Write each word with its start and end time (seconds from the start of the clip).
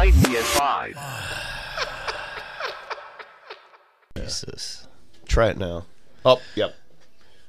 Light 0.00 0.14
me 0.26 0.34
at 0.38 0.44
5. 0.44 0.96
Jesus. 4.16 4.88
Try 5.28 5.48
it 5.50 5.58
now. 5.58 5.84
Oh, 6.24 6.40
yep. 6.54 6.74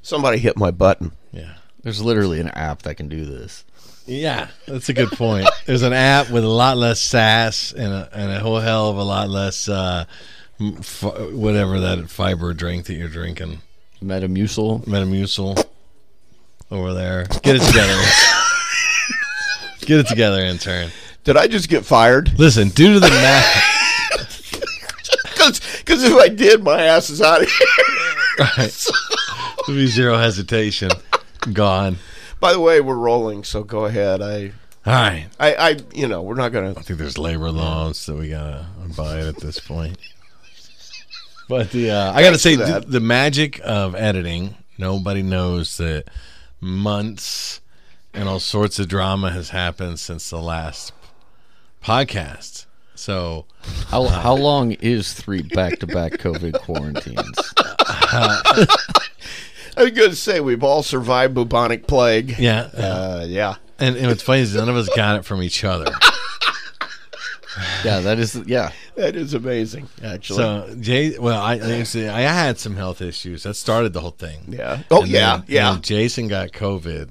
Somebody 0.02 0.38
hit 0.38 0.58
my 0.58 0.70
button. 0.70 1.14
Yeah. 1.32 1.54
There's 1.82 2.02
literally 2.02 2.41
an 2.41 2.50
app 2.50 2.82
that 2.82 2.96
can 2.96 3.08
do 3.08 3.24
this. 3.24 3.64
Yeah, 4.05 4.50
that's 4.68 4.90
a 4.90 4.94
good 4.94 5.12
point. 5.14 5.48
There's 5.66 5.84
an 5.84 5.94
app 5.94 6.30
with 6.30 6.44
a 6.44 6.50
lot 6.50 6.76
less 6.76 7.00
sass 7.00 7.72
and 7.72 7.94
a, 7.94 8.10
and 8.12 8.30
a 8.30 8.41
whole 8.41 8.60
hell 8.60 8.90
of 8.90 8.98
a 8.98 9.04
lot 9.04 9.30
less 9.30 9.70
uh, 9.70 10.04
m- 10.60 10.76
f- 10.80 11.32
whatever 11.32 11.80
that 11.80 12.10
fiber 12.10 12.54
drink 12.54 12.88
that 12.88 12.96
you're 12.96 13.08
drinking. 13.08 13.62
Metamucil. 14.04 14.84
Metamucil 14.84 15.66
over 16.70 16.94
there. 16.94 17.27
Get 17.44 17.55
it 17.55 17.62
together. 17.62 17.98
Get 19.86 19.99
it 20.02 20.08
together, 20.08 20.41
intern. 20.41 20.90
Did 21.24 21.38
I 21.38 21.48
just 21.48 21.70
get 21.70 21.86
fired? 21.86 22.38
Listen, 22.40 22.70
due 22.70 22.94
to 22.94 23.00
the 23.00 23.10
math. 23.10 23.68
Because 25.80 26.04
if 26.04 26.14
I 26.14 26.30
did, 26.30 26.64
my 26.64 26.82
ass 26.82 27.10
is 27.10 27.22
out 27.22 27.41
of 27.41 27.50
here. 27.50 27.68
Right. 28.40 28.88
There'll 29.68 29.82
be 29.82 29.88
zero 29.88 30.18
hesitation. 30.18 30.90
Gone. 31.54 31.98
By 32.40 32.54
the 32.54 32.60
way, 32.60 32.82
we're 32.82 32.96
rolling, 32.96 33.44
so 33.44 33.64
go 33.64 33.86
ahead. 33.86 34.22
I, 34.22 34.52
All 34.86 34.94
right. 34.94 35.27
I, 35.40 35.54
I 35.54 35.77
you 35.94 36.08
know, 36.08 36.22
we're 36.22 36.36
not 36.36 36.52
gonna. 36.52 36.72
I 36.72 36.82
think 36.82 36.98
there's 36.99 37.18
labor 37.18 37.52
laws 37.52 38.05
that 38.05 38.16
we 38.16 38.30
gotta 38.30 38.68
abide 38.84 39.26
at 39.26 39.38
this 39.38 39.60
point. 39.60 39.98
But 41.48 41.72
the 41.72 41.92
uh, 41.92 42.14
I 42.14 42.22
gotta 42.24 42.40
say 42.40 42.55
the, 42.55 42.84
the 42.88 42.99
magic 42.99 43.60
of 43.64 43.96
editing. 43.96 44.55
Nobody 44.77 45.22
knows 45.22 45.77
that 45.77 46.05
months 46.60 47.62
and 48.14 48.27
all 48.27 48.40
sorts 48.40 48.80
of 48.80 48.88
drama 48.88 49.32
has 49.32 49.49
happened 49.49 49.99
since 49.99 50.30
the 50.30 50.40
last 50.42 50.94
podcast. 51.84 52.65
So 52.96 53.46
How, 53.87 54.05
how 54.05 54.35
long 54.35 54.74
is 54.74 55.13
three 55.13 55.41
back 55.41 55.79
to 55.79 55.87
back 55.87 56.13
COVID 56.13 56.54
quarantines? 56.62 57.54
I 59.77 59.84
was 59.84 59.91
gonna 59.91 60.15
say 60.15 60.40
we've 60.40 60.63
all 60.63 60.84
survived 60.84 61.34
bubonic 61.34 61.87
plague. 61.87 62.35
yeah, 62.37 62.70
Uh, 62.74 63.26
yeah. 63.27 63.55
and, 63.79 63.96
and 63.96 64.07
what's 64.07 64.22
funny 64.22 64.41
is 64.41 64.53
none 64.53 64.69
of 64.69 64.75
us 64.75 64.90
got 64.96 65.16
it 65.18 65.25
from 65.25 65.41
each 65.41 65.63
other. 65.63 65.85
Yeah, 67.84 68.00
that 68.02 68.18
is, 68.18 68.35
yeah. 68.46 68.72
That 68.96 69.16
is 69.16 69.34
amazing, 69.34 69.90
actually. 70.03 70.38
So 70.38 70.75
Jay, 70.79 71.18
well, 71.18 71.41
I 71.41 71.53
I 71.56 72.22
had 72.22 72.57
some 72.59 72.75
health 72.78 73.02
issues 73.02 73.44
that 73.44 73.56
started 73.56 73.91
the 73.94 74.00
whole 74.02 74.12
thing. 74.12 74.40
yeah. 74.47 74.84
Oh 74.91 75.02
And 75.02 75.09
yeah, 75.09 75.38
then- 75.38 75.46
yeah. 75.47 75.72
then 75.74 75.81
Jason 75.81 76.28
got 76.28 76.52
COVID, 76.52 77.09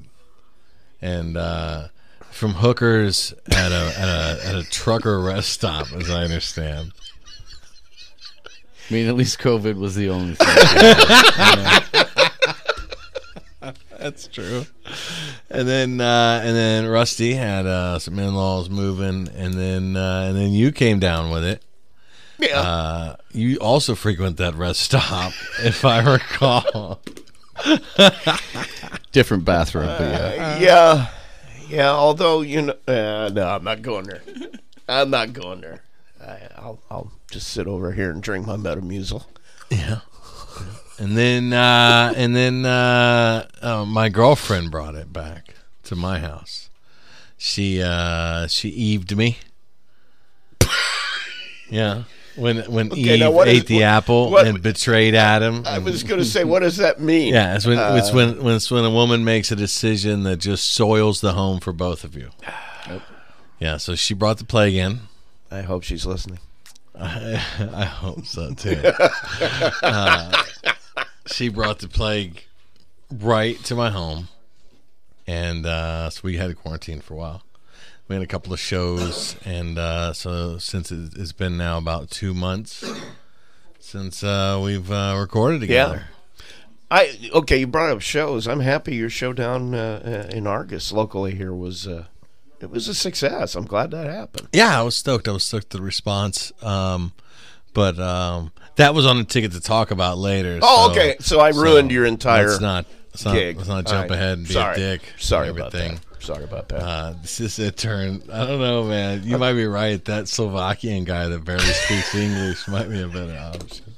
and 1.02 1.36
uh, 1.36 1.88
from 2.30 2.54
hookers 2.54 3.34
at 3.50 3.72
a 3.72 3.92
at 3.98 4.08
a 4.08 4.40
at 4.46 4.54
a 4.54 4.62
trucker 4.70 5.20
rest 5.20 5.50
stop, 5.50 5.92
as 5.92 6.10
I 6.10 6.24
understand. 6.24 6.92
I 8.91 8.94
mean, 8.94 9.06
at 9.08 9.14
least 9.14 9.38
COVID 9.38 9.76
was 9.76 9.94
the 9.94 10.10
only 10.10 10.34
thing. 10.34 10.46
That's 14.00 14.26
true. 14.26 14.64
And 15.50 15.69
then 15.69 16.00
uh, 16.00 16.40
and 16.42 16.56
then 16.56 16.86
Rusty 16.86 17.34
had 17.34 17.66
uh, 17.66 17.98
some 17.98 18.19
in 18.19 18.34
laws 18.34 18.70
moving, 18.70 19.28
and 19.36 19.54
then 19.54 19.96
uh, 19.96 20.26
and 20.28 20.36
then 20.36 20.52
you 20.52 20.72
came 20.72 20.98
down 20.98 21.30
with 21.30 21.44
it. 21.44 21.62
yeah. 22.38 22.58
Uh, 22.58 23.16
you 23.32 23.58
also 23.58 23.94
frequent 23.94 24.38
that 24.38 24.54
rest 24.54 24.80
stop, 24.80 25.32
if 25.62 25.84
I 25.84 26.00
recall. 26.00 27.00
Different 29.12 29.44
bathroom, 29.44 29.86
but 29.86 30.00
yeah. 30.00 30.58
yeah. 30.58 31.06
Yeah. 31.70 31.91
Although 31.91 32.42
you 32.42 32.62
know, 32.62 32.75
uh, 32.86 33.31
no, 33.32 33.47
I'm 33.47 33.64
not 33.64 33.82
going 33.82 34.06
there. 34.06 34.22
I'm 34.88 35.10
not 35.10 35.32
going 35.32 35.60
there. 35.60 35.82
I, 36.20 36.41
I'll, 36.56 36.81
I'll 36.91 37.12
just 37.31 37.48
sit 37.48 37.66
over 37.66 37.92
here 37.92 38.10
and 38.10 38.22
drink 38.22 38.47
my 38.47 38.56
Metamucil. 38.56 39.25
Yeah. 39.70 40.00
And 40.98 41.16
then 41.16 41.53
uh, 41.53 42.12
and 42.14 42.36
then 42.36 42.66
uh, 42.66 43.47
uh, 43.62 43.84
my 43.86 44.10
girlfriend 44.10 44.70
brought 44.70 44.94
it 44.94 45.12
back 45.12 45.54
to 45.84 45.97
my 45.97 46.19
house. 46.19 46.69
She 47.38 47.81
uh, 47.82 48.47
she 48.48 48.98
Eved 48.98 49.16
me. 49.16 49.38
yeah. 51.70 52.02
When 52.40 52.58
when 52.72 52.90
Okay, 52.92 53.16
Eve 53.24 53.32
what 53.32 53.48
ate 53.48 53.56
is- 53.58 53.64
the 53.66 53.74
what- 53.76 53.82
apple 53.84 54.30
what- 54.30 54.46
and 54.46 54.62
betrayed 54.62 55.14
Adam. 55.14 55.62
I 55.66 55.78
was 55.78 56.02
going 56.02 56.20
to 56.20 56.24
say, 56.24 56.42
what 56.44 56.60
does 56.60 56.78
that 56.78 57.00
mean? 57.00 57.34
yeah, 57.34 57.54
it's 57.56 57.66
when 57.66 57.78
it's 57.78 58.10
Uh, 58.10 58.12
when 58.14 58.42
when 58.42 58.54
it's 58.56 58.70
when 58.70 58.84
a 58.84 58.90
woman 58.90 59.24
makes 59.24 59.52
a 59.52 59.56
decision 59.56 60.22
that 60.24 60.38
just 60.38 60.70
soils 60.70 61.20
the 61.20 61.34
home 61.34 61.60
for 61.60 61.72
both 61.72 62.02
of 62.04 62.16
you. 62.16 62.30
Yeah, 63.58 63.76
so 63.76 63.94
she 63.94 64.14
brought 64.14 64.38
the 64.38 64.44
plague 64.44 64.74
in. 64.74 65.00
I 65.50 65.60
hope 65.62 65.82
she's 65.82 66.06
listening. 66.06 66.38
I, 66.98 67.34
I 67.74 67.84
hope 67.84 68.24
so 68.24 68.54
too. 68.54 68.80
uh, 69.82 70.42
she 71.26 71.48
brought 71.50 71.78
the 71.80 71.88
plague 71.88 72.44
right 73.12 73.62
to 73.64 73.74
my 73.74 73.90
home, 73.90 74.28
and 75.26 75.66
uh, 75.66 76.08
so 76.10 76.20
we 76.24 76.36
had 76.38 76.48
to 76.48 76.54
quarantine 76.54 77.00
for 77.00 77.14
a 77.14 77.16
while. 77.18 77.42
We 78.10 78.16
had 78.16 78.25
a 78.25 78.26
couple 78.26 78.53
of 78.53 78.59
shows, 78.59 79.37
and 79.44 79.78
uh, 79.78 80.12
so 80.15 80.59
since 80.59 80.91
it, 80.91 81.16
it's 81.16 81.31
been 81.31 81.56
now 81.56 81.78
about 81.78 82.10
two 82.10 82.34
months 82.34 82.84
since 83.78 84.25
uh, 84.25 84.60
we've 84.60 84.91
uh, 84.91 85.16
recorded 85.16 85.60
together. 85.60 86.06
I 86.91 87.16
okay. 87.32 87.59
You 87.59 87.69
brought 87.69 87.91
up 87.91 88.00
shows. 88.00 88.49
I'm 88.49 88.59
happy 88.59 88.97
your 88.97 89.10
show 89.10 89.32
down 89.32 89.76
uh, 89.76 90.26
uh, 90.28 90.37
in 90.37 90.49
Argos 90.49 90.91
locally 90.91 91.37
here 91.37 91.54
was 91.54 91.87
uh, 91.87 92.06
it 92.60 92.69
was 92.69 92.88
a 92.88 92.94
success. 92.94 93.54
I'm 93.54 93.65
glad 93.65 93.93
that 93.93 94.09
happened. 94.09 94.49
Yeah, 94.53 94.81
I 94.81 94.82
was 94.82 94.97
stoked. 94.97 95.28
I 95.28 95.31
was 95.31 95.44
stoked 95.44 95.70
the 95.70 95.81
response. 95.81 96.50
Um, 96.65 97.12
but 97.75 97.97
um, 98.00 98.50
that 98.75 98.93
was 98.93 99.06
on 99.06 99.19
the 99.19 99.25
ticket 99.25 99.53
to 99.53 99.60
talk 99.60 99.93
about 99.93 100.19
later. 100.19 100.59
Oh, 100.62 100.87
so- 100.87 100.91
okay. 100.91 101.16
So 101.20 101.38
I 101.38 101.50
ruined 101.50 101.93
your 101.93 102.06
entire 102.06 102.49
Let's 102.49 102.60
not. 102.60 102.87
Let's 103.12 103.25
not, 103.25 103.34
gig. 103.34 103.56
let's 103.56 103.69
not 103.69 103.87
jump 103.87 104.10
right. 104.10 104.19
ahead 104.19 104.38
and 104.38 104.49
be 104.49 104.54
Sorry. 104.54 104.75
a 104.75 104.76
dick. 104.76 105.03
Sorry 105.16 105.49
and 105.49 105.56
about 105.56 105.70
that. 105.70 106.00
Sorry 106.20 106.44
about 106.44 106.69
that. 106.69 106.81
Uh, 106.81 107.14
this 107.22 107.41
is 107.41 107.58
a 107.58 107.70
turn. 107.70 108.22
I 108.32 108.47
don't 108.47 108.60
know, 108.60 108.84
man. 108.84 109.22
You 109.25 109.38
might 109.38 109.54
be 109.54 109.66
right. 109.66 110.04
That 110.04 110.28
Slovakian 110.28 111.04
guy 111.04 111.28
that 111.28 111.44
barely 111.44 111.64
speaks 111.64 112.14
English 112.14 112.69
might 112.69 112.88
be 112.88 113.00
a 113.00 113.08
better 113.08 113.36
option. 113.38 113.94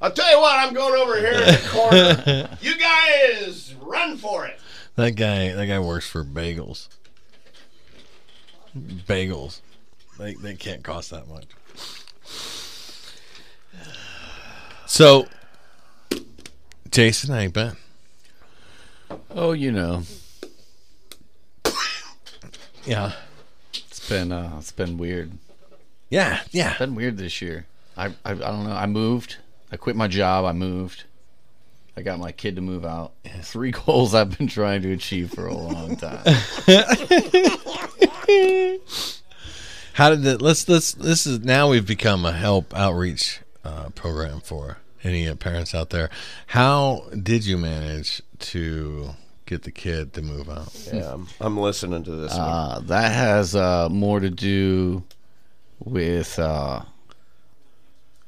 I'll 0.00 0.12
tell 0.12 0.30
you 0.30 0.40
what. 0.40 0.58
I'm 0.58 0.72
going 0.72 1.00
over 1.00 1.18
here 1.18 1.32
in 1.32 1.46
the 1.46 1.68
corner. 1.70 2.48
you 2.60 2.78
guys 2.78 3.74
run 3.80 4.16
for 4.16 4.46
it. 4.46 4.58
That 4.96 5.12
guy. 5.12 5.52
That 5.52 5.66
guy 5.66 5.80
works 5.80 6.08
for 6.08 6.24
bagels. 6.24 6.88
Bagels. 8.76 9.60
They 10.18 10.34
they 10.34 10.54
can't 10.54 10.84
cost 10.84 11.10
that 11.10 11.26
much. 11.28 11.46
So, 14.86 15.26
Jason, 16.90 17.34
how 17.34 17.40
you 17.40 17.50
been? 17.50 17.76
Oh, 19.30 19.52
you 19.52 19.72
know, 19.72 20.02
Yeah. 22.86 23.12
it's 23.72 24.08
been 24.08 24.32
uh, 24.32 24.56
it's 24.58 24.72
been 24.72 24.98
weird. 24.98 25.32
Yeah. 26.10 26.40
Yeah. 26.50 26.76
been 26.78 26.94
weird 26.94 27.16
this 27.16 27.40
year. 27.42 27.66
I, 27.96 28.06
I 28.24 28.32
I 28.32 28.34
don't 28.34 28.64
know. 28.64 28.72
I 28.74 28.86
moved. 28.86 29.36
I 29.72 29.76
quit 29.76 29.96
my 29.96 30.08
job. 30.08 30.44
I 30.44 30.52
moved. 30.52 31.04
I 31.96 32.02
got 32.02 32.18
my 32.18 32.32
kid 32.32 32.56
to 32.56 32.62
move 32.62 32.84
out. 32.84 33.12
Three 33.42 33.70
goals 33.86 34.14
I've 34.14 34.36
been 34.36 34.48
trying 34.48 34.82
to 34.82 34.92
achieve 34.92 35.32
for 35.32 35.46
a 35.46 35.54
long 35.54 35.96
time. 35.96 36.24
How 39.94 40.10
did 40.10 40.22
that? 40.22 40.42
Let's 40.42 40.68
let's. 40.68 40.92
This 40.92 41.26
is 41.26 41.40
now 41.40 41.70
we've 41.70 41.86
become 41.86 42.24
a 42.24 42.32
help 42.32 42.76
outreach 42.76 43.40
uh, 43.64 43.90
program 43.90 44.40
for 44.40 44.78
any 45.04 45.32
parents 45.36 45.74
out 45.74 45.90
there. 45.90 46.10
How 46.48 47.04
did 47.22 47.46
you 47.46 47.56
manage 47.56 48.20
to 48.40 49.10
get 49.46 49.62
the 49.62 49.70
kid 49.70 50.12
to 50.14 50.22
move 50.22 50.48
out? 50.48 50.72
Yeah, 50.92 51.12
I'm, 51.14 51.28
I'm 51.40 51.58
listening 51.58 52.02
to 52.04 52.10
this 52.10 52.32
one. 52.32 52.40
Uh, 52.40 52.80
that 52.84 53.12
has 53.12 53.54
uh, 53.54 53.88
more 53.90 54.20
to 54.20 54.30
do 54.30 55.02
with 55.78 56.38
uh, 56.38 56.82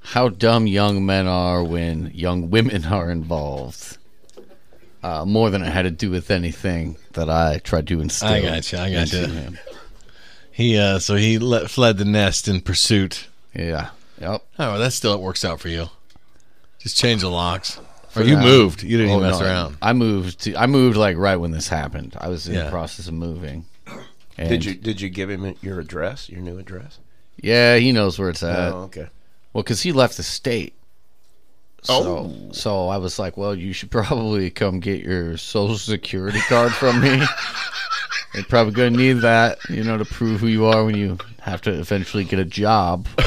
how 0.00 0.28
dumb 0.28 0.66
young 0.66 1.04
men 1.06 1.26
are 1.26 1.62
when 1.64 2.10
young 2.14 2.50
women 2.50 2.84
are 2.92 3.10
involved. 3.10 3.98
uh, 5.02 5.24
more 5.24 5.50
than 5.50 5.62
it 5.62 5.72
had 5.72 5.82
to 5.82 5.90
do 5.90 6.10
with 6.10 6.30
anything 6.30 6.96
that 7.12 7.30
I 7.30 7.58
tried 7.58 7.86
to 7.88 8.00
instill. 8.00 8.28
I 8.28 8.40
gotcha, 8.40 8.80
I 8.80 8.92
gotcha. 8.92 9.22
into 9.24 9.34
him. 9.34 9.58
He 10.50 10.78
uh, 10.78 10.98
so 10.98 11.16
he 11.16 11.38
let, 11.38 11.70
fled 11.70 11.98
the 11.98 12.04
nest 12.04 12.48
in 12.48 12.60
pursuit. 12.60 13.26
Yeah. 13.54 13.90
Yep. 14.20 14.42
Oh, 14.58 14.70
well, 14.72 14.78
that 14.78 14.92
still 14.92 15.12
it 15.12 15.20
works 15.20 15.44
out 15.44 15.60
for 15.60 15.68
you. 15.68 15.90
Just 16.78 16.96
change 16.96 17.20
the 17.20 17.28
locks. 17.28 17.78
For 18.16 18.22
Or 18.22 18.24
you 18.24 18.36
now. 18.36 18.42
moved. 18.44 18.82
You 18.82 18.96
didn't 18.96 19.12
Oh, 19.12 19.16
even 19.18 19.28
mess 19.30 19.40
no, 19.40 19.46
around. 19.46 19.76
I 19.82 19.92
moved. 19.92 20.40
To, 20.44 20.56
I 20.56 20.66
moved 20.66 20.96
like 20.96 21.18
right 21.18 21.36
when 21.36 21.50
this 21.50 21.68
happened. 21.68 22.16
I 22.18 22.28
was 22.28 22.48
in 22.48 22.54
Yeah. 22.54 22.64
the 22.64 22.70
process 22.70 23.08
of 23.08 23.14
moving. 23.14 23.66
And 24.38 24.48
Did 24.48 24.64
you 24.64 24.74
did 24.74 25.00
you 25.02 25.08
give 25.10 25.28
him 25.30 25.54
your 25.60 25.80
address, 25.80 26.28
your 26.30 26.40
new 26.40 26.58
address? 26.58 26.98
Yeah, 27.42 27.76
he 27.76 27.92
knows 27.92 28.18
where 28.18 28.30
it's 28.30 28.42
at. 28.42 28.72
oh, 28.72 28.84
okay. 28.84 29.08
Well, 29.52 29.62
because 29.62 29.82
he 29.82 29.92
left 29.92 30.16
the 30.16 30.22
state. 30.22 30.72
So, 31.82 31.92
Oh. 31.94 32.52
so 32.52 32.88
I 32.88 32.96
was 32.96 33.18
like, 33.18 33.36
well, 33.36 33.54
you 33.54 33.72
should 33.74 33.90
probably 33.90 34.48
come 34.50 34.80
get 34.80 35.02
your 35.04 35.36
social 35.36 35.76
security 35.76 36.40
card 36.48 36.72
from 36.72 37.00
me. 37.02 37.22
You're 38.34 38.44
probably 38.44 38.72
going 38.72 38.92
to 38.94 38.98
need 38.98 39.20
that, 39.20 39.58
you 39.68 39.84
know, 39.84 39.96
to 39.98 40.04
prove 40.06 40.40
who 40.40 40.46
you 40.48 40.64
are 40.64 40.84
when 40.84 40.96
you 40.96 41.18
have 41.42 41.60
to 41.62 41.70
eventually 41.78 42.24
get 42.24 42.38
a 42.38 42.44
job. 42.46 43.06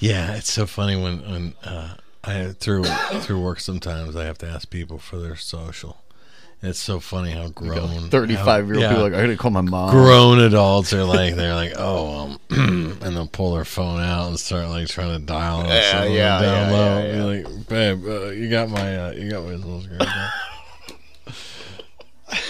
Yeah, 0.00 0.34
it's 0.34 0.52
so 0.52 0.66
funny 0.66 1.00
when 1.00 1.20
when 1.30 1.54
uh, 1.64 1.94
I 2.26 2.52
through 2.52 2.84
through 2.84 3.40
work 3.42 3.60
sometimes 3.60 4.16
I 4.16 4.24
have 4.24 4.38
to 4.38 4.46
ask 4.46 4.68
people 4.70 4.98
for 4.98 5.18
their 5.18 5.36
social. 5.36 6.00
And 6.62 6.70
it's 6.70 6.78
so 6.80 6.98
funny 6.98 7.32
how 7.32 7.48
grown 7.48 8.08
35 8.08 8.66
year 8.66 8.76
old 8.76 8.84
how- 8.84 8.88
people 8.90 9.04
are 9.06 9.10
like, 9.10 9.18
I 9.18 9.20
got 9.22 9.26
to 9.26 9.36
call 9.36 9.50
my 9.50 9.60
mom. 9.60 9.90
grown 9.90 10.40
adults 10.40 10.92
are 10.94 11.04
like 11.04 11.34
they're 11.34 11.54
like 11.54 11.74
oh 11.76 12.16
um, 12.20 12.38
and 13.02 13.14
they'll 13.16 13.26
pull 13.26 13.54
their 13.54 13.66
phone 13.66 14.00
out 14.00 14.28
and 14.28 14.40
start 14.40 14.68
like 14.70 14.88
trying 14.88 15.18
to 15.20 15.26
dial 15.26 15.66
Yeah, 15.66 16.04
yeah, 16.04 16.40
down 16.40 16.70
yeah, 16.70 16.72
low. 16.72 16.98
yeah, 17.04 17.14
You're 17.16 17.24
like 17.44 17.68
babe, 17.68 18.04
uh, 18.06 18.26
you 18.30 18.48
got 18.48 18.70
my 18.70 18.96
uh, 19.08 19.12
you 19.12 19.30
got 19.30 19.44
my 19.44 19.56
social 19.56 19.80
security. 19.82 20.06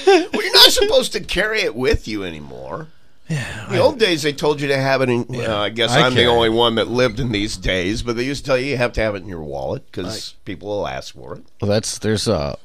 Well, 0.07 0.43
you're 0.43 0.55
not 0.55 0.71
supposed 0.71 1.13
to 1.13 1.21
carry 1.21 1.61
it 1.61 1.75
with 1.75 2.07
you 2.09 2.25
anymore. 2.25 2.89
Yeah, 3.29 3.67
The 3.71 3.79
old 3.79 3.99
days, 3.99 4.23
they 4.23 4.33
told 4.35 4.61
you 4.61 4.69
to 4.69 4.77
have 4.77 5.01
it 5.01 5.09
in. 5.09 5.27
Uh, 5.31 5.57
I 5.57 5.69
guess 5.71 5.93
I 5.93 6.01
I 6.03 6.07
am 6.07 6.15
the 6.15 6.27
only 6.27 6.51
one 6.51 6.75
that 6.75 6.89
lived 6.89 7.21
in 7.21 7.33
these 7.33 7.57
days, 7.57 8.03
but 8.03 8.17
they 8.17 8.23
used 8.25 8.45
to 8.45 8.51
tell 8.51 8.59
you 8.59 8.67
you 8.67 8.77
have 8.77 8.93
to 8.95 9.01
have 9.01 9.15
it 9.15 9.23
in 9.23 9.29
your 9.29 9.43
wallet 9.43 9.87
because 9.87 10.35
people 10.45 10.69
will 10.69 10.87
ask 10.87 11.15
for 11.15 11.37
it. 11.37 11.45
Well, 11.61 11.71
that's 11.71 11.99
there's 11.99 12.29
a. 12.29 12.59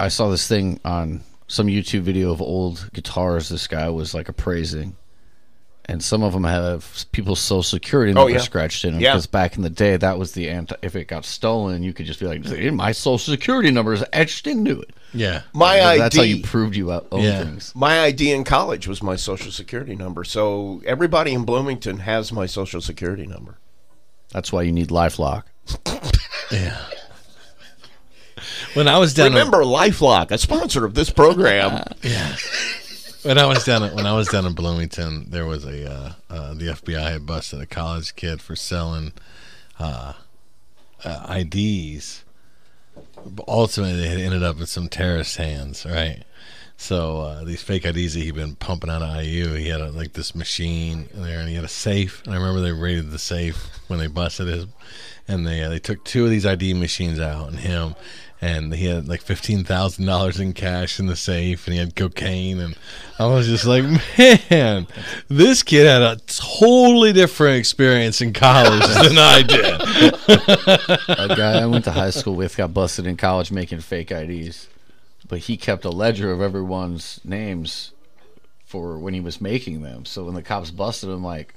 I 0.00 0.08
saw 0.08 0.30
this 0.30 0.48
thing 0.48 0.80
on 0.84 1.22
some 1.48 1.66
YouTube 1.66 2.00
video 2.00 2.32
of 2.32 2.40
old 2.40 2.88
guitars. 2.94 3.50
This 3.50 3.66
guy 3.66 3.88
was 3.90 4.14
like 4.14 4.28
appraising, 4.28 4.96
and 5.86 6.02
some 6.02 6.22
of 6.22 6.32
them 6.32 6.44
have 6.44 7.06
people's 7.12 7.40
social 7.40 7.62
security 7.62 8.12
oh, 8.12 8.14
number 8.14 8.32
yeah. 8.32 8.38
scratched 8.38 8.84
in 8.84 8.92
them. 8.92 9.00
Yeah. 9.00 9.12
Because 9.12 9.26
back 9.26 9.56
in 9.56 9.62
the 9.62 9.70
day, 9.70 9.96
that 9.96 10.18
was 10.18 10.32
the 10.32 10.48
anti. 10.48 10.76
If 10.82 10.94
it 10.94 11.06
got 11.06 11.24
stolen, 11.24 11.82
you 11.82 11.92
could 11.92 12.06
just 12.06 12.20
be 12.20 12.26
like, 12.26 12.44
"My 12.72 12.92
social 12.92 13.32
security 13.32 13.70
number 13.70 13.92
is 13.92 14.04
etched 14.12 14.46
into 14.46 14.80
it." 14.80 14.90
yeah. 15.14 15.42
My 15.52 15.82
ID. 15.82 15.98
That's 15.98 16.16
how 16.16 16.22
you 16.22 16.42
proved 16.42 16.76
you 16.76 16.92
own 16.92 17.04
Yeah. 17.22 17.44
things. 17.44 17.72
my 17.74 18.00
ID 18.00 18.32
in 18.32 18.44
college 18.44 18.86
was 18.86 19.02
my 19.02 19.16
social 19.16 19.50
security 19.50 19.94
number, 19.94 20.24
so 20.24 20.82
everybody 20.86 21.32
in 21.32 21.44
Bloomington 21.44 22.00
has 22.00 22.32
my 22.32 22.46
social 22.46 22.80
security 22.80 23.26
number. 23.26 23.58
That's 24.30 24.52
why 24.52 24.62
you 24.62 24.72
need 24.72 24.88
LifeLock. 24.88 25.44
yeah. 26.50 26.78
When 28.74 28.88
I 28.88 28.98
was 28.98 29.12
down, 29.12 29.28
Remember, 29.28 29.58
LifeLock, 29.58 30.30
a 30.30 30.38
sponsor 30.38 30.84
of 30.84 30.94
this 30.94 31.10
program. 31.10 31.84
yeah. 32.02 32.36
When 33.22 33.38
I 33.38 33.46
was 33.46 33.64
down, 33.64 33.84
at, 33.84 33.94
when 33.94 34.06
I 34.06 34.14
was 34.14 34.28
down 34.28 34.46
in 34.46 34.52
Bloomington, 34.52 35.30
there 35.30 35.46
was 35.46 35.64
a 35.64 35.88
uh, 35.88 36.12
uh, 36.28 36.54
the 36.54 36.66
FBI 36.66 37.12
had 37.12 37.24
busted 37.24 37.60
a 37.60 37.66
college 37.66 38.16
kid 38.16 38.42
for 38.42 38.56
selling 38.56 39.12
uh, 39.78 40.14
uh, 41.04 41.36
IDs. 41.38 42.24
But 43.24 43.44
ultimately, 43.46 44.00
they 44.00 44.08
had 44.08 44.18
ended 44.18 44.42
up 44.42 44.58
in 44.58 44.66
some 44.66 44.88
terrorist 44.88 45.36
hands, 45.36 45.86
right? 45.86 46.24
So 46.76 47.20
uh, 47.20 47.44
these 47.44 47.62
fake 47.62 47.84
IDs 47.84 48.14
that 48.14 48.20
he'd 48.24 48.34
been 48.34 48.56
pumping 48.56 48.90
out 48.90 49.02
of 49.02 49.24
IU, 49.24 49.54
he 49.54 49.68
had 49.68 49.80
a, 49.80 49.92
like 49.92 50.14
this 50.14 50.34
machine 50.34 51.08
there, 51.14 51.38
and 51.38 51.48
he 51.48 51.54
had 51.54 51.64
a 51.64 51.68
safe. 51.68 52.24
And 52.24 52.34
I 52.34 52.38
remember 52.38 52.60
they 52.60 52.72
raided 52.72 53.12
the 53.12 53.20
safe 53.20 53.68
when 53.86 54.00
they 54.00 54.08
busted 54.08 54.48
his, 54.48 54.66
and 55.28 55.46
they 55.46 55.62
uh, 55.62 55.68
they 55.68 55.78
took 55.78 56.02
two 56.04 56.24
of 56.24 56.30
these 56.30 56.44
ID 56.44 56.74
machines 56.74 57.20
out, 57.20 57.48
and 57.48 57.60
him, 57.60 57.94
and 58.42 58.74
he 58.74 58.86
had 58.86 59.06
like 59.06 59.22
fifteen 59.22 59.62
thousand 59.62 60.04
dollars 60.04 60.40
in 60.40 60.52
cash 60.52 60.98
in 60.98 61.06
the 61.06 61.14
safe, 61.14 61.66
and 61.66 61.74
he 61.74 61.78
had 61.78 61.94
cocaine, 61.94 62.58
and 62.58 62.76
I 63.16 63.26
was 63.26 63.46
just 63.46 63.64
like, 63.64 63.84
man, 64.50 64.88
this 65.28 65.62
kid 65.62 65.86
had 65.86 66.02
a 66.02 66.16
totally 66.26 67.12
different 67.12 67.56
experience 67.58 68.20
in 68.20 68.32
college 68.32 68.84
than 69.02 69.16
I 69.16 69.42
did. 69.42 69.80
a 71.08 71.36
guy 71.36 71.60
I 71.62 71.66
went 71.66 71.84
to 71.84 71.92
high 71.92 72.10
school 72.10 72.34
with 72.34 72.56
got 72.56 72.74
busted 72.74 73.06
in 73.06 73.16
college 73.16 73.52
making 73.52 73.78
fake 73.78 74.10
IDs, 74.10 74.68
but 75.28 75.38
he 75.38 75.56
kept 75.56 75.84
a 75.84 75.90
ledger 75.90 76.32
of 76.32 76.40
everyone's 76.40 77.20
names 77.24 77.92
for 78.66 78.98
when 78.98 79.14
he 79.14 79.20
was 79.20 79.40
making 79.40 79.82
them. 79.82 80.04
So 80.04 80.24
when 80.24 80.34
the 80.34 80.42
cops 80.42 80.72
busted 80.72 81.10
him, 81.10 81.22
like 81.22 81.54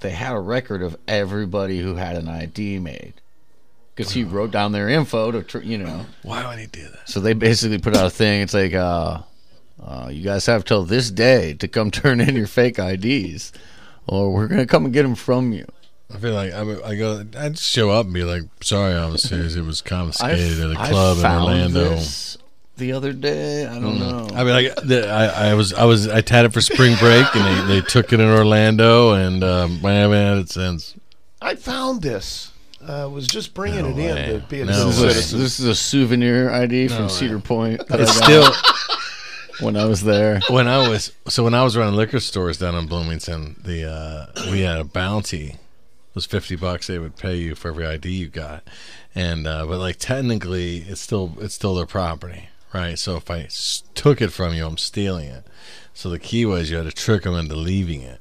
they 0.00 0.10
had 0.10 0.34
a 0.34 0.40
record 0.40 0.82
of 0.82 0.98
everybody 1.08 1.80
who 1.80 1.94
had 1.94 2.16
an 2.16 2.28
ID 2.28 2.78
made 2.78 3.14
because 4.00 4.12
he 4.12 4.24
wrote 4.24 4.50
down 4.50 4.72
their 4.72 4.88
info 4.88 5.30
to, 5.30 5.42
tr- 5.42 5.58
you 5.58 5.78
know. 5.78 6.06
Why 6.22 6.46
would 6.48 6.58
he 6.58 6.66
do 6.66 6.82
that? 6.88 7.08
So 7.08 7.20
they 7.20 7.32
basically 7.34 7.78
put 7.78 7.96
out 7.96 8.06
a 8.06 8.10
thing. 8.10 8.42
It's 8.42 8.54
like, 8.54 8.74
uh, 8.74 9.20
uh, 9.84 10.08
you 10.12 10.22
guys 10.22 10.46
have 10.46 10.64
till 10.64 10.84
this 10.84 11.10
day 11.10 11.54
to 11.54 11.68
come 11.68 11.90
turn 12.00 12.20
in 12.20 12.34
your 12.36 12.46
fake 12.46 12.78
IDs, 12.78 13.52
or 14.06 14.32
we're 14.32 14.48
gonna 14.48 14.66
come 14.66 14.84
and 14.84 14.92
get 14.94 15.02
them 15.02 15.14
from 15.14 15.52
you. 15.52 15.66
I 16.12 16.18
feel 16.18 16.34
like 16.34 16.52
I, 16.52 16.62
would- 16.62 16.82
I 16.82 16.96
go. 16.96 17.24
I'd 17.38 17.58
show 17.58 17.90
up 17.90 18.06
and 18.06 18.14
be 18.14 18.24
like, 18.24 18.42
"Sorry, 18.62 18.94
officers, 18.94 19.54
it 19.56 19.62
was 19.62 19.80
confiscated 19.80 20.58
at 20.60 20.70
a 20.72 20.74
club 20.90 21.18
in 21.18 21.22
found 21.22 21.44
Orlando." 21.44 21.90
this 21.90 22.36
the 22.76 22.92
other 22.92 23.12
day. 23.12 23.66
I 23.66 23.74
don't 23.78 23.98
know. 24.00 24.28
I 24.34 24.42
mean, 24.42 24.54
like 24.54 24.74
the, 24.76 25.08
I, 25.08 25.50
I 25.50 25.54
was, 25.54 25.72
I 25.74 25.84
was, 25.84 26.08
I 26.08 26.16
had 26.16 26.46
it 26.46 26.52
for 26.52 26.60
spring 26.62 26.96
break, 26.98 27.26
and 27.36 27.68
they, 27.68 27.74
they 27.74 27.86
took 27.86 28.12
it 28.12 28.18
in 28.20 28.26
Orlando, 28.28 29.12
and 29.12 29.44
um, 29.44 29.84
I 29.84 29.92
haven't 29.92 30.16
had 30.26 30.38
it 30.38 30.48
since. 30.50 30.94
I 31.42 31.54
found 31.54 32.02
this. 32.02 32.49
I 32.90 33.06
was 33.06 33.26
just 33.26 33.54
bringing 33.54 33.82
No 33.82 33.88
it 33.90 33.94
way. 33.96 34.34
in 34.34 34.40
to 34.40 34.46
be 34.46 34.60
a 34.62 34.64
No 34.66 34.72
good 34.72 34.86
This 34.88 34.96
is, 34.96 35.02
way. 35.32 35.38
a, 35.38 35.42
this 35.42 35.60
is 35.60 35.66
a 35.66 35.74
souvenir 35.74 36.50
ID 36.50 36.88
No 36.88 36.94
from 36.96 37.02
way. 37.04 37.08
Cedar 37.10 37.38
Point 37.38 37.86
that 37.88 38.00
It's 38.00 38.20
I 38.20 38.24
still 38.24 38.52
when 39.60 39.76
I 39.76 39.84
was 39.84 40.02
there. 40.02 40.40
when 40.48 40.68
I 40.68 40.88
was 40.88 41.12
so 41.28 41.44
when 41.44 41.54
I 41.54 41.62
was 41.62 41.76
running 41.76 41.94
liquor 41.96 42.20
stores 42.20 42.58
down 42.58 42.74
in 42.74 42.86
Bloomington, 42.86 43.56
the 43.64 43.90
uh, 43.90 44.50
we 44.50 44.60
had 44.60 44.78
a 44.78 44.84
bounty. 44.84 45.46
It 45.50 46.14
was 46.14 46.26
fifty 46.26 46.56
bucks 46.56 46.86
they 46.88 46.98
would 46.98 47.16
pay 47.16 47.36
you 47.36 47.54
for 47.54 47.68
every 47.68 47.86
ID 47.86 48.10
you 48.10 48.28
got, 48.28 48.64
and 49.14 49.46
uh, 49.46 49.64
but 49.66 49.78
like 49.78 49.96
technically 49.96 50.78
it's 50.78 51.00
still 51.00 51.34
it's 51.40 51.54
still 51.54 51.74
their 51.76 51.86
property, 51.86 52.48
right? 52.74 52.98
So 52.98 53.16
if 53.16 53.30
I 53.30 53.40
s- 53.42 53.84
took 53.94 54.20
it 54.20 54.32
from 54.32 54.52
you, 54.54 54.66
I'm 54.66 54.78
stealing 54.78 55.28
it. 55.28 55.46
So 55.94 56.08
the 56.10 56.18
key 56.18 56.46
was 56.46 56.70
you 56.70 56.78
had 56.78 56.86
to 56.86 56.92
trick 56.92 57.22
them 57.22 57.34
into 57.34 57.54
leaving 57.54 58.00
it. 58.02 58.19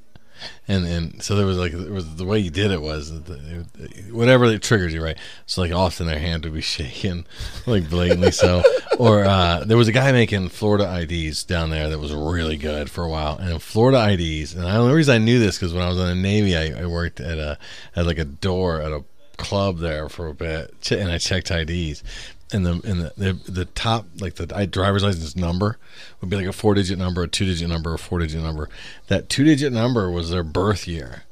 And 0.67 0.85
and 0.85 1.21
so 1.23 1.35
there 1.35 1.45
was 1.45 1.57
like 1.57 1.71
there 1.71 1.91
was 1.93 2.15
the 2.15 2.25
way 2.25 2.39
you 2.39 2.49
did 2.51 2.71
it 2.71 2.81
was 2.81 3.23
the, 3.23 3.65
it- 3.79 4.13
whatever 4.13 4.45
it 4.45 4.61
triggered 4.61 4.91
you 4.91 5.03
right. 5.03 5.17
So 5.45 5.61
like 5.61 5.71
often 5.71 6.07
their 6.07 6.19
hand 6.19 6.43
would 6.45 6.53
be 6.53 6.61
shaking, 6.75 7.25
like 7.65 7.89
blatantly 7.89 8.31
so. 8.31 8.63
Or 8.99 9.23
uh, 9.23 9.63
there 9.63 9.77
was 9.77 9.87
a 9.87 9.93
guy 9.93 10.11
making 10.11 10.49
Florida 10.49 10.99
IDs 11.01 11.45
down 11.45 11.69
there 11.69 11.87
that 11.89 11.99
was 11.99 12.11
really 12.11 12.57
good 12.57 12.91
for 12.91 13.05
a 13.05 13.09
while. 13.09 13.37
And 13.37 13.61
Florida 13.61 14.11
IDs, 14.11 14.53
and 14.53 14.65
the 14.65 14.75
only 14.75 14.93
reason 14.93 15.15
I 15.15 15.19
knew 15.19 15.39
this 15.39 15.57
because 15.57 15.73
when 15.73 15.83
I 15.83 15.87
was 15.87 15.97
in 15.97 16.07
the 16.07 16.15
Navy, 16.15 16.57
I, 16.57 16.81
I 16.81 16.85
worked 16.85 17.21
at 17.21 17.37
a 17.37 17.57
at 17.95 18.05
like 18.05 18.17
a 18.17 18.25
door 18.25 18.81
at 18.81 18.91
a 18.91 19.05
club 19.37 19.77
there 19.77 20.09
for 20.09 20.27
a 20.27 20.33
bit, 20.33 20.91
and 20.91 21.09
I 21.09 21.17
checked 21.17 21.49
IDs. 21.49 22.03
And 22.51 22.65
the 22.65 22.71
and 22.83 23.01
the, 23.01 23.13
the 23.15 23.51
the 23.51 23.65
top 23.65 24.07
like 24.19 24.35
the 24.35 24.51
I- 24.55 24.65
driver's 24.65 25.03
license 25.03 25.35
number 25.35 25.77
would 26.19 26.29
be 26.31 26.35
like 26.37 26.47
a 26.47 26.51
four 26.53 26.73
digit 26.73 26.97
number, 26.97 27.21
a 27.23 27.27
two 27.27 27.45
digit 27.45 27.69
number, 27.69 27.93
a 27.93 27.99
four 27.99 28.17
digit 28.19 28.41
number. 28.41 28.69
That 29.07 29.29
two 29.29 29.43
digit 29.43 29.71
number 29.71 30.09
was 30.09 30.31
their 30.31 30.41
birth 30.43 30.87
year, 30.87 31.23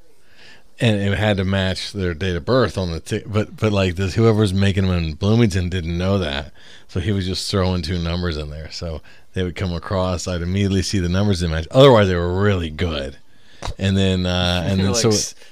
and 0.79 1.01
it 1.01 1.17
had 1.17 1.37
to 1.37 1.43
match 1.43 1.91
their 1.91 2.13
date 2.13 2.35
of 2.35 2.45
birth 2.45 2.77
on 2.77 2.91
the 2.91 2.99
t- 2.99 3.23
but 3.25 3.55
but 3.57 3.71
like 3.73 3.95
this 3.95 4.13
whoever's 4.13 4.53
making 4.53 4.85
them 4.87 4.95
in 5.05 5.13
Bloomington 5.15 5.69
didn't 5.69 5.97
know 5.97 6.19
that, 6.19 6.51
so 6.87 6.99
he 6.99 7.11
was 7.11 7.25
just 7.25 7.49
throwing 7.49 7.81
two 7.81 7.97
numbers 7.97 8.37
in 8.37 8.51
there. 8.51 8.69
So 8.69 9.01
they 9.33 9.41
would 9.41 9.55
come 9.55 9.73
across, 9.73 10.27
I'd 10.27 10.43
immediately 10.43 10.83
see 10.83 10.99
the 10.99 11.09
numbers 11.09 11.41
in 11.41 11.49
match. 11.49 11.67
Otherwise, 11.71 12.09
they 12.09 12.15
were 12.15 12.39
really 12.41 12.69
good. 12.69 13.17
And 13.79 13.97
then 13.97 14.27
uh, 14.27 14.65
and 14.67 14.79
then 14.79 14.93
so 14.93 15.09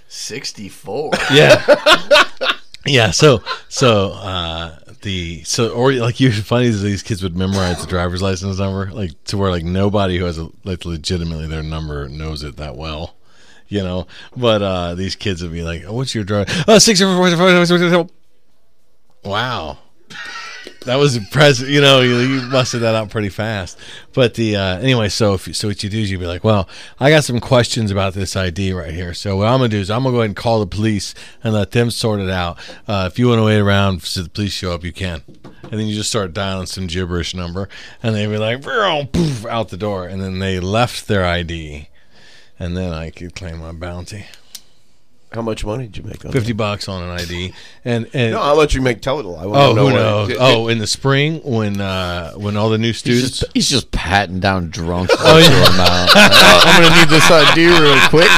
sixty-four. 0.07 1.11
yeah. 1.33 2.23
Yeah, 2.87 3.09
so 3.09 3.41
so 3.67 4.11
uh 4.11 4.77
the 5.05 5.43
so 5.43 5.69
or 5.69 5.93
like 5.93 6.19
you 6.19 6.31
funny 6.31 6.65
is 6.65 6.81
these 6.81 7.03
kids 7.03 7.23
would 7.23 7.37
memorize 7.37 7.79
the 7.79 7.87
driver's 7.87 8.21
license 8.21 8.57
number 8.57 8.91
like 8.91 9.11
to 9.25 9.37
where 9.37 9.51
like 9.51 9.63
nobody 9.63 10.17
who 10.17 10.25
has 10.25 10.37
a 10.37 10.49
like 10.65 10.83
legitimately 10.83 11.47
their 11.47 11.63
number 11.63 12.09
knows 12.09 12.43
it 12.43 12.57
that 12.57 12.75
well, 12.75 13.15
you 13.67 13.83
know. 13.83 14.07
But 14.35 14.61
uh 14.61 14.95
these 14.95 15.15
kids 15.15 15.41
would 15.43 15.53
be 15.53 15.61
like, 15.63 15.83
oh, 15.85 15.93
"What's 15.93 16.13
your 16.13 16.23
driver?" 16.23 16.51
Oh, 16.67 16.79
six. 16.79 16.99
Wow. 19.23 19.77
That 20.85 20.97
was 20.97 21.15
impressive. 21.15 21.67
You 21.67 21.81
know, 21.81 22.01
you, 22.01 22.17
you 22.19 22.49
busted 22.49 22.81
that 22.81 22.93
out 22.93 23.09
pretty 23.09 23.29
fast. 23.29 23.79
But 24.13 24.35
the 24.35 24.55
uh, 24.55 24.77
anyway, 24.77 25.09
so 25.09 25.33
if 25.33 25.55
so 25.55 25.67
what 25.67 25.83
you 25.83 25.89
do 25.89 25.99
is 25.99 26.11
you'd 26.11 26.19
be 26.19 26.27
like, 26.27 26.43
well, 26.43 26.69
I 26.99 27.09
got 27.09 27.23
some 27.23 27.39
questions 27.39 27.89
about 27.89 28.13
this 28.13 28.35
ID 28.35 28.71
right 28.73 28.93
here. 28.93 29.15
So 29.15 29.37
what 29.37 29.47
I'm 29.47 29.57
gonna 29.57 29.69
do 29.69 29.79
is 29.79 29.89
I'm 29.89 30.03
gonna 30.03 30.13
go 30.13 30.19
ahead 30.19 30.29
and 30.29 30.35
call 30.35 30.59
the 30.59 30.67
police 30.67 31.15
and 31.43 31.53
let 31.53 31.71
them 31.71 31.89
sort 31.89 32.19
it 32.19 32.29
out. 32.29 32.59
Uh, 32.87 33.09
if 33.11 33.17
you 33.17 33.27
want 33.27 33.39
to 33.39 33.45
wait 33.45 33.57
around 33.59 34.03
so 34.03 34.21
the 34.21 34.29
police 34.29 34.53
show 34.53 34.73
up, 34.73 34.83
you 34.83 34.93
can. 34.93 35.23
And 35.63 35.71
then 35.71 35.87
you 35.87 35.95
just 35.95 36.09
start 36.09 36.33
dialing 36.33 36.67
some 36.67 36.85
gibberish 36.85 37.33
number, 37.33 37.67
and 38.03 38.15
they'd 38.15 38.27
be 38.27 38.37
like, 38.37 38.61
poof, 38.61 39.45
out 39.47 39.69
the 39.69 39.77
door, 39.77 40.07
and 40.07 40.21
then 40.21 40.37
they 40.37 40.59
left 40.59 41.07
their 41.07 41.25
ID, 41.25 41.89
and 42.59 42.77
then 42.77 42.93
I 42.93 43.09
could 43.09 43.33
claim 43.33 43.57
my 43.57 43.71
bounty, 43.71 44.27
How 45.35 45.41
much 45.41 45.63
money 45.65 45.83
did 45.87 45.97
you 45.97 46.03
make 46.03 46.25
on 46.25 46.31
fifty 46.31 46.53
that? 46.53 46.57
bucks 46.57 46.87
on 46.89 47.03
an 47.03 47.09
ID, 47.11 47.53
and 47.83 48.09
and 48.13 48.31
No, 48.33 48.41
how 48.41 48.55
much 48.55 48.73
you 48.73 48.81
make 48.81 49.01
total? 49.01 49.37
I 49.37 49.45
want 49.45 49.57
Oh, 49.61 49.69
to 49.69 49.75
know 49.75 49.87
who 49.87 49.93
what- 49.93 49.99
knows? 50.01 50.27
did- 50.29 50.37
oh, 50.39 50.67
in 50.69 50.77
the 50.79 50.87
spring 50.87 51.41
when 51.43 51.79
uh, 51.81 52.31
when 52.33 52.55
all 52.57 52.69
the 52.69 52.77
new 52.77 52.87
He's 52.87 52.97
students. 52.99 53.39
just, 53.39 53.51
he's 53.53 53.69
just 53.69 53.91
patting 53.91 54.39
down 54.39 54.69
drunks. 54.71 55.13
Oh, 55.19 55.37
yeah. 55.37 55.47
to 55.49 55.71
him 55.73 55.79
out. 55.81 56.09
I'm 56.15 56.81
gonna 56.83 56.95
need 56.99 57.09
this 57.09 57.29
ID 57.29 57.67
real 57.67 57.99
quick. 58.09 58.31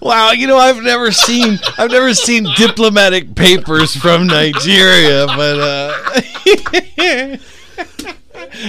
Wow, 0.00 0.32
you 0.32 0.46
know 0.46 0.56
I've 0.56 0.82
never 0.82 1.12
seen 1.12 1.58
I've 1.78 1.90
never 1.90 2.14
seen 2.14 2.46
diplomatic 2.56 3.34
papers 3.34 3.94
from 3.94 4.26
Nigeria, 4.26 5.26
but 5.26 5.60
uh, 5.60 5.92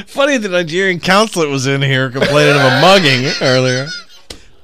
funny 0.07 0.37
the 0.37 0.49
Nigerian 0.49 0.99
consulate 0.99 1.49
was 1.49 1.65
in 1.67 1.81
here 1.81 2.09
complaining 2.11 2.55
of 2.55 2.61
a 2.61 2.81
mugging 2.81 3.31
earlier. 3.41 3.87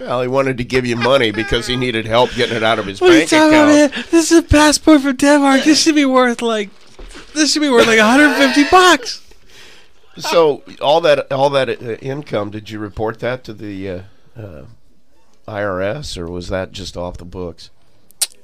Well, 0.06 0.22
he 0.22 0.28
wanted 0.28 0.58
to 0.58 0.64
give 0.64 0.86
you 0.86 0.96
money 0.96 1.32
because 1.32 1.66
he 1.68 1.76
needed 1.76 2.06
help 2.06 2.32
getting 2.34 2.58
it 2.58 2.64
out 2.64 2.78
of 2.80 2.86
his 2.86 3.00
What 3.00 3.12
are 3.12 3.14
you 3.14 3.20
bank 3.22 3.30
talking 3.30 3.48
about, 3.50 3.68
man? 3.68 4.06
This 4.12 4.32
is 4.32 4.40
a 4.40 4.44
passport 4.44 5.02
from 5.02 5.16
Denmark. 5.16 5.64
This 5.64 5.82
should 5.82 5.96
be 5.96 6.06
worth 6.06 6.42
like 6.42 6.70
this 7.34 7.52
should 7.54 7.62
be 7.62 7.70
worth 7.70 7.88
like 7.88 8.00
150 8.00 8.70
bucks. 8.70 9.22
So 10.18 10.64
all 10.82 11.02
that 11.02 11.32
all 11.32 11.50
that 11.52 11.70
uh, 11.70 11.96
income, 12.02 12.52
did 12.52 12.70
you 12.70 12.80
report 12.80 13.20
that 13.20 13.44
to 13.46 13.54
the 13.54 13.90
uh, 13.90 14.02
uh, 14.38 14.66
IRS, 15.48 16.18
or 16.18 16.28
was 16.30 16.50
that 16.50 16.72
just 16.72 16.96
off 16.98 17.18
the 17.18 17.26
books? 17.26 17.70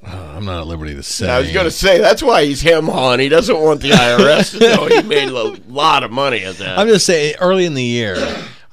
Uh, 0.06 0.34
I'm 0.36 0.46
not 0.46 0.62
at 0.62 0.68
liberty 0.68 0.96
to 0.96 1.04
say. 1.04 1.30
I 1.30 1.39
was 1.39 1.51
going 1.51 1.66
to 1.66 1.72
say 1.72 2.00
that's 2.00 2.24
why 2.24 2.46
he's 2.46 2.62
him 2.62 2.86
hawing. 2.86 3.20
He 3.20 3.28
doesn't 3.28 3.60
want 3.60 3.82
the 3.82 3.89
IRS 3.92 4.58
to 4.58 4.60
know 4.60 4.88
he 4.88 5.01
made 5.01 5.28
a 5.28 5.62
lot 5.68 6.04
of 6.04 6.12
money 6.12 6.46
at 6.46 6.56
that. 6.56 6.80
I'm 6.80 6.88
just 6.88 7.06
saying, 7.06 7.36
early 7.42 7.66
in 7.66 7.74
the 7.74 7.84
year, 7.84 8.16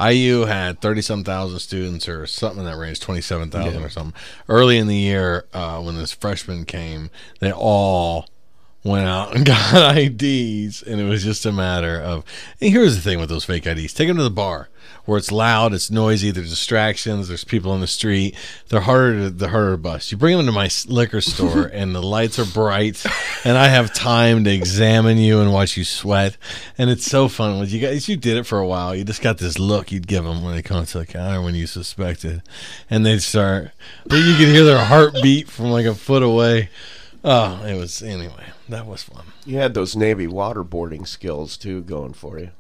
IU 0.00 0.42
had 0.44 0.80
thirty 0.80 1.00
some 1.00 1.24
thousand 1.24 1.58
students 1.60 2.08
or 2.08 2.26
something 2.26 2.60
in 2.60 2.64
that 2.66 2.76
range, 2.76 3.00
twenty 3.00 3.20
seven 3.20 3.50
thousand 3.50 3.82
or 3.82 3.88
something. 3.88 4.14
Early 4.48 4.78
in 4.78 4.86
the 4.86 4.96
year, 4.96 5.46
uh, 5.52 5.80
when 5.80 5.96
this 5.96 6.12
freshman 6.12 6.64
came, 6.64 7.10
they 7.40 7.52
all 7.52 8.28
went 8.87 9.07
out 9.07 9.35
and 9.35 9.45
got 9.47 9.97
IDs, 9.97 10.83
and 10.83 11.00
it 11.00 11.09
was 11.09 11.25
just 11.25 11.47
a 11.47 11.52
matter 11.52 12.00
of. 12.00 12.25
And 12.61 12.71
here's 12.71 12.97
the 12.97 13.02
thing 13.02 13.19
with 13.19 13.28
those 13.28 13.45
fake 13.45 13.66
IDs: 13.66 13.93
take 13.93 14.09
them 14.09 14.16
to 14.16 14.23
the 14.23 14.31
bar 14.31 14.69
where 15.07 15.19
it's 15.19 15.31
loud, 15.33 15.73
it's 15.73 15.90
noisy, 15.90 16.31
there's 16.31 16.50
distractions, 16.50 17.28
there's 17.28 17.45
people 17.45 17.75
in 17.75 17.81
the 17.81 17.87
street. 17.87 18.37
They're 18.69 18.81
harder 18.81 19.25
to 19.25 19.31
they're 19.31 19.49
harder 19.49 19.73
to 19.73 19.76
bust. 19.78 20.11
You 20.11 20.19
bring 20.19 20.37
them 20.37 20.47
to 20.47 20.52
my 20.52 20.69
liquor 20.87 21.21
store, 21.21 21.66
and 21.73 21.95
the 21.95 22.02
lights 22.02 22.38
are 22.38 22.45
bright, 22.45 23.05
and 23.45 23.57
I 23.57 23.69
have 23.69 23.95
time 23.95 24.45
to 24.45 24.50
examine 24.50 25.16
you 25.19 25.40
and 25.40 25.52
watch 25.52 25.76
you 25.76 25.85
sweat, 25.85 26.37
and 26.76 26.90
it's 26.90 27.07
so 27.07 27.28
fun. 27.28 27.59
When 27.59 27.69
you 27.69 27.81
guys, 27.81 28.09
you 28.09 28.16
did 28.16 28.37
it 28.37 28.47
for 28.47 28.59
a 28.59 28.66
while. 28.66 28.95
You 28.95 29.05
just 29.05 29.23
got 29.23 29.38
this 29.38 29.59
look 29.59 29.93
you'd 29.93 30.09
give 30.09 30.25
them 30.25 30.43
when 30.43 30.55
they 30.55 30.62
come 30.62 30.85
to 30.85 30.99
the 30.99 31.07
counter 31.07 31.40
when 31.40 31.55
you 31.55 31.66
suspected, 31.66 32.43
and 32.90 33.07
they'd 33.07 33.23
start. 33.23 33.71
You 34.11 34.37
could 34.37 34.49
hear 34.49 34.64
their 34.64 34.85
heartbeat 34.85 35.49
from 35.49 35.66
like 35.66 35.87
a 35.87 35.95
foot 35.95 36.23
away. 36.23 36.69
Oh, 37.28 37.64
it 37.66 37.75
was 37.75 38.02
anyway. 38.02 38.45
That 38.68 38.87
was 38.87 39.02
fun. 39.02 39.25
you 39.45 39.56
had 39.59 39.75
those 39.75 39.97
Navy 39.97 40.26
waterboarding 40.28 41.06
skills 41.09 41.56
too 41.56 41.83
going 41.83 42.12
for 42.12 42.38
you. 42.38 42.50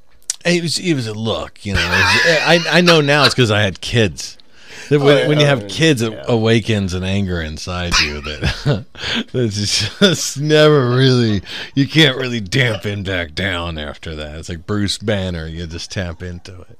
It 0.44 0.62
was 0.62 0.78
it 0.78 0.94
was 0.94 1.06
a 1.06 1.14
look, 1.14 1.64
you 1.64 1.72
know. 1.74 1.88
Was- 1.88 2.26
eh, 2.26 2.40
I 2.44 2.78
I 2.78 2.80
know 2.80 3.00
now 3.00 3.24
it's 3.24 3.34
because 3.34 3.50
I 3.52 3.62
had 3.62 3.80
kids. 3.80 4.36
When, 4.88 5.00
oh, 5.02 5.08
yeah, 5.18 5.26
when 5.28 5.38
you 5.40 5.46
I 5.46 5.48
have 5.48 5.60
mean, 5.60 5.68
kids, 5.70 6.02
it 6.02 6.12
yeah. 6.12 6.24
awakens 6.28 6.94
an 6.94 7.02
anger 7.02 7.40
inside 7.40 7.94
you 8.00 8.20
that 8.20 8.84
that's 9.32 9.98
just 9.98 10.38
never 10.38 10.90
really. 10.90 11.42
You 11.74 11.88
can't 11.88 12.16
really 12.16 12.40
dampen 12.40 13.02
back 13.02 13.34
down 13.34 13.78
after 13.78 14.14
that. 14.16 14.36
It's 14.38 14.48
like 14.48 14.66
Bruce 14.66 14.98
Banner. 14.98 15.46
You 15.46 15.66
just 15.66 15.90
tap 15.90 16.22
into 16.22 16.60
it. 16.62 16.78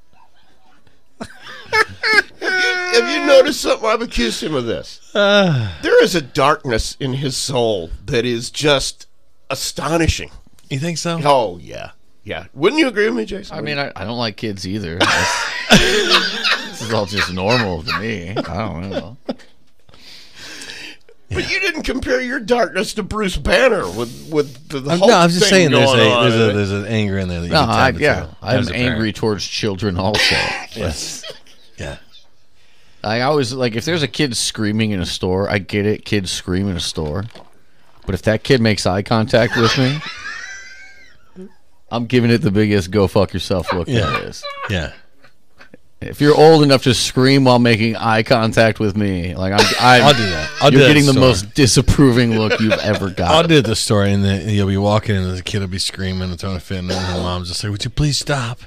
Have 2.41 3.11
you 3.11 3.27
noticed 3.27 3.61
something? 3.61 3.89
I've 3.89 4.01
accused 4.03 4.43
him 4.43 4.55
of 4.55 4.65
this. 4.67 5.01
There 5.15 6.03
is 6.03 6.15
a 6.15 6.21
darkness 6.23 6.97
in 7.01 7.15
his 7.15 7.37
soul 7.37 7.91
that 8.07 8.25
is 8.25 8.51
just 8.51 9.07
astonishing. 9.51 10.31
You 10.71 10.79
think 10.79 10.99
so? 10.99 11.21
Oh 11.25 11.59
yeah, 11.59 11.93
yeah. 12.25 12.47
Wouldn't 12.55 12.81
you 12.81 12.89
agree 12.89 13.07
with 13.07 13.15
me, 13.17 13.25
Jason? 13.25 13.57
I 13.57 13.61
mean, 13.61 13.79
I, 13.79 13.93
I 13.97 14.05
don't 14.05 14.19
like 14.19 14.37
kids 14.37 14.67
either. 14.67 14.99
That's- 14.99 15.53
this 16.71 16.83
is 16.83 16.93
all 16.93 17.07
just 17.07 17.33
normal 17.33 17.83
to 17.83 17.99
me. 17.99 18.31
I 18.31 18.43
don't 18.43 18.91
know. 18.91 19.17
but 21.31 21.51
you 21.51 21.61
didn't 21.61 21.83
compare 21.83 22.21
your 22.21 22.39
darkness 22.41 22.95
to 22.95 23.03
Bruce 23.03 23.37
Banner 23.37 23.85
with 23.91 24.29
with 24.33 24.69
the, 24.69 24.81
the 24.81 24.91
I'm, 24.93 24.99
whole 24.99 25.09
no, 25.09 25.17
I'm 25.19 25.31
just 25.31 25.49
saying 25.49 25.71
there's 25.71 25.93
a 25.93 25.97
there's 25.97 26.35
a 26.35 26.51
eh? 26.51 26.53
there's 26.53 26.73
an 26.73 26.87
anger 26.87 27.19
in 27.19 27.29
there 27.29 27.41
that 27.41 27.47
you 27.47 27.53
No, 27.53 27.61
can 27.63 27.71
I, 27.71 27.91
tap 27.93 28.01
yeah, 28.01 28.23
into 28.25 28.37
I'm 28.43 28.59
as 28.61 28.69
a 28.69 28.73
parent. 28.73 28.91
angry 28.93 29.13
towards 29.13 29.47
children 29.47 29.99
also. 29.99 30.37
Yes. 30.73 31.25
Yeah. 31.79 31.99
I 33.05 33.21
always 33.21 33.53
like 33.53 33.77
if 33.77 33.85
there's 33.85 34.03
a 34.03 34.09
kid 34.09 34.37
screaming 34.37 34.91
in 34.91 35.01
a 35.01 35.07
store, 35.07 35.49
I 35.49 35.59
get 35.59 35.87
it. 35.87 36.05
Kids 36.05 36.31
scream 36.31 36.69
in 36.69 36.77
a 36.77 36.81
store, 36.81 37.25
but 38.05 38.15
if 38.15 38.23
that 38.23 38.43
kid 38.43 38.61
makes 38.61 38.85
eye 38.87 39.03
contact 39.03 39.57
with 39.57 39.77
me, 39.79 40.01
I'm 41.91 42.07
giving 42.07 42.31
it 42.31 42.39
the 42.39 42.51
biggest 42.51 42.91
"go 42.91 43.07
fuck 43.07 43.33
yourself" 43.33 43.73
look 43.73 43.89
Yeah. 43.89 44.17
is. 44.19 44.43
Yeah. 44.69 44.93
If 46.01 46.21
you're 46.21 46.37
old 46.37 46.63
enough 46.63 46.83
to 46.83 46.93
scream 46.93 47.45
while 47.45 47.59
making 47.59 47.97
eye 47.97 48.23
contact 48.23 48.79
with 48.81 48.97
me, 48.97 49.35
like 49.35 49.53
I'm, 49.53 49.61
I'm 49.81 50.03
I'll 50.05 50.13
do 50.15 50.27
that. 50.31 50.51
I'll 50.61 50.71
do 50.71 50.79
you're 50.79 50.89
getting 50.89 51.07
the 51.07 51.13
store. 51.13 51.21
most 51.23 51.55
disapproving 51.55 52.37
look 52.39 52.61
you've 52.61 52.73
ever 52.73 53.09
got. 53.17 53.31
I'll 53.31 53.49
do 53.49 53.63
the 53.63 53.77
story, 53.77 54.13
and 54.13 54.23
then 54.25 54.49
you'll 54.49 54.69
be 54.69 54.77
walking, 54.77 55.17
and 55.17 55.37
the 55.37 55.43
kid 55.43 55.61
will 55.61 55.69
be 55.69 55.79
screaming 55.79 56.29
and 56.31 56.39
throwing 56.39 56.57
a 56.57 56.61
fit, 56.61 56.79
and 56.81 56.91
the 56.91 56.95
mom's 56.95 57.49
just 57.49 57.63
like, 57.65 57.71
"Would 57.71 57.85
you 57.85 57.91
please 57.91 58.19
stop?" 58.19 58.61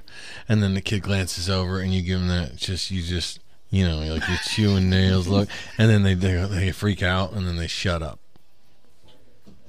And 0.50 0.62
then 0.63 0.74
the 0.74 0.82
kid 0.82 1.03
glances 1.03 1.50
over, 1.50 1.79
and 1.79 1.94
you 1.94 2.01
give 2.01 2.20
him 2.20 2.27
that 2.27 2.56
just 2.56 2.89
you 2.91 3.03
just 3.03 3.39
you 3.70 3.88
know 3.88 4.00
like 4.00 4.27
your 4.27 4.38
chewing 4.44 4.89
nails 4.89 5.27
look, 5.27 5.48
and 5.77 5.89
then 5.89 6.01
they 6.03 6.15
they, 6.15 6.44
they 6.46 6.72
freak 6.72 7.03
out, 7.03 7.32
and 7.34 7.48
then 7.48 7.56
they 7.56 7.68
shut 7.68 8.01
up. 8.01 8.20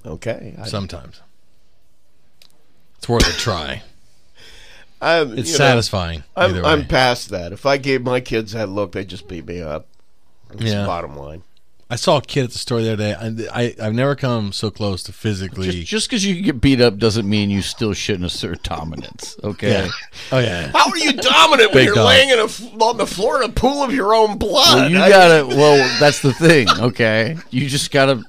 okay. 0.07 0.55
I, 0.59 0.67
Sometimes 0.67 1.21
it's 2.99 3.09
worth 3.09 3.29
a 3.29 3.39
try. 3.39 3.83
I'm, 5.03 5.33
It's 5.39 5.49
you 5.53 5.55
know, 5.55 5.65
satisfying. 5.65 6.25
I'm, 6.37 6.63
I'm 6.65 6.87
past 6.87 7.31
that. 7.31 7.53
If 7.53 7.65
I 7.65 7.79
gave 7.79 8.03
my 8.03 8.21
kids 8.21 8.53
that 8.53 8.69
look, 8.69 8.93
they'd 8.93 9.09
just 9.09 9.29
beat 9.29 9.47
me 9.47 9.61
up. 9.63 9.87
That's 10.51 10.63
Yeah. 10.63 10.83
the 10.83 10.87
bottom 10.87 11.17
line. 11.17 11.43
I 11.93 11.97
saw 11.97 12.19
a 12.19 12.23
kid 12.23 12.45
at 12.45 12.51
the 12.53 12.59
store 12.59 12.81
the 12.81 12.93
other 12.93 13.03
day. 13.03 13.15
I, 13.51 13.63
I 13.63 13.75
I've 13.83 13.95
never 13.95 14.15
come 14.15 14.53
so 14.53 14.71
close 14.71 15.03
to 15.05 15.13
physically. 15.13 15.83
Just 15.83 16.09
because 16.09 16.25
you 16.25 16.41
get 16.41 16.61
beat 16.61 16.81
up 16.81 16.99
doesn't 16.99 17.29
mean 17.29 17.51
you 17.51 17.63
still 17.63 17.93
shouldn't 17.95 18.25
assert 18.27 18.63
dominance. 18.63 19.37
Okay. 19.43 19.71
yeah. 19.73 19.89
Oh 20.31 20.39
yeah. 20.39 20.71
How 20.73 20.89
are 20.89 20.99
you 20.99 21.13
dominant 21.15 21.71
when 21.71 21.79
Big 21.81 21.87
you're 21.87 21.97
dog. 21.97 22.07
laying 22.07 22.29
in 22.31 22.39
a, 22.39 22.85
on 22.85 22.97
the 22.97 23.07
floor 23.09 23.43
in 23.43 23.51
a 23.51 23.53
pool 23.53 23.83
of 23.83 23.93
your 23.93 24.15
own 24.15 24.39
blood? 24.39 24.77
Well, 24.77 24.91
you 24.91 24.99
I- 25.01 25.09
gotta. 25.09 25.47
Well, 25.47 25.99
that's 25.99 26.23
the 26.23 26.33
thing. 26.33 26.69
Okay, 26.79 27.37
you 27.51 27.69
just 27.69 27.91
gotta 27.91 28.23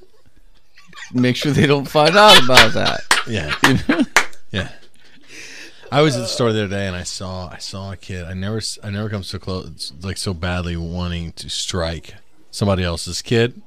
make 1.14 1.36
sure 1.36 1.52
they 1.52 1.68
don't 1.68 1.88
find 1.88 2.18
out 2.18 2.44
about 2.44 2.74
that. 2.74 3.02
Yeah. 3.28 4.04
yeah. 4.52 4.70
I 5.92 6.02
was 6.02 6.16
at 6.16 6.22
the 6.22 6.28
store 6.28 6.52
the 6.54 6.64
other 6.64 6.70
day 6.76 6.88
and 6.88 6.96
I 6.96 7.04
saw 7.04 7.50
I 7.50 7.58
saw 7.58 7.92
a 7.92 7.98
kid. 7.98 8.24
I 8.26 8.34
never 8.34 8.60
I 8.82 8.90
never 8.90 9.10
come 9.10 9.22
so 9.24 9.38
close 9.38 9.94
like 10.02 10.18
so 10.18 10.34
badly 10.34 10.78
wanting 10.78 11.34
to 11.34 11.50
strike 11.50 12.16
somebody 12.52 12.84
else's 12.84 13.22
kid. 13.22 13.62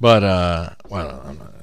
But 0.00 0.22
uh 0.22 0.70
well 0.88 1.22
I'm 1.24 1.38
not, 1.38 1.54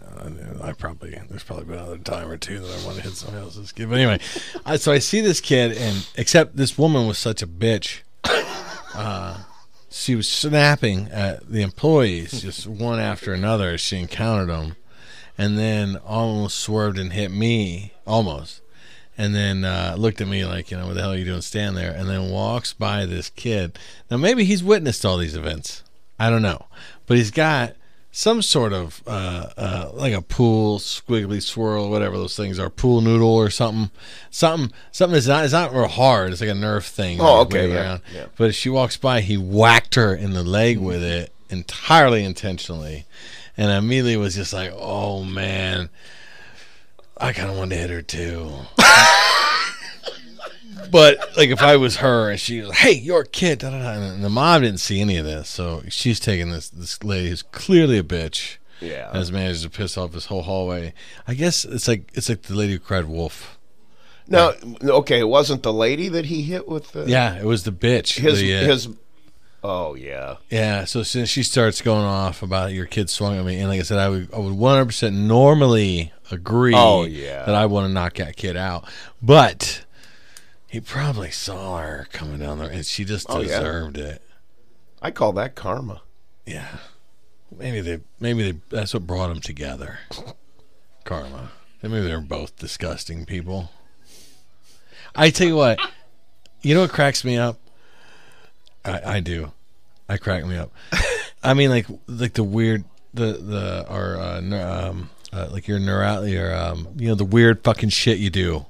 I 0.64 0.74
probably 0.74 1.18
there's 1.30 1.44
probably 1.44 1.66
been 1.66 1.78
another 1.78 1.98
time 2.00 2.30
or 2.30 2.38
two 2.38 2.60
that 2.60 2.82
I 2.82 2.86
want 2.86 2.98
to 2.98 3.04
hit 3.04 3.14
somebody 3.14 3.44
else's 3.44 3.72
kid. 3.72 3.90
But 3.90 4.00
anyway, 4.00 4.20
I, 4.66 4.78
so 4.78 4.92
I 4.92 5.00
see 5.00 5.22
this 5.22 5.40
kid 5.40 5.78
and 5.78 6.08
except 6.16 6.56
this 6.56 6.78
woman 6.78 7.08
was 7.08 7.18
such 7.18 7.42
a 7.42 7.48
bitch. 7.48 8.02
Uh 8.96 9.44
she 9.92 10.14
was 10.16 10.28
snapping 10.28 11.08
at 11.10 11.50
the 11.50 11.62
employees 11.62 12.42
just 12.42 12.68
one 12.68 13.00
after 13.00 13.34
another 13.34 13.72
as 13.72 13.82
she 13.82 13.98
encountered 13.98 14.50
them 14.50 14.76
and 15.38 15.58
then 15.58 15.96
almost 16.06 16.60
swerved 16.60 16.98
and 16.98 17.14
hit 17.14 17.32
me 17.32 17.94
almost 18.06 18.62
and 19.18 19.34
then 19.34 19.64
uh, 19.64 19.96
looked 19.98 20.20
at 20.20 20.28
me 20.28 20.46
like 20.46 20.70
you 20.70 20.78
know 20.78 20.88
what 20.88 20.96
the 20.96 21.02
hell 21.02 21.14
are 21.14 21.18
you 21.18 21.24
doing 21.26 21.42
stand 21.42 21.78
there 21.78 21.92
and 21.92 22.10
then 22.10 22.30
walks 22.30 22.74
by 22.74 23.06
this 23.06 23.30
kid 23.30 23.78
now 24.12 24.18
maybe 24.18 24.44
he's 24.44 24.64
witnessed 24.64 25.06
all 25.06 25.18
these 25.18 25.36
events 25.36 25.82
i 26.20 26.30
don't 26.30 26.42
know 26.42 26.66
but 27.08 27.18
he's 27.18 27.32
got 27.32 27.74
some 28.12 28.42
sort 28.42 28.72
of 28.72 29.04
uh, 29.08 29.50
uh, 29.58 29.90
like 29.94 30.14
a 30.14 30.22
pool 30.22 30.80
squiggly 30.80 31.42
swirl 31.42 31.90
whatever 31.90 32.18
those 32.18 32.36
things 32.38 32.58
are 32.58 32.70
pool 32.70 33.02
noodle 33.02 33.28
or 33.36 33.50
something 33.50 33.92
something 34.30 34.72
something 34.94 35.14
that's 35.16 35.28
not 35.28 35.44
it's 35.44 35.52
not 35.52 35.74
real 35.74 35.88
hard 35.88 36.32
it's 36.32 36.40
like 36.40 36.50
a 36.50 36.54
nerve 36.56 36.86
thing 36.86 37.20
Oh, 37.20 37.36
you 37.36 37.42
okay, 37.42 37.70
yeah, 37.70 37.76
around. 37.76 38.02
yeah. 38.14 38.26
but 38.38 38.48
as 38.50 38.56
she 38.56 38.70
walks 38.70 38.96
by 38.96 39.20
he 39.20 39.36
whacked 39.38 39.96
her 39.96 40.16
in 40.16 40.32
the 40.32 40.44
leg 40.44 40.78
with 40.78 41.04
it 41.04 41.34
entirely 41.50 42.24
intentionally 42.24 43.06
and 43.58 43.70
I 43.72 43.78
immediately 43.78 44.18
was 44.18 44.36
just 44.36 44.52
like, 44.52 44.74
"Oh 44.76 45.24
man, 45.24 45.90
I 47.18 47.32
kind 47.32 47.50
of 47.50 47.58
wanted 47.58 47.76
to 47.76 47.82
hit 47.82 47.90
her 47.90 48.02
too. 48.02 48.52
but 50.92 51.38
like 51.38 51.50
if 51.50 51.62
I 51.62 51.78
was 51.78 51.98
her 51.98 52.30
and 52.30 52.40
she 52.40 52.62
was, 52.62 52.78
hey, 52.78 52.94
you're 52.94 53.24
kid, 53.24 53.60
da, 53.60 53.70
da, 53.70 53.80
da, 53.80 53.92
and 53.92 54.24
the 54.24 54.30
mom 54.30 54.62
didn't 54.62 54.80
see 54.80 55.02
any 55.02 55.18
of 55.18 55.26
this, 55.26 55.50
so 55.50 55.84
she's 55.90 56.20
taking 56.20 56.50
this 56.52 56.70
this 56.70 57.04
lady 57.04 57.30
who's 57.30 57.42
clearly 57.42 57.98
a 57.98 58.04
bitch. 58.04 58.58
Yeah. 58.82 59.12
Has 59.14 59.32
managed 59.32 59.64
to 59.64 59.70
piss 59.70 59.98
off 59.98 60.12
this 60.12 60.26
whole 60.26 60.42
hallway. 60.42 60.94
I 61.28 61.34
guess 61.34 61.64
it's 61.64 61.88
like 61.88 62.12
it's 62.14 62.28
like 62.28 62.44
the 62.44 62.56
lady 62.56 62.74
who 62.74 62.80
cried 62.80 63.06
wolf. 63.06 63.58
No, 64.28 64.54
okay, 64.84 65.20
it 65.20 65.28
wasn't 65.28 65.64
the 65.64 65.74
lady 65.74 66.10
that 66.10 66.26
he 66.26 66.42
hit 66.42 66.68
with 66.68 66.92
the 66.92 67.06
Yeah, 67.06 67.38
it 67.38 67.46
was 67.46 67.64
the 67.64 67.72
bitch. 67.72 68.20
his 68.20 68.40
the, 68.40 68.58
uh, 68.58 68.64
his. 68.64 68.90
Oh 69.64 69.96
yeah, 69.96 70.36
Yeah, 70.52 70.86
so 70.86 71.02
since 71.02 71.28
she 71.30 71.42
starts 71.42 71.82
going 71.82 72.04
off 72.04 72.44
about 72.44 72.72
your 72.74 72.86
kid 72.86 73.10
swung 73.10 73.38
at 73.38 73.46
me, 73.46 73.58
and 73.58 73.68
like 73.70 73.80
I 73.80 73.84
said, 73.84 73.98
I 73.98 74.10
would 74.10 74.34
I 74.34 74.40
would 74.40 74.54
one 74.54 74.76
hundred 74.76 74.88
percent 74.88 75.16
normally 75.16 76.12
agree. 76.30 76.74
Oh, 76.76 77.06
yeah. 77.06 77.46
that 77.46 77.56
I 77.56 77.66
want 77.66 77.88
to 77.88 77.94
knock 77.94 78.16
that 78.16 78.36
kid 78.36 78.58
out, 78.58 78.86
but 79.24 79.85
he 80.68 80.80
probably 80.82 81.32
saw 81.32 81.78
her 81.80 82.08
coming 82.12 82.40
down 82.40 82.60
there, 82.60 82.70
and 82.70 82.86
she 82.86 83.06
just 83.06 83.28
Oh, 83.30 83.40
yeah. 83.42 83.48
deserved 83.60 83.98
it. 83.98 84.22
I 85.02 85.12
call 85.12 85.34
that 85.34 85.56
karma. 85.56 86.02
Yeah, 86.46 86.68
maybe 87.56 87.82
they 87.82 88.00
maybe 88.20 88.52
they 88.52 88.60
that's 88.70 88.94
what 88.94 89.06
brought 89.08 89.28
them 89.30 89.42
together. 89.42 90.00
Karma. 91.04 91.52
Maybe 91.82 92.02
they're 92.02 92.20
both 92.20 92.56
disgusting 92.58 93.26
people. 93.26 93.70
I 95.16 95.30
tell 95.30 95.48
you 95.48 95.56
what, 95.56 95.80
you 96.62 96.74
know 96.74 96.82
what 96.82 96.92
cracks 96.92 97.24
me 97.24 97.38
up? 97.38 97.60
I, 98.84 99.16
I 99.18 99.20
do. 99.20 99.52
I 100.10 100.18
crack 100.18 100.46
me 100.46 100.58
up. 100.58 100.72
I 101.44 101.54
mean, 101.54 101.70
like 101.70 101.86
like 102.08 102.34
the 102.34 102.44
weird 102.44 102.84
the 103.14 103.34
the 103.34 103.86
or 103.90 104.18
uh, 104.18 104.40
um 104.90 105.10
uh, 105.32 105.48
like 105.52 105.68
your 105.68 105.80
neuro 105.80 106.24
your 106.24 106.56
um 106.56 106.88
you 106.98 107.08
know 107.08 107.16
the 107.16 107.24
weird 107.26 107.64
fucking 107.64 107.90
shit 107.90 108.18
you 108.18 108.30
do. 108.32 108.66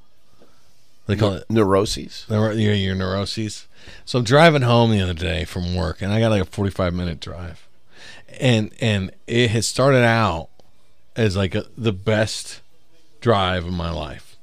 They 1.08 1.16
call 1.16 1.34
it 1.34 1.50
Neuroses. 1.50 2.26
the- 2.28 2.36
your, 2.36 2.74
your 2.74 2.96
neuroses. 2.96 3.68
So 4.06 4.20
I'm 4.20 4.26
driving 4.26 4.64
home 4.64 4.92
the 4.92 5.02
other 5.02 5.14
day 5.14 5.46
from 5.46 5.76
work, 5.76 6.02
and 6.02 6.12
I 6.12 6.20
got 6.20 6.32
like 6.32 6.42
a 6.42 6.46
45 6.46 6.94
minute 6.94 7.20
drive, 7.20 7.68
and 8.40 8.72
and 8.82 9.12
it 9.28 9.52
had 9.52 9.66
started 9.66 10.04
out 10.04 10.50
as 11.16 11.38
like 11.38 11.54
a, 11.54 11.66
the 11.78 11.94
best 11.94 12.62
drive 13.22 13.66
of 13.66 13.74
my 13.74 13.92
life. 13.92 14.36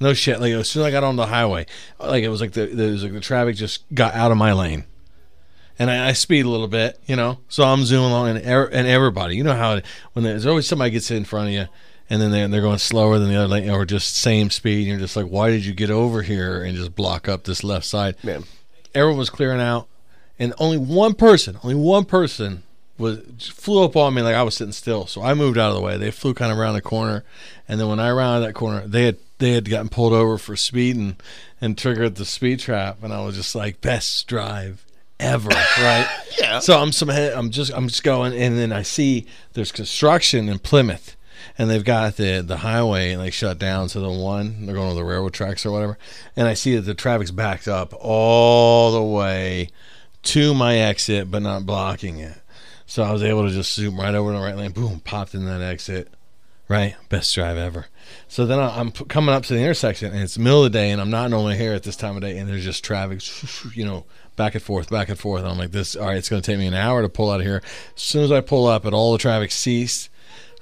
No 0.00 0.12
shit. 0.14 0.40
Like 0.40 0.52
as 0.52 0.68
soon 0.68 0.82
as 0.82 0.88
I 0.88 0.90
got 0.90 1.04
on 1.04 1.16
the 1.16 1.26
highway, 1.26 1.66
like 1.98 2.24
it 2.24 2.28
was 2.28 2.40
like 2.40 2.52
the 2.52 2.68
it 2.68 2.90
was 2.90 3.04
like 3.04 3.12
the 3.12 3.20
traffic 3.20 3.56
just 3.56 3.84
got 3.94 4.14
out 4.14 4.30
of 4.30 4.36
my 4.36 4.52
lane, 4.52 4.84
and 5.78 5.90
I, 5.90 6.08
I 6.08 6.12
speed 6.12 6.44
a 6.44 6.50
little 6.50 6.68
bit, 6.68 6.98
you 7.06 7.16
know. 7.16 7.38
So 7.48 7.64
I'm 7.64 7.84
zooming 7.84 8.10
along, 8.10 8.36
and 8.36 8.46
er, 8.46 8.64
and 8.70 8.86
everybody, 8.86 9.36
you 9.36 9.44
know 9.44 9.54
how 9.54 9.76
it, 9.76 9.86
when 10.12 10.24
there's 10.24 10.44
always 10.44 10.66
somebody 10.66 10.90
gets 10.90 11.10
in 11.10 11.24
front 11.24 11.48
of 11.48 11.54
you, 11.54 11.66
and 12.12 12.20
then 12.20 12.30
they're 12.30 12.46
they're 12.46 12.60
going 12.60 12.76
slower 12.76 13.18
than 13.18 13.30
the 13.30 13.36
other 13.36 13.48
lane, 13.48 13.70
or 13.70 13.86
just 13.86 14.14
same 14.14 14.50
speed, 14.50 14.80
and 14.80 14.88
you're 14.88 14.98
just 14.98 15.16
like, 15.16 15.24
why 15.24 15.48
did 15.48 15.64
you 15.64 15.72
get 15.72 15.88
over 15.88 16.20
here 16.20 16.62
and 16.62 16.76
just 16.76 16.94
block 16.94 17.26
up 17.26 17.44
this 17.44 17.64
left 17.64 17.86
side? 17.86 18.16
Man, 18.22 18.44
everyone 18.94 19.16
was 19.16 19.30
clearing 19.30 19.62
out, 19.62 19.88
and 20.38 20.52
only 20.58 20.76
one 20.76 21.14
person, 21.14 21.58
only 21.64 21.74
one 21.74 22.04
person 22.04 22.64
was 22.98 23.20
flew 23.48 23.82
up 23.82 23.96
on 23.96 24.12
me 24.12 24.20
like 24.20 24.34
I 24.34 24.42
was 24.42 24.54
sitting 24.54 24.74
still. 24.74 25.06
So 25.06 25.22
I 25.22 25.32
moved 25.32 25.56
out 25.56 25.70
of 25.70 25.76
the 25.76 25.80
way. 25.80 25.96
They 25.96 26.10
flew 26.10 26.34
kind 26.34 26.52
of 26.52 26.58
around 26.58 26.74
the 26.74 26.82
corner, 26.82 27.24
and 27.66 27.80
then 27.80 27.88
when 27.88 27.98
I 27.98 28.10
rounded 28.10 28.46
that 28.46 28.52
corner, 28.52 28.86
they 28.86 29.04
had 29.06 29.16
they 29.38 29.52
had 29.52 29.70
gotten 29.70 29.88
pulled 29.88 30.12
over 30.12 30.36
for 30.36 30.54
speeding 30.54 31.16
and 31.62 31.78
triggered 31.78 32.16
the 32.16 32.26
speed 32.26 32.60
trap, 32.60 33.02
and 33.02 33.14
I 33.14 33.24
was 33.24 33.36
just 33.36 33.54
like 33.54 33.80
best 33.80 34.28
drive 34.28 34.84
ever, 35.18 35.48
right? 35.78 36.06
Yeah. 36.38 36.58
So 36.58 36.78
I'm 36.78 36.92
some 36.92 37.08
I'm 37.08 37.50
just 37.50 37.72
I'm 37.72 37.88
just 37.88 38.04
going, 38.04 38.34
and 38.34 38.58
then 38.58 38.70
I 38.70 38.82
see 38.82 39.24
there's 39.54 39.72
construction 39.72 40.50
in 40.50 40.58
Plymouth. 40.58 41.16
And 41.58 41.70
they've 41.70 41.84
got 41.84 42.16
the 42.16 42.40
the 42.40 42.58
highway 42.58 43.16
like 43.16 43.32
shut 43.32 43.58
down 43.58 43.88
to 43.88 44.00
the 44.00 44.10
one 44.10 44.66
they're 44.66 44.74
going 44.74 44.90
to 44.90 44.94
the 44.94 45.04
railroad 45.04 45.32
tracks 45.32 45.66
or 45.66 45.70
whatever, 45.70 45.98
and 46.36 46.48
I 46.48 46.54
see 46.54 46.76
that 46.76 46.82
the 46.82 46.94
traffic's 46.94 47.30
backed 47.30 47.68
up 47.68 47.92
all 47.98 48.92
the 48.92 49.02
way 49.02 49.68
to 50.22 50.54
my 50.54 50.76
exit, 50.76 51.30
but 51.30 51.42
not 51.42 51.66
blocking 51.66 52.18
it. 52.18 52.38
So 52.86 53.02
I 53.02 53.12
was 53.12 53.22
able 53.22 53.46
to 53.46 53.50
just 53.50 53.74
zoom 53.74 53.98
right 53.98 54.14
over 54.14 54.32
the 54.32 54.38
right 54.38 54.56
lane, 54.56 54.72
boom, 54.72 55.00
popped 55.00 55.34
in 55.34 55.46
that 55.46 55.62
exit. 55.62 56.08
Right, 56.68 56.94
best 57.08 57.34
drive 57.34 57.56
ever. 57.56 57.86
So 58.28 58.46
then 58.46 58.58
I'm 58.58 58.92
coming 58.92 59.34
up 59.34 59.44
to 59.44 59.54
the 59.54 59.60
intersection, 59.60 60.12
and 60.12 60.22
it's 60.22 60.38
middle 60.38 60.64
of 60.64 60.72
the 60.72 60.78
day, 60.78 60.90
and 60.90 61.00
I'm 61.00 61.10
not 61.10 61.30
normally 61.30 61.56
here 61.56 61.74
at 61.74 61.82
this 61.82 61.96
time 61.96 62.16
of 62.16 62.22
day, 62.22 62.38
and 62.38 62.48
there's 62.48 62.64
just 62.64 62.84
traffic, 62.84 63.20
you 63.76 63.84
know, 63.84 64.06
back 64.36 64.54
and 64.54 64.62
forth, 64.62 64.88
back 64.88 65.08
and 65.08 65.18
forth. 65.18 65.42
And 65.42 65.50
I'm 65.50 65.58
like, 65.58 65.72
this, 65.72 65.96
all 65.96 66.06
right, 66.06 66.16
it's 66.16 66.28
going 66.28 66.40
to 66.40 66.50
take 66.50 66.58
me 66.58 66.66
an 66.66 66.74
hour 66.74 67.02
to 67.02 67.08
pull 67.08 67.30
out 67.30 67.40
of 67.40 67.46
here. 67.46 67.62
As 67.94 68.02
soon 68.02 68.24
as 68.24 68.32
I 68.32 68.40
pull 68.40 68.66
up, 68.66 68.84
and 68.84 68.94
all 68.94 69.12
the 69.12 69.18
traffic 69.18 69.50
ceased, 69.50 70.08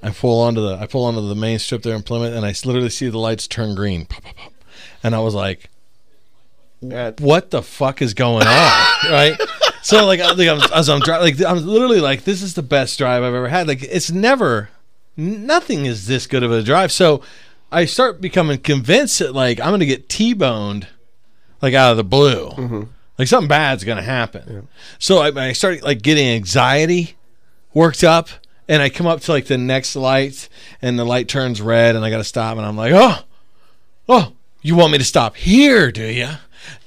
I 0.03 0.11
pull 0.11 0.41
onto 0.41 0.61
the, 0.63 0.77
I 0.77 0.87
pull 0.87 1.05
onto 1.05 1.27
the 1.29 1.35
main 1.35 1.59
strip 1.59 1.83
there 1.83 1.95
in 1.95 2.03
Plymouth, 2.03 2.35
and 2.35 2.45
I 2.47 2.55
literally 2.65 2.89
see 2.91 3.09
the 3.09 3.19
lights 3.19 3.47
turn 3.47 3.75
green, 3.75 4.07
pop, 4.07 4.23
pop, 4.23 4.37
pop. 4.37 4.53
and 5.03 5.15
I 5.15 5.19
was 5.21 5.35
like, 5.35 5.69
what 6.81 7.51
the 7.51 7.63
fuck 7.63 8.01
is 8.03 8.15
going 8.15 8.47
on? 8.47 8.87
Right? 9.11 9.39
So 9.83 10.05
like, 10.07 10.21
I- 10.21 10.33
like 10.33 10.49
I'm, 10.49 10.61
as 10.75 10.91
i'm 10.91 11.01
driving 11.01 11.39
like 11.39 11.47
i'm 11.51 11.65
literally 11.67 12.01
like 12.01 12.25
this 12.25 12.43
is 12.43 12.53
the 12.53 12.63
best 12.63 12.99
drive 12.99 13.23
i've 13.23 13.33
ever 13.35 13.49
had. 13.49 13.67
Like 13.67 13.83
it's 13.83 14.11
never 14.11 14.69
nothing 15.17 15.87
is 15.87 16.07
this 16.07 16.27
good 16.27 16.43
of 16.43 16.53
a 16.53 16.63
drive. 16.63 16.93
So 16.93 17.23
i 17.73 17.87
start 17.87 18.21
becoming 18.21 18.59
convinced 18.59 19.21
that 19.21 19.35
like 19.35 19.59
i'm 19.61 19.71
gonna 19.71 19.87
get 19.87 20.09
t-boned 20.11 20.87
like 21.63 21.73
out 21.73 21.93
of 21.93 21.97
the 21.97 22.05
blue. 22.05 22.51
Mm-hmm. 22.51 22.83
Like 23.19 23.29
something 23.29 23.49
bad's 23.49 23.85
gonna 23.85 24.03
happen. 24.03 24.69
So 24.99 25.19
I, 25.19 25.49
I 25.49 25.53
start 25.53 25.83
like 25.83 26.03
getting 26.03 26.27
anxiety 26.29 27.17
worked 27.73 28.05
up 28.05 28.29
and 28.71 28.81
i 28.81 28.89
come 28.89 29.07
up 29.07 29.21
to 29.21 29.33
like 29.33 29.45
the 29.45 29.59
next 29.59 29.95
light 29.95 30.49
and 30.81 30.99
the 30.99 31.05
light 31.05 31.29
turns 31.29 31.61
red 31.61 31.95
and 31.95 32.07
i 32.07 32.09
gotta 32.09 32.25
stop 32.25 32.57
and 32.57 32.65
i'm 32.65 32.77
like 32.77 32.93
oh 32.95 33.23
Oh, 34.13 34.33
you 34.61 34.75
want 34.75 34.91
me 34.91 34.99
to 34.99 35.05
stop 35.05 35.37
here, 35.37 35.93
do 35.93 36.05
you? 36.05 36.31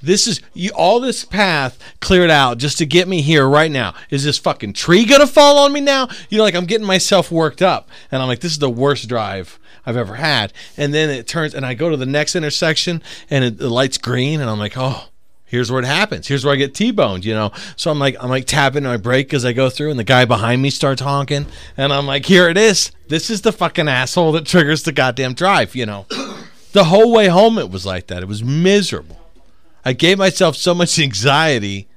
This 0.01 0.27
is 0.27 0.41
you 0.53 0.71
all 0.71 0.99
this 0.99 1.23
path 1.23 1.79
cleared 2.01 2.29
out 2.29 2.57
just 2.57 2.77
to 2.79 2.85
get 2.85 3.07
me 3.07 3.21
here 3.21 3.47
right 3.47 3.71
now. 3.71 3.93
Is 4.09 4.25
this 4.25 4.37
fucking 4.37 4.73
tree 4.73 5.05
gonna 5.05 5.25
fall 5.25 5.57
on 5.59 5.71
me 5.71 5.79
now? 5.79 6.09
You 6.29 6.37
know, 6.37 6.43
like 6.43 6.53
I'm 6.53 6.65
getting 6.65 6.85
myself 6.85 7.31
worked 7.31 7.61
up, 7.61 7.89
and 8.11 8.21
I'm 8.21 8.27
like, 8.27 8.41
this 8.41 8.51
is 8.51 8.59
the 8.59 8.69
worst 8.69 9.07
drive 9.07 9.57
I've 9.85 9.95
ever 9.95 10.15
had. 10.15 10.51
And 10.75 10.93
then 10.93 11.09
it 11.09 11.25
turns, 11.25 11.55
and 11.55 11.65
I 11.65 11.75
go 11.75 11.89
to 11.89 11.95
the 11.95 12.05
next 12.05 12.35
intersection, 12.35 13.01
and 13.29 13.45
it, 13.45 13.57
the 13.57 13.69
light's 13.69 13.97
green, 13.97 14.41
and 14.41 14.49
I'm 14.49 14.59
like, 14.59 14.73
oh, 14.75 15.05
here's 15.53 15.71
where 15.71 15.79
it 15.79 15.85
happens. 15.85 16.27
Here's 16.27 16.43
where 16.43 16.55
I 16.55 16.57
get 16.57 16.73
T-boned, 16.73 17.23
you 17.23 17.35
know. 17.35 17.51
So 17.75 17.91
I'm 17.91 17.99
like, 17.99 18.15
I'm 18.19 18.29
like 18.31 18.45
tapping 18.45 18.85
my 18.85 18.97
brake 18.97 19.35
as 19.35 19.45
I 19.45 19.53
go 19.53 19.69
through, 19.69 19.91
and 19.91 19.99
the 19.99 20.03
guy 20.03 20.25
behind 20.25 20.63
me 20.63 20.71
starts 20.71 20.99
honking, 20.99 21.45
and 21.77 21.93
I'm 21.93 22.07
like, 22.07 22.25
here 22.25 22.49
it 22.49 22.57
is. 22.57 22.91
This 23.07 23.29
is 23.29 23.41
the 23.41 23.51
fucking 23.51 23.87
asshole 23.87 24.31
that 24.31 24.47
triggers 24.47 24.81
the 24.81 24.91
goddamn 24.91 25.35
drive, 25.35 25.75
you 25.75 25.85
know. 25.85 26.07
The 26.71 26.85
whole 26.85 27.13
way 27.13 27.27
home, 27.27 27.59
it 27.59 27.69
was 27.69 27.85
like 27.85 28.07
that. 28.07 28.23
It 28.23 28.27
was 28.27 28.43
miserable. 28.43 29.19
I 29.85 29.93
gave 29.93 30.17
myself 30.17 30.55
so 30.55 30.73
much 30.73 30.97
anxiety 30.97 31.87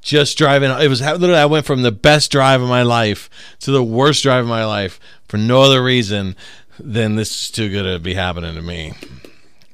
just 0.00 0.38
driving. 0.38 0.70
It 0.70 0.88
was 0.88 1.02
literally, 1.02 1.34
I 1.34 1.44
went 1.44 1.66
from 1.66 1.82
the 1.82 1.92
best 1.92 2.32
drive 2.32 2.62
of 2.62 2.70
my 2.70 2.84
life 2.84 3.28
to 3.60 3.70
the 3.70 3.84
worst 3.84 4.22
drive 4.22 4.44
of 4.44 4.48
my 4.48 4.64
life 4.64 4.98
for 5.28 5.36
no 5.36 5.60
other 5.60 5.84
reason 5.84 6.36
than 6.80 7.16
this 7.16 7.42
is 7.42 7.50
too 7.50 7.68
good 7.68 7.82
to 7.82 7.98
be 7.98 8.14
happening 8.14 8.54
to 8.54 8.62
me. 8.62 8.94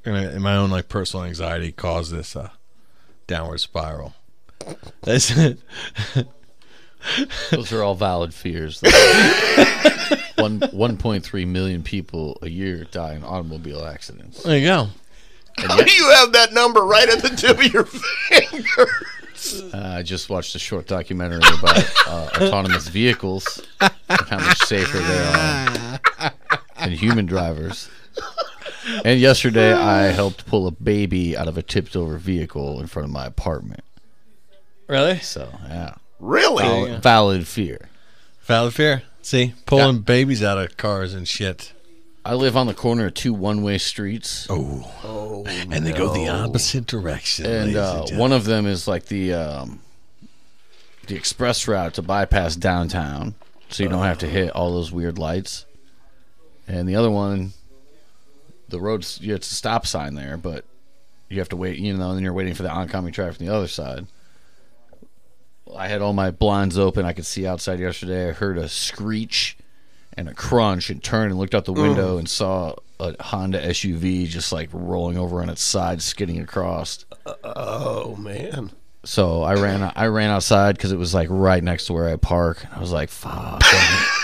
And, 0.04 0.42
my 0.42 0.56
own 0.56 0.70
like 0.70 0.88
personal 0.88 1.26
anxiety 1.26 1.70
caused 1.70 2.12
this 2.12 2.34
uh, 2.34 2.48
downward 3.26 3.58
spiral. 3.58 4.14
That's 5.02 5.30
it. 5.36 5.58
Those 7.50 7.72
are 7.72 7.82
all 7.82 7.94
valid 7.94 8.32
fears. 8.32 8.80
One 10.36 10.60
1.3 10.60 11.46
million 11.46 11.82
people 11.82 12.38
a 12.42 12.48
year 12.48 12.84
die 12.90 13.14
in 13.14 13.24
automobile 13.24 13.84
accidents. 13.84 14.42
There 14.42 14.58
you 14.58 14.66
go. 14.66 14.88
How 15.58 15.82
do 15.82 15.92
you 15.92 16.10
have 16.10 16.32
that 16.32 16.52
number 16.52 16.80
right 16.80 17.08
at 17.08 17.22
the 17.22 17.28
tip 17.30 17.58
of 17.58 17.72
your 17.72 17.84
finger? 17.84 18.90
Uh, 19.74 19.98
I 19.98 20.02
just 20.02 20.30
watched 20.30 20.54
a 20.54 20.58
short 20.58 20.86
documentary 20.86 21.42
about 21.58 22.08
uh, 22.08 22.28
autonomous 22.40 22.88
vehicles 22.88 23.62
and 23.80 24.20
how 24.28 24.38
much 24.38 24.58
safer 24.60 24.98
they 24.98 25.18
are 25.18 26.32
than 26.80 26.92
human 26.92 27.26
drivers. 27.26 27.88
And 29.04 29.20
yesterday, 29.20 29.72
I 29.72 30.04
helped 30.06 30.46
pull 30.46 30.66
a 30.66 30.70
baby 30.70 31.36
out 31.36 31.48
of 31.48 31.56
a 31.58 31.62
tipped 31.62 31.96
over 31.96 32.18
vehicle 32.18 32.80
in 32.80 32.86
front 32.86 33.08
of 33.08 33.12
my 33.12 33.26
apartment. 33.26 33.84
Really? 34.86 35.18
So, 35.20 35.48
yeah. 35.68 35.94
Really? 36.20 36.62
Valid, 36.62 37.02
valid 37.02 37.46
fear. 37.46 37.88
Valid 38.42 38.74
fear. 38.74 39.02
See, 39.22 39.54
pulling 39.64 40.00
babies 40.00 40.42
out 40.42 40.58
of 40.58 40.76
cars 40.76 41.14
and 41.14 41.26
shit. 41.26 41.72
I 42.26 42.34
live 42.34 42.56
on 42.56 42.66
the 42.66 42.74
corner 42.74 43.06
of 43.06 43.14
two 43.14 43.34
one 43.34 43.62
way 43.62 43.78
streets. 43.78 44.46
Oh, 44.50 45.44
and 45.46 45.84
they 45.86 45.92
go 45.92 46.12
the 46.12 46.28
opposite 46.28 46.86
direction. 46.86 47.44
and 47.46 47.64
ladies 47.66 47.76
uh, 47.76 47.92
gentlemen. 48.00 48.18
one 48.18 48.32
of 48.32 48.44
them 48.44 48.66
is 48.66 48.88
like 48.88 49.06
the 49.06 49.34
um, 49.34 49.80
the 51.06 51.16
express 51.16 51.68
route 51.68 51.94
to 51.94 52.02
bypass 52.02 52.56
downtown, 52.56 53.34
so 53.68 53.82
you 53.82 53.88
don't 53.88 54.04
have 54.04 54.18
to 54.18 54.26
hit 54.26 54.50
all 54.50 54.72
those 54.72 54.90
weird 54.90 55.18
lights. 55.18 55.66
And 56.66 56.88
the 56.88 56.96
other 56.96 57.10
one, 57.10 57.52
the 58.74 58.80
road's 58.80 59.20
yeah, 59.20 59.34
it's 59.34 59.50
a 59.50 59.54
stop 59.54 59.86
sign 59.86 60.14
there, 60.14 60.36
but 60.36 60.64
you 61.28 61.38
have 61.38 61.48
to 61.50 61.56
wait, 61.56 61.78
you 61.78 61.96
know, 61.96 62.08
and 62.10 62.16
then 62.16 62.24
you're 62.24 62.32
waiting 62.32 62.54
for 62.54 62.62
the 62.62 62.70
oncoming 62.70 63.12
traffic 63.12 63.40
on 63.40 63.46
the 63.46 63.54
other 63.54 63.68
side. 63.68 64.06
I 65.74 65.88
had 65.88 66.02
all 66.02 66.12
my 66.12 66.30
blinds 66.30 66.78
open. 66.78 67.04
I 67.04 67.12
could 67.12 67.26
see 67.26 67.46
outside 67.46 67.80
yesterday. 67.80 68.28
I 68.28 68.32
heard 68.32 68.58
a 68.58 68.68
screech 68.68 69.56
and 70.16 70.28
a 70.28 70.34
crunch 70.34 70.90
and 70.90 71.02
turned 71.02 71.30
and 71.30 71.40
looked 71.40 71.54
out 71.54 71.64
the 71.64 71.72
mm. 71.72 71.82
window 71.82 72.18
and 72.18 72.28
saw 72.28 72.70
a 72.70 72.74
a 73.00 73.22
Honda 73.22 73.60
SUV 73.68 74.26
just 74.26 74.52
like 74.52 74.68
rolling 74.72 75.18
over 75.18 75.42
on 75.42 75.48
its 75.48 75.62
side, 75.62 76.02
skidding 76.02 76.40
across. 76.40 77.04
Oh 77.42 78.16
man. 78.16 78.70
So 79.04 79.42
I 79.42 79.54
ran 79.54 79.92
I 79.94 80.06
ran 80.06 80.30
outside 80.30 80.76
because 80.76 80.92
it 80.92 80.98
was 80.98 81.12
like 81.14 81.28
right 81.30 81.62
next 81.62 81.86
to 81.86 81.92
where 81.92 82.08
I 82.08 82.16
park. 82.16 82.64
I 82.74 82.80
was 82.80 82.92
like, 82.92 83.10
"Fuck!" 83.10 83.62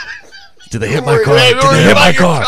Did 0.70 0.78
they 0.80 0.88
hit 0.88 1.04
my 1.04 1.22
car? 1.22 1.35
Did 1.37 1.61
they 1.62 1.83
hit 1.85 1.94
my 1.94 2.11
your 2.11 2.20
car? 2.20 2.44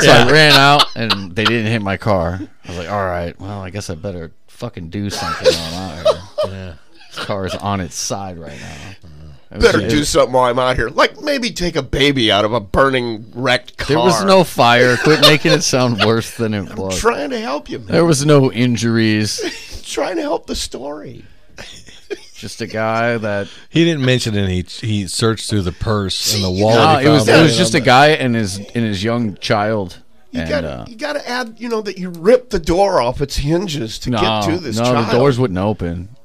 So 0.00 0.10
I 0.10 0.30
ran 0.30 0.52
out 0.52 0.84
and 0.96 1.34
they 1.34 1.44
didn't 1.44 1.70
hit 1.70 1.82
my 1.82 1.96
car. 1.96 2.40
I 2.64 2.68
was 2.68 2.78
like, 2.78 2.90
"All 2.90 3.04
right, 3.06 3.38
well, 3.40 3.60
I 3.60 3.70
guess 3.70 3.88
I 3.90 3.94
better 3.94 4.32
fucking 4.48 4.90
do 4.90 5.08
something 5.10 5.46
while 5.52 5.74
I'm 5.74 6.06
out 6.06 6.06
here." 6.06 6.20
Yeah. 6.52 6.74
This 7.14 7.24
car 7.24 7.46
is 7.46 7.54
on 7.54 7.80
its 7.80 7.94
side 7.96 8.38
right 8.38 8.58
now. 8.60 9.10
It 9.52 9.60
Better 9.60 9.80
it- 9.80 9.90
do 9.90 10.04
something 10.04 10.32
while 10.32 10.44
I'm 10.44 10.58
out 10.60 10.76
here. 10.76 10.88
Like 10.90 11.20
maybe 11.20 11.50
take 11.50 11.74
a 11.76 11.82
baby 11.82 12.30
out 12.30 12.44
of 12.44 12.52
a 12.52 12.60
burning 12.60 13.30
wrecked 13.34 13.76
car. 13.76 13.88
There 13.88 13.98
was 13.98 14.24
no 14.24 14.44
fire. 14.44 14.96
Quit 14.96 15.20
making 15.22 15.50
it 15.52 15.62
sound 15.62 16.04
worse 16.04 16.36
than 16.36 16.54
it 16.54 16.76
was. 16.76 16.98
trying 16.98 17.30
to 17.30 17.40
help 17.40 17.68
you, 17.68 17.78
man. 17.80 17.88
There 17.88 18.04
was 18.04 18.24
no 18.24 18.52
injuries. 18.52 19.82
trying 19.84 20.16
to 20.16 20.22
help 20.22 20.46
the 20.46 20.54
story. 20.54 21.24
Just 22.40 22.60
a 22.62 22.66
guy 22.66 23.18
that 23.18 23.48
He 23.68 23.84
didn't 23.84 24.04
mention 24.04 24.34
it. 24.34 24.48
He 24.48 24.62
he 24.86 25.06
searched 25.06 25.50
through 25.50 25.62
the 25.62 25.72
purse 25.72 26.34
and 26.34 26.42
the 26.42 26.50
wallet. 26.50 27.04
no, 27.04 27.10
it 27.10 27.12
was 27.12 27.28
it 27.28 27.42
was 27.42 27.56
just 27.56 27.74
a 27.74 27.80
guy 27.80 28.08
and 28.08 28.34
his 28.34 28.58
and 28.58 28.84
his 28.84 29.04
young 29.04 29.36
child. 29.36 30.02
You 30.32 30.46
got 30.46 30.64
uh, 30.64 30.84
you 30.88 30.96
got 30.96 31.14
to 31.14 31.28
add, 31.28 31.56
you 31.58 31.68
know, 31.68 31.82
that 31.82 31.98
you 31.98 32.10
ripped 32.10 32.50
the 32.50 32.60
door 32.60 33.00
off 33.00 33.20
its 33.20 33.36
hinges 33.36 33.98
to 34.00 34.10
no, 34.10 34.20
get 34.20 34.44
to 34.44 34.58
this 34.58 34.78
no, 34.78 34.84
child. 34.84 35.08
the 35.08 35.12
doors 35.12 35.38
wouldn't 35.40 35.58
open, 35.58 36.08
but 36.14 36.19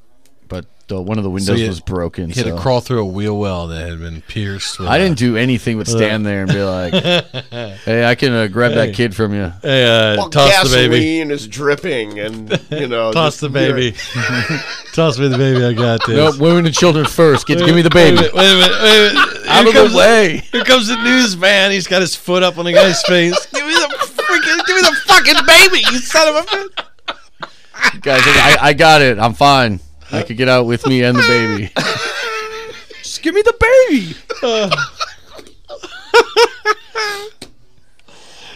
the, 0.88 1.02
one 1.02 1.18
of 1.18 1.24
the 1.24 1.30
windows 1.30 1.60
you- 1.60 1.66
was 1.66 1.80
broken. 1.80 2.30
He 2.30 2.36
had 2.38 2.46
so- 2.48 2.54
to 2.56 2.60
crawl 2.62 2.80
through 2.80 3.00
a 3.00 3.04
wheel 3.04 3.36
well 3.38 3.66
that 3.68 3.88
had 3.88 3.98
been 3.98 4.22
pierced. 4.22 4.78
With 4.78 4.88
I 4.88 4.96
a- 4.96 4.98
didn't 5.00 5.18
do 5.18 5.36
anything 5.36 5.78
but 5.78 5.86
stand 5.88 6.24
there 6.24 6.42
and 6.42 6.52
be 6.52 6.62
like, 6.62 6.92
"Hey, 7.84 8.04
I 8.06 8.14
can 8.14 8.32
uh, 8.32 8.46
grab 8.46 8.72
Hey. 8.72 8.86
that 8.86 8.94
kid 8.94 9.14
from 9.14 9.34
you." 9.34 9.52
Hey, 9.62 9.84
uh, 9.84 10.16
Well, 10.16 10.30
toss 10.30 10.62
the 10.70 10.76
baby. 10.76 10.98
gasoline 10.98 11.28
baby. 11.28 11.34
is 11.34 11.48
dripping, 11.48 12.20
and 12.20 12.60
you 12.70 12.86
know, 12.86 13.12
Toss 13.14 13.34
just- 13.34 13.40
the 13.40 13.48
baby. 13.48 13.92
toss 14.92 15.18
me 15.18 15.28
the 15.28 15.38
baby. 15.38 15.64
I 15.64 15.72
got 15.72 16.06
this. 16.06 16.16
Nope, 16.16 16.38
women 16.38 16.66
and 16.66 16.74
children 16.74 17.04
first. 17.04 17.46
Get, 17.46 17.58
give 17.58 17.74
me 17.74 17.82
the 17.82 17.90
Wait 17.94 18.08
a 18.08 18.12
baby. 18.12 18.16
minute, 18.16 18.34
Wait 18.34 18.52
a 18.52 18.54
minute. 18.54 18.82
Wait 18.82 19.10
a 19.10 19.14
minute. 19.14 19.46
Out 19.48 19.58
Here 19.58 19.68
of 19.68 19.74
the 19.74 19.80
comes 19.80 19.94
way. 19.94 20.36
Here 20.52 20.64
comes 20.64 20.86
the 20.88 20.96
newsman. 21.02 21.70
He's 21.72 21.86
got 21.86 22.00
his 22.00 22.14
foot 22.14 22.42
up 22.42 22.58
on 22.58 22.64
the 22.64 22.72
guy's 22.72 23.02
face. 23.02 23.46
give 23.46 23.66
me 23.66 23.72
the 23.74 23.88
freaking. 24.00 24.66
Give 24.66 24.76
me 24.76 24.82
the 24.82 24.96
fucking 25.06 25.46
baby, 25.46 25.78
you 25.90 25.98
son 25.98 26.28
of 26.28 26.36
a 26.36 26.46
bitch. 26.46 28.00
Guys, 28.02 28.20
I, 28.24 28.56
I 28.60 28.72
got 28.72 29.02
it. 29.02 29.18
I'm 29.18 29.34
fine. 29.34 29.80
I 30.12 30.22
could 30.22 30.36
get 30.36 30.48
out 30.48 30.66
with 30.66 30.86
me 30.86 31.02
and 31.02 31.16
the 31.16 31.22
baby. 31.22 31.70
Just 33.02 33.22
give 33.22 33.34
me 33.34 33.42
the 33.42 33.54
baby. 33.88 34.16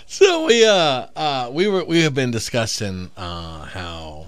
So 0.06 0.44
we 0.46 0.66
uh 0.66 1.06
uh 1.16 1.50
we 1.52 1.66
were 1.68 1.84
we 1.84 2.02
have 2.02 2.14
been 2.14 2.30
discussing 2.30 3.10
uh 3.16 3.64
how 3.64 4.26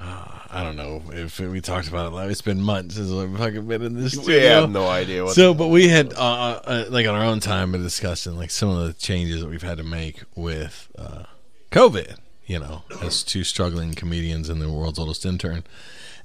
uh, 0.00 0.26
I 0.50 0.62
don't 0.62 0.76
know 0.76 1.02
if 1.12 1.38
we 1.38 1.60
talked 1.60 1.88
about 1.88 2.06
it. 2.06 2.14
like, 2.14 2.30
It's 2.30 2.40
been 2.40 2.60
months 2.62 2.94
since 2.96 3.10
we've 3.10 3.36
fucking 3.38 3.66
been 3.66 3.82
in 3.82 3.94
this 4.00 4.16
We 4.16 4.22
studio. 4.22 4.60
have 4.62 4.70
no 4.70 4.88
idea 4.88 5.24
what. 5.24 5.34
So, 5.34 5.54
but 5.54 5.68
we 5.68 5.88
had, 5.88 6.12
uh, 6.14 6.16
uh, 6.16 6.60
uh, 6.64 6.84
like, 6.90 7.06
on 7.06 7.14
our 7.14 7.24
own 7.24 7.38
time, 7.40 7.70
been 7.72 7.82
discussing 7.84 8.36
like 8.36 8.50
some 8.50 8.68
of 8.68 8.84
the 8.86 8.92
changes 8.94 9.40
that 9.42 9.48
we've 9.48 9.62
had 9.62 9.78
to 9.78 9.84
make 9.84 10.22
with 10.34 10.88
uh, 10.98 11.24
COVID. 11.70 12.16
You 12.46 12.58
know, 12.58 12.82
as 13.00 13.22
two 13.22 13.44
struggling 13.44 13.94
comedians 13.94 14.48
and 14.48 14.60
the 14.60 14.68
world's 14.70 14.98
oldest 14.98 15.24
intern, 15.24 15.62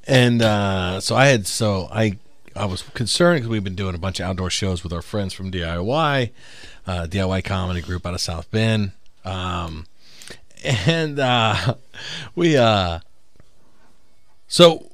and 0.07 0.41
uh, 0.41 0.99
so 1.01 1.15
I 1.15 1.25
had, 1.27 1.45
so 1.47 1.87
I, 1.91 2.17
I 2.55 2.65
was 2.65 2.81
concerned 2.81 3.37
because 3.39 3.49
we've 3.49 3.63
been 3.63 3.75
doing 3.75 3.95
a 3.95 3.99
bunch 3.99 4.19
of 4.19 4.25
outdoor 4.27 4.49
shows 4.49 4.83
with 4.83 4.93
our 4.93 5.01
friends 5.01 5.33
from 5.33 5.51
DIY, 5.51 6.31
uh, 6.87 7.07
DIY 7.09 7.43
comedy 7.43 7.81
group 7.81 8.05
out 8.05 8.13
of 8.13 8.21
South 8.21 8.49
Bend, 8.51 8.91
um, 9.25 9.85
and 10.63 11.19
uh, 11.19 11.75
we, 12.35 12.57
uh, 12.57 12.99
so 14.47 14.89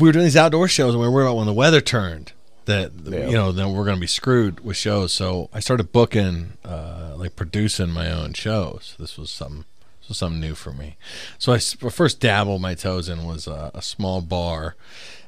we 0.00 0.06
were 0.08 0.12
doing 0.12 0.24
these 0.24 0.36
outdoor 0.36 0.68
shows 0.68 0.94
and 0.94 1.00
we 1.00 1.06
were 1.08 1.12
worried 1.12 1.26
about 1.26 1.36
when 1.36 1.46
the 1.46 1.52
weather 1.52 1.80
turned 1.80 2.32
that 2.66 2.92
Yeah. 3.04 3.26
you 3.26 3.34
know 3.34 3.52
then 3.52 3.72
we're 3.74 3.84
going 3.84 3.96
to 3.96 4.00
be 4.00 4.06
screwed 4.06 4.60
with 4.60 4.76
shows. 4.76 5.12
So 5.12 5.50
i 5.52 5.60
started 5.60 5.92
booking 5.92 6.54
uh, 6.64 7.12
like 7.16 7.36
producing 7.36 7.90
my 7.90 8.10
own 8.10 8.32
shows. 8.32 8.94
This 8.98 9.18
was 9.18 9.30
something 9.30 9.64
was 10.08 10.18
something 10.18 10.40
new 10.40 10.54
for 10.54 10.72
me. 10.72 10.96
So 11.38 11.52
I 11.52 11.58
first 11.58 12.20
dabbled 12.20 12.60
my 12.60 12.74
toes 12.74 13.08
in 13.08 13.24
was 13.24 13.48
uh, 13.48 13.70
a 13.74 13.82
small 13.82 14.20
bar 14.20 14.76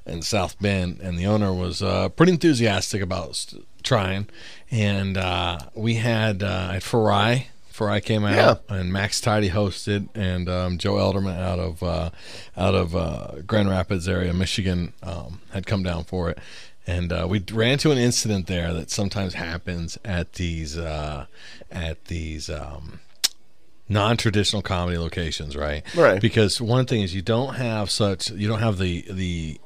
in 0.07 0.23
south 0.23 0.61
bend 0.61 1.01
and 1.01 1.19
the 1.19 1.27
owner 1.27 1.53
was 1.53 1.83
uh, 1.83 2.09
pretty 2.11 2.33
enthusiastic 2.33 3.03
about 3.03 3.37
st- 3.37 3.67
trying. 3.83 4.29
And 4.71 5.17
uh, 5.17 5.59
we 5.75 5.95
had 5.95 6.43
uh, 6.43 6.71
at 6.75 6.83
Farai. 6.83 7.47
Farai 7.73 8.03
came 8.03 8.25
out 8.25 8.63
and 8.71 8.91
Max 8.91 9.21
Tidy 9.21 9.51
hosted, 9.51 10.09
and 10.15 10.49
um, 10.49 10.79
Joe 10.79 10.95
Elderman 10.95 11.39
out 11.39 11.59
of 11.59 11.83
uh, 11.83 12.11
out 12.57 12.75
of 12.75 12.97
uh, 12.97 13.43
Grand 13.47 13.69
Rapids 13.69 14.09
area, 14.09 14.33
Michigan, 14.33 14.95
um, 15.03 15.43
had 15.53 15.67
come 15.67 15.83
down 15.83 16.05
for 16.05 16.31
it. 16.31 16.39
And 16.87 17.13
uh, 17.13 17.27
we 17.29 17.45
ran 17.53 17.73
into 17.73 17.91
an 17.91 17.99
incident 17.99 18.47
there 18.47 18.73
that 18.73 18.91
sometimes 18.91 19.35
happens 19.35 19.99
at 20.05 20.35
these 20.35 20.79
uh, 20.79 21.27
at 21.71 22.07
these 22.07 22.49
um, 22.49 23.01
non-traditional 23.89 24.63
comedy 24.63 24.99
locations, 24.99 25.57
right? 25.57 25.83
Right. 25.95 26.21
Because 26.21 26.61
one 26.61 26.87
thing 26.87 27.03
is 27.03 27.15
you 27.15 27.23
don't 27.23 27.55
have 27.55 27.91
such 27.91 28.31
you 28.31 28.49
don't 28.49 28.61
have 28.61 28.79
the 28.79 29.05
the 29.11 29.61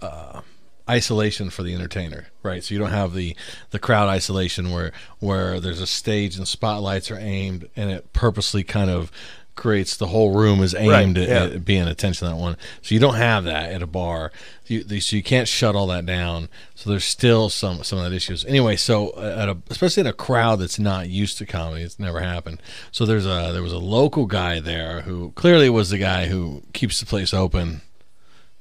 uh, 0.00 0.42
isolation 0.88 1.50
for 1.50 1.62
the 1.62 1.74
entertainer, 1.74 2.26
right? 2.42 2.62
So 2.62 2.74
you 2.74 2.80
don't 2.80 2.90
have 2.90 3.14
the 3.14 3.36
the 3.70 3.78
crowd 3.78 4.08
isolation 4.08 4.70
where 4.70 4.92
where 5.18 5.60
there's 5.60 5.80
a 5.80 5.86
stage 5.86 6.36
and 6.36 6.46
spotlights 6.46 7.10
are 7.10 7.18
aimed 7.18 7.68
and 7.74 7.90
it 7.90 8.12
purposely 8.12 8.62
kind 8.64 8.90
of 8.90 9.10
creates 9.54 9.96
the 9.96 10.08
whole 10.08 10.32
room 10.34 10.62
is 10.62 10.74
aimed 10.74 11.16
Right, 11.16 11.28
at, 11.28 11.28
yeah. 11.28 11.54
at 11.56 11.64
being 11.64 11.86
attention 11.86 12.26
to 12.26 12.34
that 12.34 12.40
one. 12.40 12.56
So 12.82 12.94
you 12.94 13.00
don't 13.00 13.14
have 13.14 13.44
that 13.44 13.70
at 13.70 13.82
a 13.82 13.86
bar. 13.86 14.32
You, 14.66 14.82
so 15.00 15.14
you 15.16 15.22
can't 15.22 15.46
shut 15.46 15.76
all 15.76 15.86
that 15.88 16.04
down. 16.06 16.48
So 16.74 16.90
there's 16.90 17.04
still 17.04 17.48
some 17.50 17.82
some 17.84 17.98
of 17.98 18.04
that 18.04 18.14
issues. 18.16 18.44
Anyway, 18.44 18.76
so 18.76 19.10
uh, 19.10 19.36
at 19.38 19.48
a 19.48 19.56
especially 19.70 20.00
in 20.02 20.06
a 20.06 20.12
crowd 20.12 20.56
that's 20.60 20.78
not 20.78 21.08
used 21.08 21.38
to 21.38 21.46
comedy, 21.46 21.82
it's 21.82 21.98
never 21.98 22.20
happened. 22.20 22.60
So 22.90 23.04
there's 23.06 23.26
a 23.26 23.50
there 23.52 23.62
was 23.62 23.72
a 23.72 23.78
local 23.78 24.26
guy 24.26 24.60
there 24.60 25.02
who 25.02 25.32
clearly 25.32 25.68
was 25.70 25.90
the 25.90 25.98
guy 25.98 26.26
who 26.26 26.62
keeps 26.72 26.98
the 27.00 27.06
place 27.06 27.32
open 27.34 27.82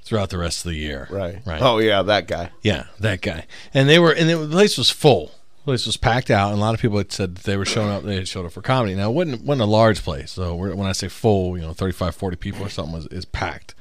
throughout 0.04 0.30
the 0.30 0.38
rest 0.38 0.66
of 0.66 0.72
the 0.72 0.78
year. 0.78 1.08
right. 1.10 1.40
Right. 1.46 1.62
Oh 1.62 1.80
yeah, 1.80 2.02
that 2.04 2.28
guy. 2.28 2.50
Yeah, 2.62 2.86
that 3.00 3.22
guy. 3.22 3.46
And 3.74 3.88
they 3.88 4.00
were, 4.00 4.12
and 4.12 4.30
the 4.30 4.48
place 4.48 4.78
was 4.78 4.90
full. 4.90 5.32
Place 5.66 5.86
was 5.86 5.96
packed 5.96 6.30
out, 6.30 6.50
and 6.50 6.58
a 6.58 6.62
lot 6.62 6.74
of 6.74 6.82
people 6.82 6.98
had 6.98 7.14
said 7.14 7.36
that 7.36 7.44
they 7.44 7.56
were 7.56 7.66
showing 7.66 7.90
up. 7.90 8.04
They 8.04 8.16
had 8.16 8.28
showed 8.28 8.46
up 8.46 8.52
for 8.52 8.62
comedy. 8.62 8.96
Now, 8.96 9.10
it 9.10 9.14
wasn't 9.14 9.44
wasn't 9.44 9.62
a 9.62 9.72
large 9.72 10.04
place, 10.04 10.32
so 10.32 10.56
when 10.56 10.86
I 10.86 10.92
say 10.92 11.08
full, 11.08 11.58
you 11.58 11.64
know, 11.64 11.72
35, 11.72 12.16
40 12.16 12.36
people 12.36 12.66
or 12.66 12.70
something 12.70 12.94
was 12.94 13.08
is 13.08 13.24
packed. 13.24 13.74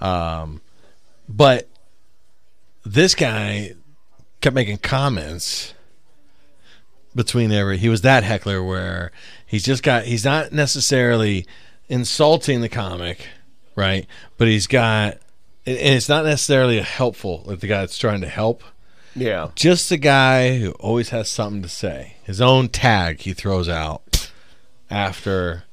Um, 0.00 0.60
but 1.28 1.68
this 2.84 3.16
guy 3.16 3.74
kept 4.40 4.54
making 4.54 4.78
comments 4.78 5.74
between 7.14 7.50
every. 7.50 7.78
He 7.78 7.88
was 7.88 8.02
that 8.02 8.22
heckler 8.22 8.62
where 8.62 9.10
he's 9.44 9.64
just 9.64 9.82
got. 9.82 10.04
He's 10.04 10.24
not 10.24 10.52
necessarily 10.52 11.46
insulting 11.88 12.60
the 12.60 12.68
comic, 12.68 13.26
right? 13.74 14.06
But 14.36 14.48
he's 14.48 14.66
got, 14.66 15.14
and 15.66 15.76
it's 15.76 16.08
not 16.08 16.24
necessarily 16.24 16.80
helpful. 16.80 17.42
Like 17.44 17.60
the 17.60 17.66
guy 17.66 17.80
that's 17.80 17.98
trying 17.98 18.20
to 18.20 18.28
help 18.28 18.62
Yeah. 19.16 19.50
just 19.54 19.90
a 19.92 19.96
guy 19.96 20.58
who 20.58 20.72
always 20.72 21.10
has 21.10 21.28
something 21.28 21.62
to 21.62 21.68
say. 21.68 22.16
His 22.24 22.40
own 22.40 22.68
tag 22.68 23.20
he 23.20 23.32
throws 23.32 23.68
out 23.68 24.30
after. 24.90 25.64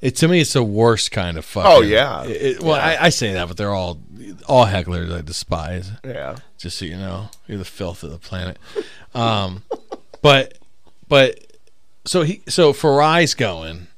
It 0.00 0.16
to 0.16 0.28
me, 0.28 0.40
it's 0.40 0.54
the 0.54 0.62
worst 0.62 1.10
kind 1.12 1.36
of 1.36 1.44
fucking. 1.44 1.70
Oh, 1.70 1.80
yeah. 1.82 2.24
It- 2.24 2.30
it- 2.56 2.62
well, 2.62 2.80
I, 2.80 2.96
I 2.98 3.08
say 3.10 3.32
that, 3.34 3.48
but 3.48 3.56
they're 3.58 3.74
all 3.74 4.00
all 4.48 4.66
hecklers 4.66 5.12
I 5.12 5.20
despise. 5.20 5.90
Yeah. 6.04 6.36
Just 6.58 6.78
so 6.78 6.84
you 6.86 6.96
know, 6.96 7.28
you're 7.46 7.58
the 7.58 7.64
filth 7.66 8.02
of 8.02 8.10
the 8.10 8.18
planet. 8.18 8.58
Um, 9.14 9.62
but 10.22 10.56
but 11.08 11.38
so 12.06 12.22
he 12.22 12.40
so 12.48 12.72
Farai's 12.72 13.34
going, 13.34 13.88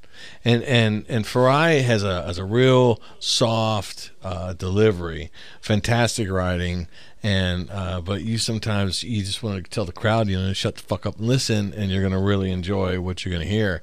and 0.44 0.64
and 0.64 1.04
and 1.08 1.24
Farai 1.24 1.82
has 1.82 2.02
a 2.02 2.22
has 2.24 2.38
a 2.38 2.44
real 2.44 3.00
soft 3.20 4.10
uh, 4.24 4.54
delivery, 4.54 5.30
fantastic 5.60 6.28
writing, 6.28 6.88
and 7.22 7.70
uh, 7.70 8.00
but 8.00 8.22
you 8.22 8.38
sometimes 8.38 9.02
you 9.02 9.22
just 9.22 9.42
want 9.42 9.64
to 9.64 9.70
tell 9.70 9.84
the 9.84 9.92
crowd, 9.92 10.28
you 10.28 10.38
know, 10.38 10.52
shut 10.52 10.76
the 10.76 10.82
fuck 10.82 11.06
up 11.06 11.18
and 11.18 11.26
listen, 11.26 11.72
and 11.74 11.90
you're 11.90 12.02
gonna 12.02 12.20
really 12.20 12.50
enjoy 12.50 13.00
what 13.00 13.24
you're 13.24 13.32
gonna 13.32 13.44
hear. 13.44 13.82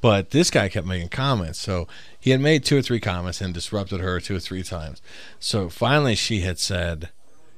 But 0.00 0.30
this 0.30 0.50
guy 0.50 0.68
kept 0.68 0.86
making 0.86 1.10
comments, 1.10 1.58
so 1.58 1.86
he 2.18 2.30
had 2.30 2.40
made 2.40 2.64
two 2.64 2.78
or 2.78 2.82
three 2.82 3.00
comments 3.00 3.40
and 3.40 3.52
disrupted 3.52 4.00
her 4.00 4.18
two 4.18 4.36
or 4.36 4.40
three 4.40 4.62
times. 4.62 5.02
So 5.38 5.68
finally, 5.68 6.14
she 6.14 6.40
had 6.40 6.58
said, 6.58 7.10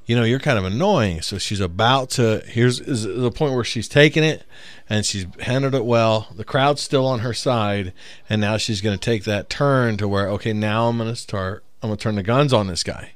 you 0.06 0.16
know, 0.16 0.24
you're 0.24 0.40
kind 0.40 0.58
of 0.58 0.64
annoying. 0.64 1.22
So 1.22 1.38
she's 1.38 1.60
about 1.60 2.10
to. 2.10 2.42
Here's 2.46 2.80
the 2.80 3.30
point 3.30 3.54
where 3.54 3.64
she's 3.64 3.88
taking 3.88 4.24
it, 4.24 4.42
and 4.88 5.06
she's 5.06 5.26
handled 5.40 5.74
it 5.74 5.84
well. 5.84 6.28
The 6.34 6.44
crowd's 6.44 6.82
still 6.82 7.06
on 7.06 7.20
her 7.20 7.32
side, 7.32 7.92
and 8.28 8.40
now 8.40 8.56
she's 8.56 8.80
going 8.80 8.98
to 8.98 9.04
take 9.04 9.24
that 9.24 9.48
turn 9.48 9.96
to 9.98 10.08
where, 10.08 10.28
okay, 10.30 10.52
now 10.52 10.88
I'm 10.88 10.98
going 10.98 11.08
to 11.08 11.16
start. 11.16 11.64
I'm 11.82 11.88
going 11.88 11.96
to 11.96 12.02
turn 12.02 12.16
the 12.16 12.22
guns 12.22 12.52
on 12.52 12.66
this 12.66 12.82
guy. 12.82 13.12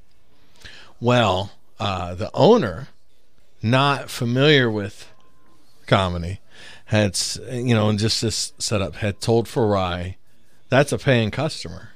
Well, 1.01 1.53
uh, 1.79 2.15
the 2.15 2.31
owner, 2.35 2.89
not 3.63 4.11
familiar 4.11 4.71
with 4.71 5.13
comedy, 5.87 6.41
had 6.87 7.19
you 7.51 7.75
know, 7.75 7.89
and 7.89 7.99
just 7.99 8.23
this 8.23 8.53
setup 8.59 8.97
had 8.97 9.21
told 9.21 9.47
Farai 9.47 10.17
that's 10.69 10.93
a 10.93 10.99
paying 10.99 11.31
customer. 11.31 11.91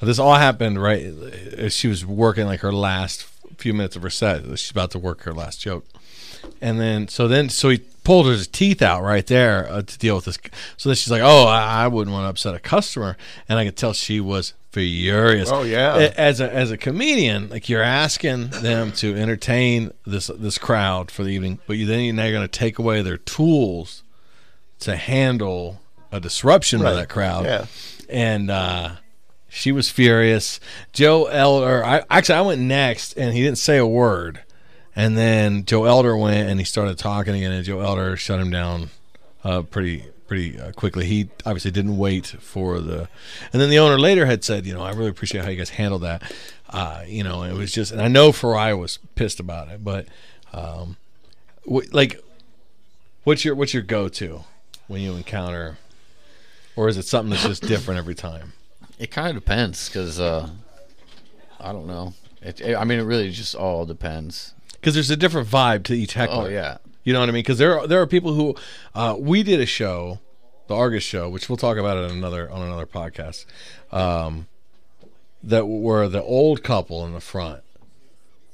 This 0.00 0.18
all 0.18 0.34
happened 0.34 0.82
right 0.82 1.04
as 1.56 1.76
she 1.76 1.86
was 1.86 2.04
working 2.04 2.46
like 2.46 2.60
her 2.60 2.72
last 2.72 3.22
few 3.58 3.72
minutes 3.72 3.94
of 3.94 4.02
her 4.02 4.10
set. 4.10 4.42
She's 4.58 4.70
about 4.70 4.90
to 4.92 4.98
work 4.98 5.22
her 5.22 5.32
last 5.32 5.60
joke, 5.60 5.86
and 6.60 6.80
then 6.80 7.06
so 7.06 7.28
then 7.28 7.48
so 7.48 7.68
he 7.68 7.78
pulled 7.78 8.26
his 8.26 8.48
teeth 8.48 8.82
out 8.82 9.02
right 9.02 9.26
there 9.26 9.68
uh, 9.70 9.82
to 9.82 9.98
deal 9.98 10.16
with 10.16 10.24
this. 10.24 10.38
So 10.76 10.88
then 10.88 10.96
she's 10.96 11.10
like, 11.10 11.22
"Oh, 11.22 11.44
I, 11.44 11.84
I 11.84 11.88
wouldn't 11.88 12.12
want 12.12 12.24
to 12.24 12.30
upset 12.30 12.54
a 12.54 12.58
customer," 12.58 13.16
and 13.48 13.60
I 13.60 13.64
could 13.64 13.76
tell 13.76 13.92
she 13.92 14.20
was 14.20 14.54
furious. 14.72 15.50
Oh, 15.52 15.62
yeah. 15.62 16.12
As 16.16 16.40
a 16.40 16.52
as 16.52 16.70
a 16.70 16.76
comedian, 16.76 17.48
like 17.50 17.68
you're 17.68 17.82
asking 17.82 18.48
them 18.48 18.92
to 18.92 19.14
entertain 19.14 19.92
this 20.06 20.28
this 20.34 20.58
crowd 20.58 21.10
for 21.10 21.22
the 21.24 21.30
evening, 21.30 21.58
but 21.66 21.76
you 21.76 21.86
then 21.86 22.00
you're 22.00 22.14
now 22.14 22.30
going 22.30 22.42
to 22.42 22.48
take 22.58 22.78
away 22.78 23.02
their 23.02 23.18
tools 23.18 24.02
to 24.80 24.96
handle 24.96 25.80
a 26.10 26.20
disruption 26.20 26.82
by 26.82 26.92
that 26.94 27.08
crowd 27.08 27.44
Yeah. 27.44 27.66
and 28.10 28.50
uh, 28.50 28.96
she 29.48 29.70
was 29.72 29.88
furious. 29.90 30.58
Joe 30.92 31.26
Elder, 31.26 31.84
I 31.84 32.02
actually 32.10 32.34
I 32.38 32.40
went 32.42 32.60
next, 32.62 33.12
and 33.16 33.32
he 33.34 33.42
didn't 33.42 33.58
say 33.58 33.78
a 33.78 33.86
word. 33.86 34.40
And 34.94 35.16
then 35.16 35.64
Joe 35.64 35.84
Elder 35.84 36.14
went, 36.16 36.50
and 36.50 36.58
he 36.60 36.64
started 36.66 36.98
talking 36.98 37.34
again, 37.34 37.52
and 37.52 37.64
Joe 37.64 37.80
Elder 37.80 38.14
shut 38.16 38.40
him 38.40 38.50
down 38.50 38.90
uh, 39.44 39.62
pretty 39.62 40.04
pretty 40.32 40.58
uh, 40.58 40.72
quickly. 40.72 41.04
He 41.04 41.28
obviously 41.44 41.70
didn't 41.70 41.98
wait 41.98 42.26
for 42.26 42.80
the, 42.80 43.06
and 43.52 43.60
then 43.60 43.68
the 43.68 43.78
owner 43.78 43.98
later 43.98 44.24
had 44.24 44.42
said, 44.44 44.64
you 44.64 44.72
know, 44.72 44.80
I 44.82 44.92
really 44.92 45.10
appreciate 45.10 45.44
how 45.44 45.50
you 45.50 45.58
guys 45.58 45.68
handled 45.70 46.02
that. 46.02 46.22
Uh, 46.70 47.04
you 47.06 47.22
know, 47.22 47.42
it 47.42 47.52
was 47.52 47.70
just, 47.70 47.92
and 47.92 48.00
I 48.00 48.08
know 48.08 48.30
Farai 48.32 48.78
was 48.78 48.98
pissed 49.14 49.40
about 49.40 49.68
it, 49.68 49.84
but 49.84 50.06
um, 50.54 50.96
like, 51.66 52.18
what's 53.24 53.44
your 53.44 53.54
what's 53.54 53.74
your 53.74 53.82
go 53.82 54.08
to 54.08 54.40
when 54.88 55.02
you 55.02 55.12
encounter, 55.14 55.76
or 56.76 56.88
is 56.88 56.96
it 56.96 57.04
something 57.04 57.30
that's 57.30 57.46
just 57.46 57.62
different 57.62 57.98
every 57.98 58.14
time? 58.14 58.54
It 58.98 59.10
kind 59.10 59.28
of 59.28 59.34
depends 59.42 59.88
because 59.90 60.18
uh, 60.18 60.48
I 61.60 61.72
don't 61.72 61.86
know. 61.86 62.14
It, 62.40 62.58
it- 62.62 62.74
I 62.76 62.84
mean, 62.84 62.98
it 63.00 63.02
really 63.04 63.30
just 63.30 63.54
all 63.54 63.84
depends. 63.84 64.54
because 64.72 64.94
there's 64.94 65.10
a 65.10 65.16
different 65.16 65.46
vibe 65.48 65.82
to 65.84 65.94
each 65.94 66.14
heckler. 66.14 66.46
Oh 66.46 66.48
yeah, 66.48 66.78
you 67.04 67.12
know 67.12 67.20
what 67.20 67.28
I 67.28 67.32
mean? 67.32 67.42
Because 67.42 67.58
there 67.58 67.78
are, 67.78 67.86
there 67.86 68.00
are 68.00 68.06
people 68.06 68.34
who 68.34 68.54
uh, 68.94 69.16
we 69.18 69.42
did 69.42 69.60
a 69.60 69.66
show, 69.66 70.20
the 70.68 70.74
Argos 70.74 71.02
show, 71.02 71.28
which 71.28 71.48
we'll 71.48 71.56
talk 71.56 71.76
about 71.76 71.96
it 71.96 72.04
on 72.10 72.16
another 72.16 72.50
on 72.50 72.62
another 72.66 72.86
podcast. 72.86 73.44
Um, 73.90 74.46
that 75.42 75.66
were 75.66 76.06
the 76.08 76.22
old 76.22 76.62
couple 76.62 77.04
in 77.04 77.12
the 77.12 77.20
front 77.20 77.62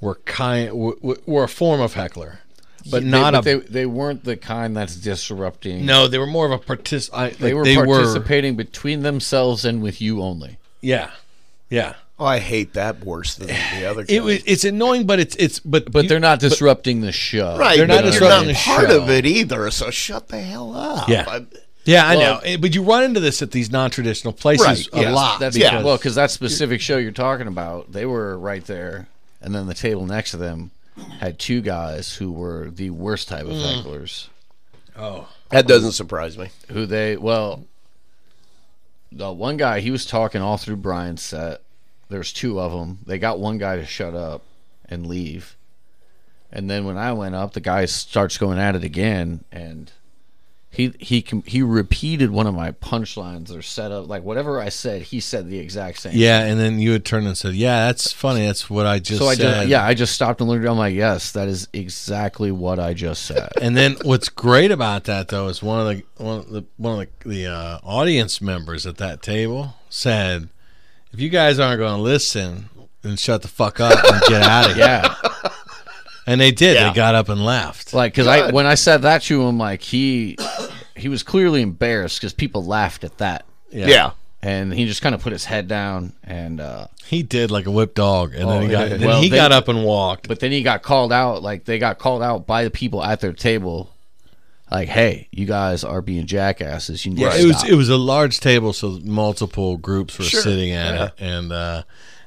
were 0.00 0.14
kind 0.24 0.72
were 0.72 1.44
a 1.44 1.48
form 1.48 1.80
of 1.80 1.94
heckler, 1.94 2.38
but 2.90 3.02
They- 3.02 3.08
not 3.08 3.34
a. 3.34 3.42
They, 3.42 3.54
they 3.56 3.86
weren't 3.86 4.24
the 4.24 4.36
kind 4.36 4.76
that's 4.76 4.96
disrupting. 4.96 5.84
no, 5.84 6.08
they 6.08 6.18
were 6.18 6.26
more 6.26 6.46
of 6.46 6.52
a 6.52 6.58
partic. 6.58 7.10
I, 7.12 7.30
they 7.30 7.52
like, 7.52 7.54
were 7.54 7.64
they 7.64 7.76
participating 7.76 8.56
between 8.56 9.02
themselves 9.02 9.64
and 9.64 9.82
with 9.82 10.00
you 10.00 10.22
only. 10.22 10.58
yeah, 10.80 11.10
yeah. 11.68 11.94
Oh, 12.20 12.24
I 12.26 12.40
hate 12.40 12.74
that 12.74 13.04
worse 13.04 13.36
than 13.36 13.46
the 13.46 13.84
other. 13.88 14.04
It 14.08 14.22
was. 14.24 14.42
It's 14.44 14.64
annoying, 14.64 15.06
but 15.06 15.20
it's 15.20 15.36
it's 15.36 15.60
but 15.60 15.90
But 15.92 16.02
you- 16.04 16.08
they're 16.08 16.18
not 16.20 16.40
disrupting 16.40 17.00
the 17.00 17.12
show. 17.12 17.56
right. 17.56 17.76
they're 17.78 17.86
not 17.86 18.02
but 18.02 18.10
disrupting 18.10 18.46
you're 18.46 18.46
the 18.46 18.52
not 18.54 18.76
part 18.76 18.88
show. 18.90 19.02
of 19.02 19.10
it 19.10 19.24
either. 19.26 19.70
So 19.70 19.90
shut 19.90 20.28
the 20.28 20.40
hell 20.40 20.74
up. 20.74 21.08
Yeah. 21.08 21.24
I'm- 21.28 21.48
Yeah, 21.84 22.06
I 22.06 22.16
know. 22.16 22.38
Eh, 22.44 22.56
But 22.58 22.74
you 22.74 22.82
run 22.82 23.04
into 23.04 23.20
this 23.20 23.40
at 23.40 23.50
these 23.52 23.70
non-traditional 23.70 24.32
places 24.34 24.66
Right, 24.66 24.88
a 24.92 25.00
yes, 25.06 25.14
lot. 25.14 25.40
That's 25.40 25.56
Yeah. 25.56 25.82
well, 25.82 25.96
because 25.96 26.16
that 26.16 26.30
specific 26.30 26.80
show 26.82 26.98
you're 26.98 27.12
talking 27.12 27.46
about, 27.46 27.92
they 27.92 28.04
were 28.04 28.36
right 28.38 28.64
there, 28.66 29.08
and 29.40 29.54
then 29.54 29.66
the 29.68 29.74
table 29.74 30.04
next 30.04 30.32
to 30.32 30.36
them 30.36 30.70
had 31.20 31.38
two 31.38 31.60
guys 31.62 32.16
who 32.16 32.30
were 32.32 32.68
the 32.74 32.90
worst 32.90 33.28
type 33.28 33.44
of 33.46 33.52
Mm. 33.52 33.82
hecklers. 33.84 34.26
oh, 34.98 35.28
that 35.50 35.66
doesn't 35.68 35.92
surprise 35.92 36.36
me. 36.36 36.48
Who 36.72 36.84
they 36.84 37.16
well, 37.16 37.64
the 39.12 39.32
one 39.32 39.56
guy 39.56 39.80
he 39.80 39.90
was 39.92 40.04
talking 40.04 40.42
all 40.42 40.56
through 40.58 40.76
Brian's 40.76 41.22
set. 41.22 41.62
There's 42.08 42.32
two 42.32 42.60
of 42.60 42.72
them. 42.72 42.98
They 43.06 43.18
got 43.18 43.38
one 43.38 43.58
guy 43.58 43.76
to 43.76 43.84
shut 43.86 44.14
up 44.14 44.42
and 44.88 45.06
leave, 45.06 45.56
and 46.50 46.70
then 46.70 46.84
when 46.84 46.96
I 46.96 47.12
went 47.12 47.34
up, 47.34 47.52
the 47.52 47.60
guy 47.60 47.84
starts 47.84 48.38
going 48.38 48.58
at 48.58 48.74
it 48.74 48.84
again, 48.84 49.44
and 49.52 49.92
he 50.70 50.92
he 50.98 51.24
he 51.46 51.62
repeated 51.62 52.30
one 52.30 52.46
of 52.46 52.54
my 52.54 52.72
punchlines 52.72 53.54
or 53.54 53.62
set 53.62 53.90
up 53.90 54.06
like 54.06 54.22
whatever 54.22 54.60
I 54.60 54.68
said. 54.68 55.02
He 55.02 55.18
said 55.18 55.48
the 55.48 55.58
exact 55.58 55.98
same. 55.98 56.12
yeah. 56.14 56.40
And 56.44 56.60
then 56.60 56.78
you 56.78 56.92
had 56.92 57.04
turned 57.06 57.26
and 57.26 57.36
said, 57.36 57.54
"Yeah, 57.54 57.86
that's 57.86 58.12
funny. 58.12 58.46
That's 58.46 58.68
what 58.68 58.84
I 58.86 58.98
just 58.98 59.18
So 59.18 59.28
I 59.28 59.34
said." 59.34 59.42
just 59.42 59.68
yeah, 59.68 59.84
I 59.84 59.94
just 59.94 60.14
stopped 60.14 60.40
and 60.40 60.48
looked. 60.48 60.66
I'm 60.66 60.76
like, 60.76 60.94
yes, 60.94 61.32
that 61.32 61.48
is 61.48 61.68
exactly 61.72 62.52
what 62.52 62.78
I 62.78 62.92
just 62.94 63.24
said. 63.24 63.48
And 63.60 63.76
then 63.76 63.96
what's 64.02 64.28
great 64.28 64.70
about 64.70 65.04
that 65.04 65.28
though 65.28 65.48
is 65.48 65.62
one 65.62 65.80
of 65.80 65.86
the 65.86 66.04
one 66.22 66.38
of 66.38 66.50
the 66.50 66.64
one 66.76 67.00
of 67.00 67.08
the, 67.20 67.28
the 67.28 67.46
uh, 67.46 67.78
audience 67.82 68.40
members 68.40 68.86
at 68.86 68.98
that 68.98 69.22
table 69.22 69.74
said, 69.88 70.48
"If 71.12 71.20
you 71.20 71.28
guys 71.28 71.58
aren't 71.58 71.78
going 71.78 71.96
to 71.96 72.02
listen, 72.02 72.68
then 73.02 73.16
shut 73.16 73.42
the 73.42 73.48
fuck 73.48 73.80
up 73.80 73.92
and 74.04 74.22
get 74.28 74.42
out 74.42 74.70
of 74.70 74.76
here." 74.76 74.84
yeah, 74.84 75.14
And 76.26 76.40
they 76.40 76.50
did. 76.50 76.74
Yeah. 76.76 76.88
They 76.90 76.94
got 76.94 77.14
up 77.14 77.28
and 77.28 77.44
left. 77.44 77.94
like 77.94 78.12
because 78.12 78.26
I 78.26 78.50
when 78.50 78.66
I 78.66 78.74
said 78.74 79.02
that 79.02 79.22
to 79.22 79.42
him, 79.46 79.58
like 79.58 79.82
he 79.82 80.36
he 80.96 81.08
was 81.08 81.22
clearly 81.22 81.62
embarrassed 81.62 82.20
because 82.20 82.32
people 82.34 82.64
laughed 82.64 83.04
at 83.04 83.18
that, 83.18 83.44
Yeah. 83.70 84.10
and 84.42 84.72
he 84.74 84.84
just 84.86 85.00
kind 85.02 85.14
of 85.14 85.22
put 85.22 85.32
his 85.32 85.44
head 85.46 85.68
down 85.68 86.12
and. 86.24 86.60
uh 86.60 86.86
He 87.06 87.22
did 87.22 87.50
like 87.50 87.64
a 87.66 87.70
whipped 87.70 87.94
dog, 87.94 88.34
and 88.34 88.48
then 88.50 88.62
he 88.62 88.68
got 88.68 88.90
yeah. 88.90 88.96
then 88.98 89.08
Well, 89.08 89.22
he 89.22 89.28
they- 89.30 89.36
got 89.36 89.52
up 89.52 89.68
and 89.68 89.84
walked. 89.84 90.28
But 90.28 90.40
then 90.40 90.52
he 90.52 90.62
got 90.62 90.82
called 90.82 91.12
out. 91.12 91.42
Like 91.42 91.64
they 91.64 91.78
got 91.78 91.98
called 91.98 92.22
out 92.22 92.46
by 92.46 92.64
the 92.64 92.70
people 92.70 93.02
at 93.02 93.20
their 93.20 93.32
table. 93.32 93.90
Like, 94.70 94.88
hey, 94.88 95.28
you 95.32 95.46
guys 95.46 95.82
are 95.84 96.02
being 96.02 96.26
jackasses. 96.26 97.06
You 97.06 97.12
need 97.12 97.20
Yeah, 97.22 97.30
to 97.30 97.40
it 97.40 97.46
was 97.46 97.56
stop." 97.58 97.70
it 97.70 97.74
was 97.74 97.88
a 97.88 97.96
large 97.96 98.40
table, 98.40 98.72
so 98.72 98.98
multiple 99.02 99.76
groups 99.78 100.18
were 100.18 100.24
Sure. 100.24 100.42
sitting 100.42 100.72
at 100.72 100.94
Yeah. 100.94 101.04
it, 101.06 101.12
and 101.18 101.52
uh, 101.52 101.82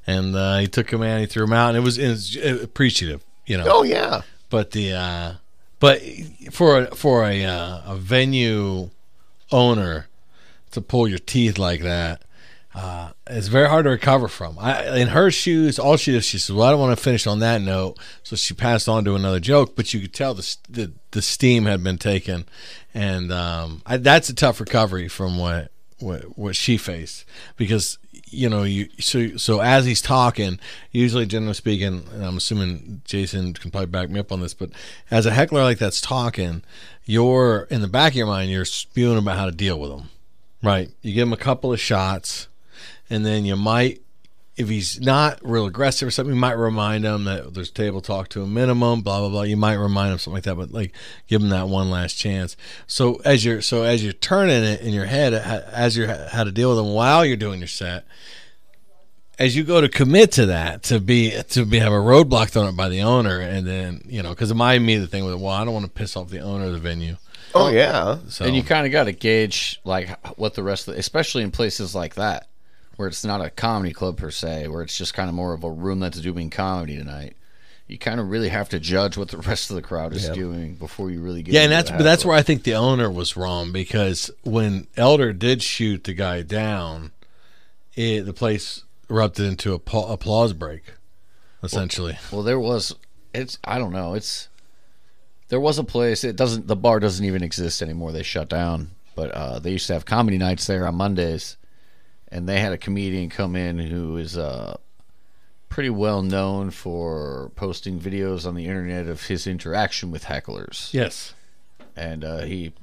and 0.08 0.36
uh, 0.36 0.58
he 0.58 0.67
took 0.67 0.91
him 0.91 1.01
out, 1.04 1.06
and 1.10 1.19
he 1.21 1.27
threw 1.27 1.43
him 1.43 1.54
out, 1.54 1.69
and 1.69 1.77
it 1.77 1.82
was, 1.82 1.97
it 1.99 2.10
was 2.10 2.36
appreciative, 2.63 3.23
you 3.45 3.58
know. 3.58 3.65
Oh 3.67 3.84
yeah. 3.84 4.21
But 4.49 4.71
the 4.71 4.93
uh, 4.93 5.34
but 5.80 6.01
for 6.51 6.80
a, 6.80 6.95
for 6.95 7.23
a 7.25 7.45
uh, 7.45 7.82
a 7.86 7.95
venue 7.97 8.89
owner 9.51 10.08
to 10.71 10.82
pull 10.82 11.08
your 11.08 11.19
teeth 11.19 11.58
like 11.58 11.82
that. 11.82 12.23
Uh, 12.74 13.12
it's 13.28 13.48
very 13.48 13.68
hard 13.68 13.84
to 13.84 13.90
recover 13.90 14.28
from. 14.28 14.58
I, 14.58 14.98
in 14.98 15.10
her 15.10 15.30
shoes, 15.30 15.78
all 15.78 15.98
she 15.98 16.14
did, 16.14 16.24
she 16.24 16.38
said, 16.38 16.56
"Well, 16.56 16.68
I 16.68 16.72
don't 16.72 16.80
want 16.80 16.98
to 16.98 17.04
finish 17.04 17.28
on 17.28 17.40
that 17.40 17.62
note," 17.62 17.98
so 18.24 18.36
she 18.36 18.54
passed 18.54 18.88
on 18.88 19.04
to 19.06 19.16
another 19.16 19.42
joke. 19.42 19.76
But 19.76 19.94
you 19.94 20.00
could 20.00 20.14
tell 20.14 20.34
the 20.34 20.56
the, 20.70 20.92
the 21.12 21.22
steam 21.22 21.66
had 21.66 21.84
been 21.84 21.98
taken, 21.98 22.46
and 22.94 23.32
um, 23.32 23.82
I, 23.86 23.98
that's 23.98 24.30
a 24.30 24.36
tough 24.36 24.60
recovery 24.62 25.10
from 25.10 25.38
what 25.38 25.72
what 26.00 26.38
what 26.38 26.56
she 26.56 26.78
faced 26.78 27.26
because 27.58 27.98
you 28.30 28.50
know 28.50 28.64
you 28.64 28.88
so 29.00 29.36
so 29.36 29.60
as 29.60 29.86
he's 29.86 30.02
talking, 30.02 30.58
usually 30.92 31.26
generally 31.26 31.54
speaking, 31.54 32.06
and 32.14 32.26
I'm 32.26 32.38
assuming 32.38 33.02
Jason 33.04 33.54
can 33.54 33.72
probably 33.72 33.88
back 33.88 34.10
me 34.10 34.20
up 34.20 34.32
on 34.32 34.40
this, 34.40 34.54
but 34.54 34.70
as 35.10 35.26
a 35.26 35.32
heckler 35.32 35.64
like 35.64 35.78
that's 35.78 36.00
talking, 36.00 36.64
you're 37.06 37.68
in 37.70 37.82
the 37.82 37.88
back 37.90 38.14
of 38.14 38.18
your 38.18 38.28
mind, 38.28 38.50
you're 38.50 38.64
spewing 38.64 39.18
about 39.18 39.38
how 39.38 39.46
to 39.46 39.52
deal 39.52 39.78
with 39.78 39.90
them. 39.90 40.10
Right. 40.64 40.92
You 41.02 41.14
give 41.14 41.28
him 41.28 41.34
a 41.34 41.38
couple 41.38 41.74
of 41.74 41.80
shots, 41.80 42.48
and 43.12 43.26
then 43.26 43.45
you 43.45 43.56
might, 43.58 44.02
if 44.56 44.69
he's 44.69 45.02
not 45.02 45.39
real 45.43 45.65
aggressive 45.65 46.08
or 46.08 46.12
something, 46.12 46.34
you 46.34 46.39
might 46.39 46.54
remind 46.54 47.04
him 47.04 47.26
that 47.26 47.54
there's 47.54 47.69
table 47.69 48.02
talk 48.02 48.30
to 48.30 48.41
a 48.41 48.47
minimum, 48.47 49.02
blah 49.02 49.19
blah 49.19 49.30
blah. 49.30 49.41
You 49.43 49.58
might 49.58 49.76
remind 49.76 50.13
him 50.13 50.17
something 50.17 50.36
like 50.36 50.43
that, 50.45 50.56
but 50.56 50.71
like 50.71 50.93
give 51.28 51.41
him 51.41 51.50
that 51.50 51.67
one 51.67 51.91
last 51.91 52.13
chance. 52.13 52.56
So 52.88 53.21
as 53.26 53.43
you're 53.45 53.62
so 53.62 53.84
as 53.84 54.04
you're 54.04 54.13
turning 54.13 54.63
it 54.63 54.82
in 54.82 54.93
your 54.93 55.06
head, 55.06 55.34
uh, 55.34 55.62
as 55.71 55.95
you're 55.97 56.08
how 56.08 56.43
to 56.43 56.52
deal 56.52 56.69
with 56.69 56.78
them 56.78 56.93
while 56.93 57.26
you're 57.26 57.38
doing 57.38 57.60
your 57.60 57.67
set. 57.67 58.06
As 59.39 59.56
you 59.56 59.63
go 59.63 59.82
to 59.82 59.89
commit 59.89 60.34
to 60.34 60.45
that, 60.47 60.84
to 60.84 61.00
be 61.00 61.32
to 61.50 61.65
be 61.65 61.80
have 61.80 61.91
a 61.91 61.95
roadblock 61.95 62.52
thrown 62.52 62.67
up 62.67 62.76
by 62.76 62.89
the 62.89 63.02
owner, 63.02 63.39
and 63.39 63.65
then 63.65 64.04
you 64.06 64.21
know, 64.21 64.30
because 64.30 64.54
my 64.54 64.74
immediate 64.74 65.10
thing 65.10 65.26
was, 65.26 65.36
well, 65.36 65.52
I 65.52 65.65
don't 65.65 65.74
want 65.74 65.86
to 65.86 65.91
piss 65.91 66.15
off 66.15 66.30
the 66.30 66.41
owner 66.41 66.65
of 66.65 66.74
the 66.74 66.78
venue. 66.78 67.17
Oh 67.54 67.69
yeah. 67.69 68.19
So 68.30 68.45
and 68.45 68.56
you 68.56 68.63
kind 68.63 68.86
of 68.86 68.91
got 68.91 69.06
to 69.06 69.12
gauge 69.12 69.80
like 69.84 70.10
what 70.38 70.54
the 70.54 70.63
rest 70.63 70.88
of, 70.88 70.93
the, 70.93 71.00
especially 71.00 71.43
in 71.43 71.52
places 71.52 71.95
like 71.95 72.15
that, 72.15 72.47
where 73.02 73.08
it's 73.08 73.26
not 73.26 73.42
a 73.42 73.50
comedy 73.50 73.92
club 73.92 74.16
per 74.16 74.30
se, 74.30 74.68
where 74.68 74.84
it's 74.84 74.96
just 74.96 75.16
kind 75.16 75.28
of 75.28 75.34
more 75.34 75.54
of 75.54 75.64
a 75.64 75.72
room 75.72 76.00
that's 76.00 76.22
doing 76.22 76.52
comedy 76.52 76.96
tonight. 76.96 77.36
You 77.88 77.98
kind 77.98 78.20
of 78.20 78.30
really 78.30 78.50
have 78.50 78.70
to 78.70 78.80
judge 78.80 79.18
what 79.18 79.30
the 79.30 79.38
rest 79.50 79.72
of 79.72 79.76
the 79.76 79.82
crowd 79.82 80.14
is 80.14 80.30
doing 80.30 80.76
before 80.76 81.10
you 81.10 81.20
really 81.20 81.42
get. 81.42 81.56
Yeah, 81.56 81.62
and 81.64 81.72
that's 81.72 81.90
but 81.90 82.04
that's 82.04 82.24
where 82.24 82.38
I 82.38 82.44
think 82.44 82.62
the 82.62 82.76
owner 82.76 83.10
was 83.10 83.36
wrong 83.36 83.72
because 83.72 84.30
when 84.44 84.86
Elder 84.96 85.34
did 85.34 85.64
shoot 85.64 86.04
the 86.04 86.14
guy 86.14 86.44
down, 86.44 87.12
it, 87.96 88.22
the 88.22 88.34
place 88.34 88.84
erupted 89.10 89.48
into 89.48 89.74
a 89.74 89.80
pa- 89.80 90.14
applause 90.14 90.54
break, 90.54 90.84
essentially. 91.64 92.20
Well, 92.32 92.44
there 92.44 92.60
was. 92.60 92.94
It's. 93.34 93.58
I 93.64 93.80
don't 93.80 93.94
know. 93.94 94.14
It's. 94.14 94.48
There 95.48 95.60
was 95.60 95.80
a 95.80 95.84
place. 95.84 96.24
It 96.24 96.36
doesn't. 96.36 96.68
The 96.68 96.76
bar 96.76 97.00
doesn't 97.00 97.26
even 97.26 97.42
exist 97.42 97.82
anymore. 97.82 98.12
They 98.12 98.22
shut 98.22 98.48
down. 98.48 98.92
But 99.16 99.32
uh, 99.32 99.58
they 99.58 99.72
used 99.72 99.88
to 99.88 99.94
have 99.94 100.06
comedy 100.06 100.38
nights 100.38 100.68
there 100.68 100.88
on 100.88 100.96
Mondays, 100.96 101.58
and 102.32 102.48
they 102.48 102.60
had 102.60 102.72
a 102.72 102.78
comedian 102.78 103.30
come 103.30 103.56
in 103.56 103.78
who 103.80 104.17
is 104.17 104.38
uh, 104.38 104.78
pretty 105.70 105.89
well 105.89 106.22
known 106.22 106.70
for 106.72 107.52
posting 107.56 108.00
videos 108.00 108.46
on 108.48 108.56
the 108.56 108.65
internet 108.65 109.08
of 109.08 109.26
his 109.28 109.48
interaction 109.48 110.12
with 110.12 110.26
hecklers. 110.26 110.94
yes. 110.94 111.34
And 111.96 112.24
uh, 112.24 112.39
he 112.44 112.74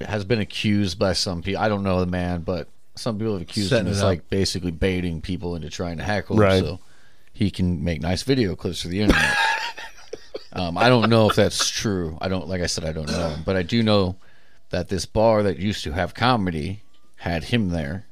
has 0.00 0.24
been 0.24 0.40
accused 0.40 0.98
by 0.98 1.12
some 1.12 1.42
people. 1.42 1.60
I 1.62 1.68
don't 1.68 1.82
know 1.82 2.00
the 2.00 2.06
man, 2.06 2.40
but 2.40 2.68
some 2.94 3.18
people 3.18 3.34
have 3.34 3.42
accused 3.42 3.68
Setting 3.68 3.86
him 3.86 3.92
as 3.92 4.02
like 4.02 4.28
basically 4.30 4.70
baiting 4.70 5.20
people 5.20 5.54
into 5.56 5.68
trying 5.68 5.98
to 5.98 6.02
heckle, 6.02 6.36
Right. 6.38 6.62
so 6.62 6.78
he 7.34 7.50
can 7.50 7.84
make 7.84 8.00
nice 8.00 8.22
video 8.22 8.56
clips 8.56 8.80
for 8.80 8.88
the 8.88 9.02
internet. 9.02 9.36
um, 10.54 10.78
I 10.78 10.88
don't 10.88 11.10
know 11.10 11.28
if 11.28 11.36
that's 11.36 11.68
true. 11.68 12.16
I 12.20 12.28
don't, 12.28 12.48
like 12.48 12.62
I 12.62 12.66
said, 12.66 12.84
I 12.84 12.92
don't 12.92 13.08
know, 13.08 13.36
but 13.44 13.56
I 13.56 13.62
do 13.62 13.82
know 13.82 14.16
that 14.70 14.88
this 14.88 15.04
bar 15.04 15.42
that 15.42 15.58
used 15.58 15.84
to 15.84 15.92
have 15.92 16.14
comedy 16.14 16.82
had 17.16 17.44
him 17.44 17.68
there, 17.68 18.06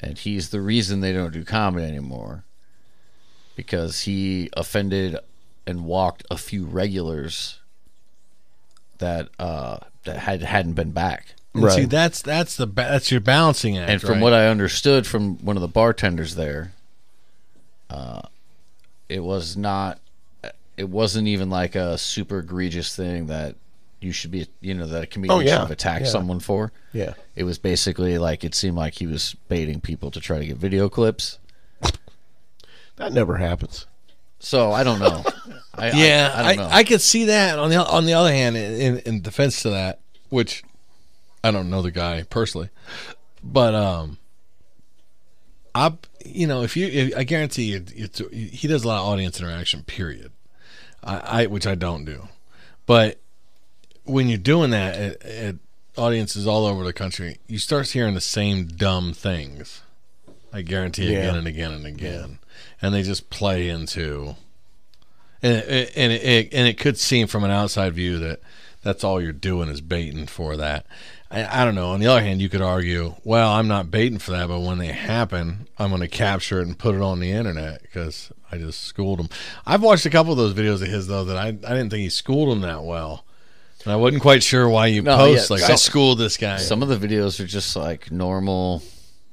and 0.00 0.18
he's 0.18 0.50
the 0.50 0.60
reason 0.60 1.00
they 1.00 1.12
don't 1.12 1.32
do 1.32 1.44
comedy 1.44 1.86
anymore 1.86 2.44
because 3.54 4.00
he 4.02 4.50
offended 4.56 5.18
and 5.66 5.84
walked 5.84 6.24
a 6.30 6.36
few 6.36 6.64
regulars 6.64 7.58
that 8.98 9.28
uh 9.38 9.78
that 10.04 10.18
had 10.18 10.42
hadn't 10.42 10.74
been 10.74 10.90
back. 10.92 11.34
And 11.54 11.70
See, 11.72 11.80
Right. 11.80 11.90
that's 11.90 12.22
that's 12.22 12.56
the 12.56 12.66
ba- 12.66 12.88
that's 12.90 13.10
your 13.10 13.20
balancing 13.20 13.78
act. 13.78 13.90
And 13.90 14.00
from 14.00 14.10
right? 14.14 14.22
what 14.22 14.32
I 14.34 14.48
understood 14.48 15.06
from 15.06 15.38
one 15.38 15.56
of 15.56 15.62
the 15.62 15.68
bartenders 15.68 16.34
there, 16.34 16.72
uh, 17.90 18.22
it 19.08 19.20
was 19.20 19.56
not. 19.56 19.98
It 20.76 20.90
wasn't 20.90 21.26
even 21.28 21.48
like 21.48 21.74
a 21.74 21.96
super 21.96 22.40
egregious 22.40 22.94
thing 22.94 23.26
that 23.28 23.56
you 24.00 24.12
should 24.12 24.30
be, 24.30 24.46
you 24.60 24.74
know, 24.74 24.86
that 24.86 25.04
a 25.04 25.06
comedian 25.06 25.36
Oh, 25.36 25.40
yeah. 25.40 25.52
should 25.52 25.60
have 25.60 25.70
attacked 25.70 26.04
Yeah. 26.04 26.10
someone 26.10 26.40
for. 26.40 26.72
Yeah. 26.92 27.14
It 27.34 27.44
was 27.44 27.58
basically 27.58 28.18
like 28.18 28.44
it 28.44 28.54
seemed 28.54 28.76
like 28.76 28.94
he 28.94 29.06
was 29.06 29.34
baiting 29.48 29.80
people 29.80 30.10
to 30.10 30.20
try 30.20 30.38
to 30.38 30.46
get 30.46 30.56
video 30.56 30.88
clips. 30.88 31.38
That 32.96 33.12
never 33.12 33.36
happens. 33.36 33.86
So 34.38 34.72
I 34.72 34.84
don't 34.84 34.98
know. 34.98 35.24
I, 35.74 35.90
yeah, 35.92 36.32
I, 36.34 36.38
I 36.42 36.44
I, 36.44 36.56
don't 36.56 36.68
know. 36.68 36.76
I, 36.76 36.84
could 36.84 37.00
see 37.00 37.24
that. 37.26 37.58
On 37.58 37.68
the 37.68 37.76
on 37.76 38.06
the 38.06 38.14
other 38.14 38.30
hand, 38.32 38.56
in, 38.56 38.98
in 39.00 39.20
defense 39.20 39.62
to 39.62 39.70
that, 39.70 40.00
which 40.30 40.62
I 41.44 41.50
don't 41.50 41.68
know 41.68 41.82
the 41.82 41.90
guy 41.90 42.22
personally, 42.22 42.70
but 43.42 43.74
um, 43.74 44.18
I 45.74 45.92
you 46.24 46.46
know 46.46 46.62
if 46.62 46.76
you 46.76 46.86
if, 46.86 47.16
I 47.16 47.24
guarantee 47.24 47.64
you, 47.64 47.84
it's, 47.94 48.20
he 48.32 48.66
does 48.68 48.84
a 48.84 48.88
lot 48.88 49.00
of 49.00 49.06
audience 49.08 49.38
interaction. 49.38 49.82
Period. 49.82 50.32
I, 51.04 51.42
I 51.42 51.46
which 51.46 51.66
I 51.66 51.74
don't 51.74 52.04
do, 52.06 52.26
but 52.86 53.20
when 54.06 54.28
you're 54.28 54.38
doing 54.38 54.70
that 54.70 54.94
at, 54.96 55.22
at 55.24 55.54
audiences 55.96 56.46
all 56.46 56.66
over 56.66 56.84
the 56.84 56.92
country, 56.92 57.38
you 57.46 57.58
start 57.58 57.88
hearing 57.90 58.14
the 58.14 58.20
same 58.20 58.66
dumb 58.66 59.12
things. 59.12 59.82
I 60.52 60.62
guarantee 60.62 61.12
Yeah. 61.12 61.18
again 61.18 61.34
and 61.36 61.46
again 61.46 61.72
and 61.72 61.86
again, 61.86 62.38
and 62.80 62.94
they 62.94 63.02
just 63.02 63.28
play 63.30 63.68
into 63.68 64.36
and 65.42 65.52
it, 65.52 65.92
and 65.96 66.12
it, 66.12 66.22
it 66.22 66.54
and 66.54 66.66
it 66.66 66.78
could 66.78 66.96
seem 66.98 67.26
from 67.26 67.44
an 67.44 67.50
outside 67.50 67.92
view 67.92 68.18
that 68.20 68.40
that's 68.82 69.04
all 69.04 69.20
you're 69.20 69.32
doing 69.32 69.68
is 69.68 69.80
baiting 69.80 70.26
for 70.26 70.56
that. 70.56 70.86
I, 71.30 71.62
I 71.62 71.64
don't 71.64 71.74
know. 71.74 71.90
On 71.90 72.00
the 72.00 72.06
other 72.06 72.22
hand, 72.22 72.40
you 72.40 72.48
could 72.48 72.62
argue, 72.62 73.16
well, 73.24 73.50
I'm 73.52 73.66
not 73.66 73.90
baiting 73.90 74.18
for 74.18 74.30
that, 74.30 74.46
but 74.48 74.60
when 74.60 74.78
they 74.78 74.92
happen, 74.92 75.66
I'm 75.76 75.88
going 75.90 76.00
to 76.00 76.08
capture 76.08 76.60
it 76.60 76.68
and 76.68 76.78
put 76.78 76.94
it 76.94 77.02
on 77.02 77.18
the 77.18 77.32
internet 77.32 77.82
because 77.82 78.30
I 78.50 78.58
just 78.58 78.84
schooled 78.84 79.18
him. 79.20 79.28
I've 79.66 79.82
watched 79.82 80.06
a 80.06 80.10
couple 80.10 80.30
of 80.32 80.38
those 80.38 80.54
videos 80.54 80.82
of 80.82 80.88
his 80.88 81.08
though 81.08 81.24
that 81.24 81.36
I 81.36 81.48
I 81.48 81.50
didn't 81.50 81.90
think 81.90 82.02
he 82.02 82.08
schooled 82.08 82.56
him 82.56 82.62
that 82.62 82.82
well, 82.84 83.24
and 83.86 83.92
I 83.92 83.96
wasn't 83.96 84.20
quite 84.20 84.42
sure 84.42 84.68
why 84.68 84.88
you 84.88 85.00
No, 85.02 85.16
post 85.16 85.48
yeah, 85.48 85.56
like 85.56 85.70
I 85.70 85.76
schooled 85.76 86.18
this 86.18 86.36
guy. 86.36 86.56
Some 86.58 86.82
of 86.82 86.88
the 86.88 86.96
videos 86.96 87.38
are 87.40 87.46
just 87.46 87.76
like 87.76 88.10
normal, 88.10 88.82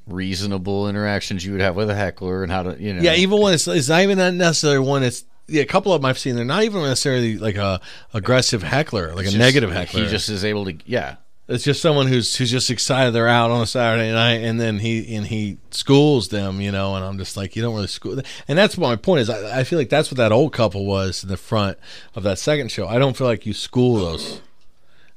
reasonable 0.08 0.88
interactions 0.90 1.46
you 1.46 1.52
would 1.54 1.62
have 1.62 1.76
with 1.76 1.90
a 1.90 1.96
heckler 1.96 2.44
and 2.44 2.52
how 2.52 2.64
to, 2.64 2.82
you 2.82 2.94
know. 2.94 3.02
Yeah, 3.02 3.16
even 3.16 3.40
when 3.42 3.54
it's 3.54 3.68
it's 3.68 3.90
not 3.90 4.02
even 4.02 4.18
that 4.20 4.34
necessarily 4.34 4.80
one. 4.86 5.04
It's 5.04 5.26
yeah, 5.48 5.62
a 5.64 5.66
couple 5.66 5.92
of 5.94 6.02
them 6.02 6.10
I've 6.10 6.20
seen. 6.20 6.36
They're 6.36 6.46
not 6.46 6.64
even 6.64 6.82
necessarily 6.84 7.38
like 7.38 7.56
a 7.56 7.82
aggressive 8.14 8.64
heckler, 8.64 9.10
like 9.16 9.26
a 9.26 9.30
just- 9.30 9.38
negative 9.38 9.72
heckler. 9.72 10.04
He 10.04 10.08
just 10.10 10.30
is 10.30 10.46
able 10.46 10.66
to, 10.66 10.78
yeah. 10.86 11.16
It's 11.46 11.66
just 11.66 11.82
someone 11.82 12.08
who's 12.08 12.38
who's 12.38 12.52
just 12.52 12.70
excited 12.72 13.12
they're 13.12 13.28
out 13.28 13.52
on 13.52 13.62
a 13.62 13.66
Saturday 13.66 14.12
night, 14.14 14.44
and 14.44 14.62
then 14.62 14.80
he 14.80 15.14
and 15.14 15.28
he 15.28 15.58
schools 15.72 16.30
them, 16.30 16.62
you 16.62 16.72
know. 16.72 16.96
And 16.96 17.04
I'm 17.04 17.18
just 17.18 17.36
like, 17.36 17.56
you 17.56 17.62
don't 17.62 17.76
really 17.76 17.88
school, 17.88 18.22
and 18.48 18.58
that's 18.58 18.78
my 18.78 18.96
point 18.96 19.22
is. 19.22 19.30
I, 19.30 19.60
I 19.60 19.64
feel 19.66 19.78
like 19.78 19.90
that's 19.90 20.10
what 20.10 20.18
that 20.18 20.32
old 20.32 20.54
couple 20.54 20.86
was 20.86 21.22
in 21.22 21.30
the 21.30 21.36
front 21.36 21.78
of 22.16 22.24
that 22.24 22.40
second 22.40 22.72
show. 22.72 22.88
I 22.88 22.98
don't 22.98 23.18
feel 23.18 23.28
like 23.28 23.46
you 23.46 23.54
school 23.54 23.98
those. 23.98 24.42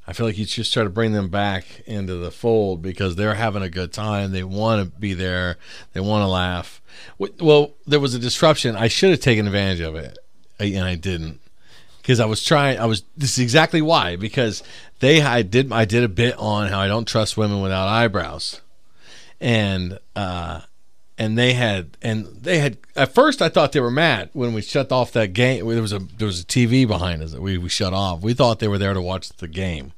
I 0.09 0.13
feel 0.13 0.27
like 0.27 0.39
you 0.39 0.45
just 0.45 0.73
try 0.73 0.85
to 0.85 0.91
bring 0.91 1.13
them 1.13 1.29
back 1.29 1.83
into 1.87 2.15
the 2.17 2.31
fold 2.31 2.81
because 2.81 3.17
they're 3.17 3.35
having 3.35 3.63
a 3.63 3.69
good 3.69 3.93
time. 3.93 4.31
They 4.31 4.45
want 4.45 4.83
to 4.83 4.99
be 4.99 5.15
there. 5.15 5.59
They 5.93 6.01
want 6.01 6.23
to 6.23 6.29
laugh. 6.29 6.81
Well, 7.19 7.75
there 7.87 7.99
was 8.01 8.15
a 8.15 8.19
disruption. 8.21 8.77
I 8.77 8.89
should 8.89 9.11
have 9.11 9.21
taken 9.21 9.47
advantage 9.47 9.81
of 9.81 9.95
it, 9.95 10.19
and 10.59 10.85
I 10.85 10.97
didn't 10.97 11.41
because 12.07 12.21
I 12.21 12.27
was 12.27 12.45
trying. 12.45 12.79
I 12.79 12.87
was. 12.87 13.03
This 13.17 13.33
is 13.33 13.41
exactly 13.41 13.83
why 13.83 14.15
because 14.15 14.63
they. 15.01 15.21
I 15.21 15.43
did. 15.43 15.73
I 15.73 15.85
did 15.85 16.05
a 16.05 16.09
bit 16.09 16.37
on 16.39 16.69
how 16.69 16.79
I 16.79 16.87
don't 16.87 17.05
trust 17.05 17.37
women 17.37 17.61
without 17.61 17.89
eyebrows, 17.89 18.61
and 19.41 19.99
uh, 20.15 20.61
and 21.19 21.37
they 21.37 21.55
had 21.55 21.97
and 22.01 22.27
they 22.27 22.59
had. 22.61 22.79
At 22.95 23.13
first, 23.13 23.43
I 23.43 23.49
thought 23.49 23.73
they 23.73 23.81
were 23.81 23.91
mad 23.91 24.31
when 24.35 24.55
we 24.55 24.63
shut 24.63 24.93
off 24.93 25.11
that 25.13 25.33
game. 25.33 25.67
There 25.69 25.83
was 25.83 25.93
a 25.93 25.99
there 25.99 26.27
was 26.27 26.41
a 26.41 26.45
TV 26.45 26.87
behind 26.87 27.25
us 27.25 27.33
that 27.33 27.43
we 27.43 27.59
we 27.59 27.69
shut 27.69 27.93
off. 27.93 28.21
We 28.21 28.35
thought 28.35 28.61
they 28.61 28.69
were 28.69 28.79
there 28.79 28.95
to 28.95 29.03
watch 29.03 29.31
the 29.31 29.49
game. 29.49 29.93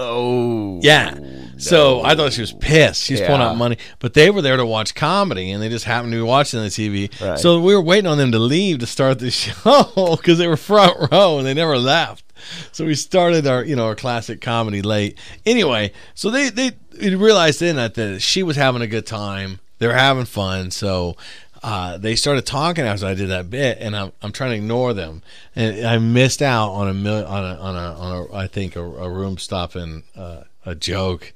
Oh. 0.00 0.80
Yeah. 0.82 1.18
So 1.58 2.02
I 2.02 2.14
thought 2.14 2.32
she 2.32 2.40
was 2.40 2.52
pissed. 2.52 3.02
She's 3.02 3.20
pulling 3.20 3.42
out 3.42 3.56
money, 3.56 3.76
but 3.98 4.14
they 4.14 4.30
were 4.30 4.40
there 4.40 4.56
to 4.56 4.64
watch 4.64 4.94
comedy, 4.94 5.50
and 5.50 5.62
they 5.62 5.68
just 5.68 5.84
happened 5.84 6.12
to 6.12 6.18
be 6.18 6.22
watching 6.22 6.60
the 6.60 6.66
TV. 6.68 7.10
Right. 7.20 7.38
So 7.38 7.60
we 7.60 7.74
were 7.74 7.82
waiting 7.82 8.06
on 8.06 8.16
them 8.16 8.32
to 8.32 8.38
leave 8.38 8.78
to 8.78 8.86
start 8.86 9.18
the 9.18 9.30
show 9.30 10.16
because 10.16 10.38
they 10.38 10.48
were 10.48 10.56
front 10.56 11.12
row 11.12 11.36
and 11.38 11.46
they 11.46 11.54
never 11.54 11.76
left. 11.76 12.24
So 12.72 12.86
we 12.86 12.94
started 12.94 13.46
our, 13.46 13.62
you 13.62 13.76
know, 13.76 13.84
our 13.84 13.94
classic 13.94 14.40
comedy 14.40 14.80
late. 14.80 15.18
Anyway, 15.44 15.92
so 16.14 16.30
they 16.30 16.48
they 16.48 16.72
realized 17.14 17.60
then 17.60 17.76
that 17.76 17.94
the, 17.94 18.18
she 18.18 18.42
was 18.42 18.56
having 18.56 18.80
a 18.80 18.86
good 18.86 19.06
time. 19.06 19.60
They 19.78 19.86
were 19.86 19.94
having 19.94 20.24
fun. 20.24 20.70
So 20.70 21.16
uh, 21.62 21.98
they 21.98 22.16
started 22.16 22.46
talking 22.46 22.84
after 22.84 23.06
I 23.06 23.14
did 23.14 23.28
that 23.28 23.50
bit, 23.50 23.78
and 23.80 23.94
I'm, 23.94 24.12
I'm 24.22 24.32
trying 24.32 24.50
to 24.50 24.56
ignore 24.56 24.94
them, 24.94 25.22
and 25.54 25.86
I 25.86 25.98
missed 25.98 26.40
out 26.40 26.70
on 26.70 26.88
a 26.88 26.94
mil- 26.94 27.26
on 27.26 27.44
a 27.44 27.58
on 27.58 27.76
a, 27.76 27.98
on 27.98 28.12
a 28.12 28.34
I 28.34 28.46
think 28.46 28.76
a, 28.76 28.82
a 28.82 29.10
room 29.10 29.36
stopping 29.36 30.04
uh, 30.16 30.44
a 30.64 30.74
joke 30.74 31.32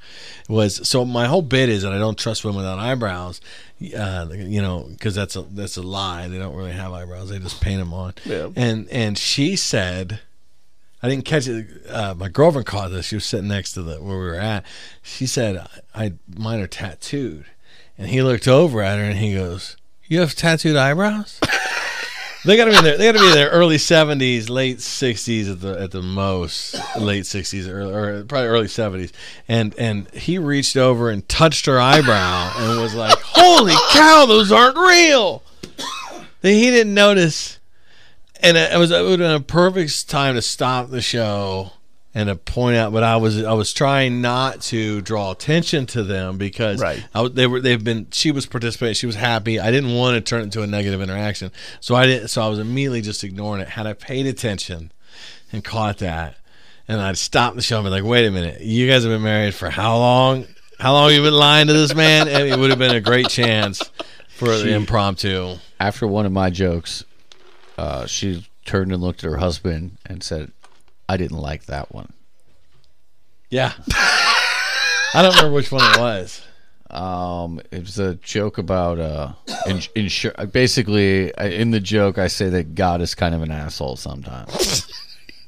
was 0.48 0.88
so 0.88 1.04
my 1.04 1.26
whole 1.26 1.42
bit 1.42 1.68
is 1.68 1.82
that 1.82 1.92
I 1.92 1.98
don't 1.98 2.18
trust 2.18 2.44
women 2.44 2.58
without 2.58 2.78
eyebrows, 2.78 3.42
uh, 3.96 4.28
you 4.32 4.62
know, 4.62 4.86
because 4.90 5.14
that's 5.14 5.36
a 5.36 5.42
that's 5.42 5.76
a 5.76 5.82
lie. 5.82 6.28
They 6.28 6.38
don't 6.38 6.56
really 6.56 6.72
have 6.72 6.92
eyebrows; 6.92 7.28
they 7.28 7.38
just 7.38 7.60
paint 7.60 7.80
them 7.80 7.92
on. 7.92 8.14
Yeah. 8.24 8.48
And 8.56 8.88
and 8.90 9.18
she 9.18 9.56
said. 9.56 10.20
I 11.02 11.08
didn't 11.08 11.26
catch 11.26 11.46
it. 11.46 11.66
Uh, 11.86 12.14
my 12.14 12.30
girlfriend 12.30 12.64
caught 12.64 12.90
this. 12.90 13.04
She 13.04 13.16
was 13.16 13.26
sitting 13.26 13.48
next 13.48 13.74
to 13.74 13.82
the 13.82 13.96
where 13.96 14.18
we 14.18 14.24
were 14.24 14.36
at. 14.36 14.64
She 15.02 15.26
said, 15.26 15.58
"I, 15.94 16.04
I 16.06 16.12
mine 16.34 16.60
are 16.60 16.66
tattooed," 16.66 17.44
and 17.98 18.08
he 18.08 18.22
looked 18.22 18.48
over 18.48 18.80
at 18.80 18.98
her 18.98 19.04
and 19.04 19.18
he 19.18 19.34
goes, 19.34 19.76
"You 20.08 20.20
have 20.20 20.34
tattooed 20.34 20.76
eyebrows?" 20.76 21.40
they 22.44 22.56
got 22.56 22.66
to 22.66 22.70
be 22.70 22.76
in 22.76 22.84
their 22.84 22.96
they 22.96 23.06
got 23.06 23.12
to 23.12 23.20
be 23.20 23.28
in 23.28 23.34
their 23.34 23.50
early 23.50 23.78
seventies, 23.78 24.48
late 24.48 24.80
sixties 24.80 25.48
at 25.48 25.60
the 25.60 25.80
at 25.80 25.90
the 25.90 26.02
most, 26.02 26.76
late 26.98 27.26
sixties 27.26 27.68
or, 27.68 27.80
or 27.80 28.24
probably 28.24 28.48
early 28.48 28.68
seventies. 28.68 29.12
And 29.48 29.74
and 29.78 30.08
he 30.10 30.38
reached 30.38 30.76
over 30.76 31.10
and 31.10 31.28
touched 31.28 31.66
her 31.66 31.80
eyebrow 31.80 32.52
and 32.56 32.80
was 32.80 32.94
like, 32.94 33.18
"Holy 33.20 33.74
cow, 33.92 34.26
those 34.26 34.52
aren't 34.52 34.76
real!" 34.76 35.42
That 36.42 36.50
he 36.50 36.70
didn't 36.70 36.92
notice 36.92 37.58
and 38.44 38.56
it 38.58 38.78
was 38.78 38.90
it 38.90 39.02
would 39.02 39.18
have 39.18 39.18
been 39.18 39.30
a 39.30 39.40
perfect 39.40 40.08
time 40.08 40.34
to 40.34 40.42
stop 40.42 40.90
the 40.90 41.00
show 41.00 41.72
and 42.14 42.28
to 42.28 42.36
point 42.36 42.76
out. 42.76 42.92
But 42.92 43.02
I 43.02 43.16
was 43.16 43.42
I 43.42 43.52
was 43.52 43.72
trying 43.72 44.20
not 44.20 44.60
to 44.62 45.00
draw 45.00 45.32
attention 45.32 45.86
to 45.86 46.02
them 46.02 46.38
because 46.38 46.80
Right. 46.80 47.04
I, 47.14 47.28
they 47.28 47.46
were 47.46 47.60
they've 47.60 47.82
been 47.82 48.06
she 48.12 48.30
was 48.30 48.46
participating 48.46 48.94
she 48.94 49.06
was 49.06 49.16
happy. 49.16 49.58
I 49.60 49.70
didn't 49.70 49.94
want 49.94 50.14
to 50.16 50.20
turn 50.20 50.40
it 50.40 50.44
into 50.44 50.62
a 50.62 50.66
negative 50.66 51.00
interaction, 51.00 51.50
so 51.80 51.94
I 51.94 52.06
didn't. 52.06 52.28
So 52.28 52.42
I 52.42 52.48
was 52.48 52.58
immediately 52.58 53.00
just 53.02 53.24
ignoring 53.24 53.62
it. 53.62 53.68
Had 53.68 53.86
I 53.86 53.92
paid 53.94 54.26
attention 54.26 54.92
and 55.52 55.64
caught 55.64 55.98
that, 55.98 56.36
and 56.88 57.00
I'd 57.00 57.18
stop 57.18 57.54
the 57.54 57.62
show 57.62 57.78
and 57.78 57.84
be 57.86 57.90
like, 57.90 58.04
"Wait 58.04 58.26
a 58.26 58.30
minute, 58.30 58.60
you 58.60 58.88
guys 58.88 59.02
have 59.04 59.12
been 59.12 59.22
married 59.22 59.54
for 59.54 59.70
how 59.70 59.96
long? 59.96 60.46
How 60.78 60.92
long 60.92 61.10
have 61.10 61.16
you 61.16 61.22
been 61.22 61.34
lying 61.38 61.66
to 61.66 61.72
this 61.72 61.94
man?" 61.94 62.28
And 62.28 62.48
it 62.48 62.58
would 62.58 62.70
have 62.70 62.78
been 62.78 62.94
a 62.94 63.00
great 63.00 63.28
chance 63.28 63.82
for 64.28 64.48
the 64.48 64.72
impromptu. 64.72 65.56
After 65.80 66.06
one 66.06 66.26
of 66.26 66.32
my 66.32 66.50
jokes, 66.50 67.04
uh, 67.78 68.06
she 68.06 68.46
turned 68.64 68.92
and 68.92 69.02
looked 69.02 69.22
at 69.24 69.30
her 69.30 69.36
husband 69.38 69.98
and 70.06 70.22
said, 70.22 70.50
I 71.08 71.16
didn't 71.16 71.38
like 71.38 71.66
that 71.66 71.92
one. 71.92 72.12
Yeah. 73.50 73.72
I 73.92 75.22
don't 75.22 75.34
remember 75.36 75.54
which 75.54 75.70
one 75.70 75.82
it 75.94 76.00
was. 76.00 76.42
Um, 76.90 77.60
it 77.70 77.80
was 77.80 77.98
a 77.98 78.14
joke 78.16 78.58
about 78.58 78.98
uh, 78.98 79.32
in, 79.66 79.78
insur- 79.96 80.52
Basically, 80.52 81.32
in 81.38 81.70
the 81.70 81.80
joke, 81.80 82.18
I 82.18 82.28
say 82.28 82.48
that 82.50 82.74
God 82.74 83.00
is 83.00 83.14
kind 83.14 83.34
of 83.34 83.42
an 83.42 83.50
asshole 83.50 83.96
sometimes. 83.96 84.86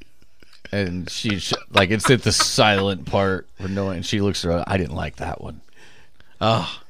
and 0.73 1.09
she, 1.11 1.39
sh- 1.39 1.53
like, 1.71 1.91
it's 1.91 2.09
at 2.11 2.23
the 2.23 2.33
silent 2.33 3.07
part 3.07 3.49
where 3.59 3.69
no 3.69 3.87
one, 3.87 3.97
and 3.97 4.07
she 4.07 4.21
looks 4.21 4.45
around. 4.45 4.65
I 4.67 4.77
didn't 4.77 4.95
like 4.95 5.17
that 5.17 5.41
one. 5.41 5.61
Oh, 6.41 6.81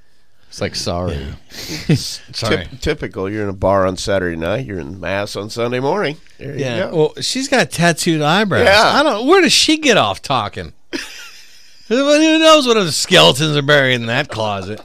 It's 0.56 0.60
like, 0.62 0.74
sorry. 0.74 1.18
sorry. 1.50 2.64
Typ- 2.64 2.80
typical. 2.80 3.30
You're 3.30 3.42
in 3.42 3.50
a 3.50 3.52
bar 3.52 3.86
on 3.86 3.98
Saturday 3.98 4.36
night. 4.36 4.64
You're 4.64 4.78
in 4.78 4.98
mass 4.98 5.36
on 5.36 5.50
Sunday 5.50 5.80
morning. 5.80 6.16
There 6.38 6.56
Yeah. 6.56 6.76
you 6.86 6.90
go. 6.90 6.96
Well, 6.96 7.22
she's 7.22 7.46
got 7.46 7.70
tattooed 7.70 8.22
eyebrows. 8.22 8.64
Yeah. 8.64 8.82
I 8.94 9.02
don't. 9.02 9.26
Where 9.26 9.42
does 9.42 9.52
she 9.52 9.76
get 9.76 9.98
off 9.98 10.22
talking? 10.22 10.72
Who 11.88 11.96
who 11.98 12.38
knows 12.38 12.66
what 12.66 12.78
other 12.78 12.90
skeletons 12.90 13.54
are 13.54 13.60
buried 13.60 13.96
in 13.96 14.06
that 14.06 14.28
closet? 14.30 14.80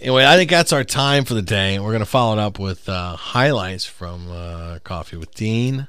Anyway, 0.00 0.24
I 0.24 0.36
think 0.36 0.48
that's 0.48 0.72
our 0.72 0.82
time 0.82 1.26
for 1.26 1.34
the 1.34 1.42
day. 1.42 1.78
We're 1.78 1.90
going 1.90 2.00
to 2.00 2.06
follow 2.06 2.32
it 2.32 2.38
up 2.38 2.58
with 2.58 2.88
uh, 2.88 3.16
highlights 3.16 3.84
from 3.84 4.30
uh, 4.30 4.78
Coffee 4.82 5.18
with 5.18 5.34
Dean. 5.34 5.88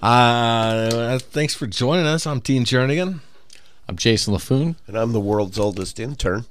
Uh, 0.00 1.18
thanks 1.18 1.54
for 1.54 1.66
joining 1.66 2.06
us. 2.06 2.24
I'm 2.24 2.38
Dean 2.38 2.64
Jernigan. 2.64 3.18
I'm 3.88 3.96
Jason 3.96 4.34
LaFoon. 4.34 4.76
And 4.86 4.96
I'm 4.96 5.12
the 5.12 5.20
world's 5.20 5.58
oldest 5.58 6.00
intern. 6.00 6.46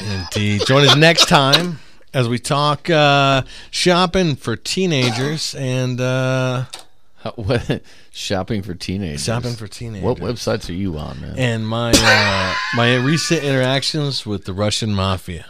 Indeed. 0.00 0.62
Join 0.66 0.86
us 0.88 0.96
next 0.96 1.28
time 1.28 1.78
as 2.14 2.28
we 2.28 2.38
talk 2.38 2.88
uh, 2.88 3.42
shopping 3.70 4.36
for 4.36 4.56
teenagers 4.56 5.54
and 5.54 6.00
uh, 6.00 6.64
What 7.34 7.82
shopping 8.10 8.62
for 8.62 8.74
teenagers? 8.74 9.24
shopping 9.24 9.52
for 9.54 9.66
teenagers. 9.68 10.02
What 10.04 10.18
websites 10.18 10.68
are 10.70 10.72
you 10.74 10.96
on, 10.96 11.20
man? 11.20 11.34
and 11.38 11.68
my 11.68 11.92
uh, 11.94 12.54
my 12.74 12.96
recent 12.96 13.42
interactions 13.44 14.24
with 14.24 14.44
the 14.46 14.52
Russian 14.54 14.94
mafia. 14.94 15.44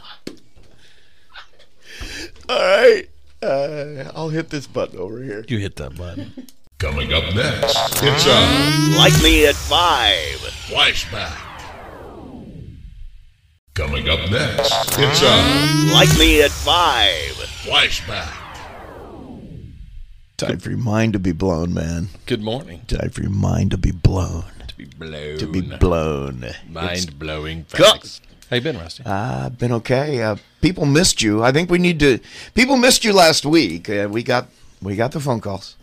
All 2.48 2.58
right. 2.58 3.08
Uh, 3.42 4.10
I'll 4.14 4.30
hit 4.30 4.48
this 4.50 4.66
button 4.66 4.98
over 4.98 5.22
here. 5.22 5.44
You 5.46 5.58
hit 5.58 5.76
that 5.76 5.96
button. 5.96 6.32
Coming 6.78 7.12
up 7.14 7.24
next, 7.34 7.74
it's 8.02 8.26
a 8.26 8.98
Like 8.98 9.22
me 9.22 9.46
at 9.46 9.54
five. 9.54 10.36
flashback. 10.68 11.38
Coming 13.74 14.08
up 14.10 14.30
next, 14.30 14.72
it's 14.98 15.22
a 15.22 15.92
Like 15.94 16.12
me 16.18 16.42
at 16.42 16.50
five. 16.50 17.32
flashback. 17.64 18.30
Time 20.36 20.58
for 20.58 20.68
your 20.68 20.78
mind 20.78 21.14
to 21.14 21.18
be 21.18 21.32
blown, 21.32 21.72
man. 21.72 22.10
Good 22.26 22.42
morning. 22.42 22.82
Time 22.88 23.08
for 23.08 23.22
your 23.22 23.30
mind 23.30 23.70
to 23.70 23.78
be 23.78 23.90
blown. 23.90 24.44
To 24.68 24.74
be 24.76 24.84
blown. 24.84 25.38
To 25.38 25.46
be 25.46 25.62
blown. 25.62 26.44
It's- 26.44 26.60
Mind 26.68 27.18
blowing 27.18 27.64
Go- 27.74 27.90
facts. 27.92 28.20
How 28.50 28.56
you 28.56 28.62
been, 28.62 28.78
Rusty? 28.78 29.02
I've 29.06 29.56
been 29.58 29.72
okay. 29.72 30.22
Uh, 30.22 30.36
people 30.60 30.84
missed 30.84 31.22
you. 31.22 31.42
I 31.42 31.52
think 31.52 31.70
we 31.70 31.78
need 31.78 31.98
to. 32.00 32.18
People 32.54 32.76
missed 32.76 33.02
you 33.02 33.14
last 33.14 33.46
week. 33.46 33.88
Uh, 33.88 34.08
we 34.10 34.22
got 34.22 34.48
we 34.82 34.94
got 34.94 35.12
the 35.12 35.20
phone 35.20 35.40
calls. 35.40 35.74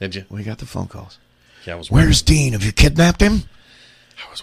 Did 0.00 0.14
you? 0.14 0.24
We 0.30 0.42
got 0.44 0.58
the 0.58 0.66
phone 0.66 0.86
calls. 0.86 1.18
Yeah, 1.66 1.74
I 1.74 1.76
was. 1.76 1.90
Where's 1.90 2.22
Dean? 2.22 2.52
Have 2.52 2.64
you 2.64 2.72
kidnapped 2.72 3.20
him? 3.20 3.42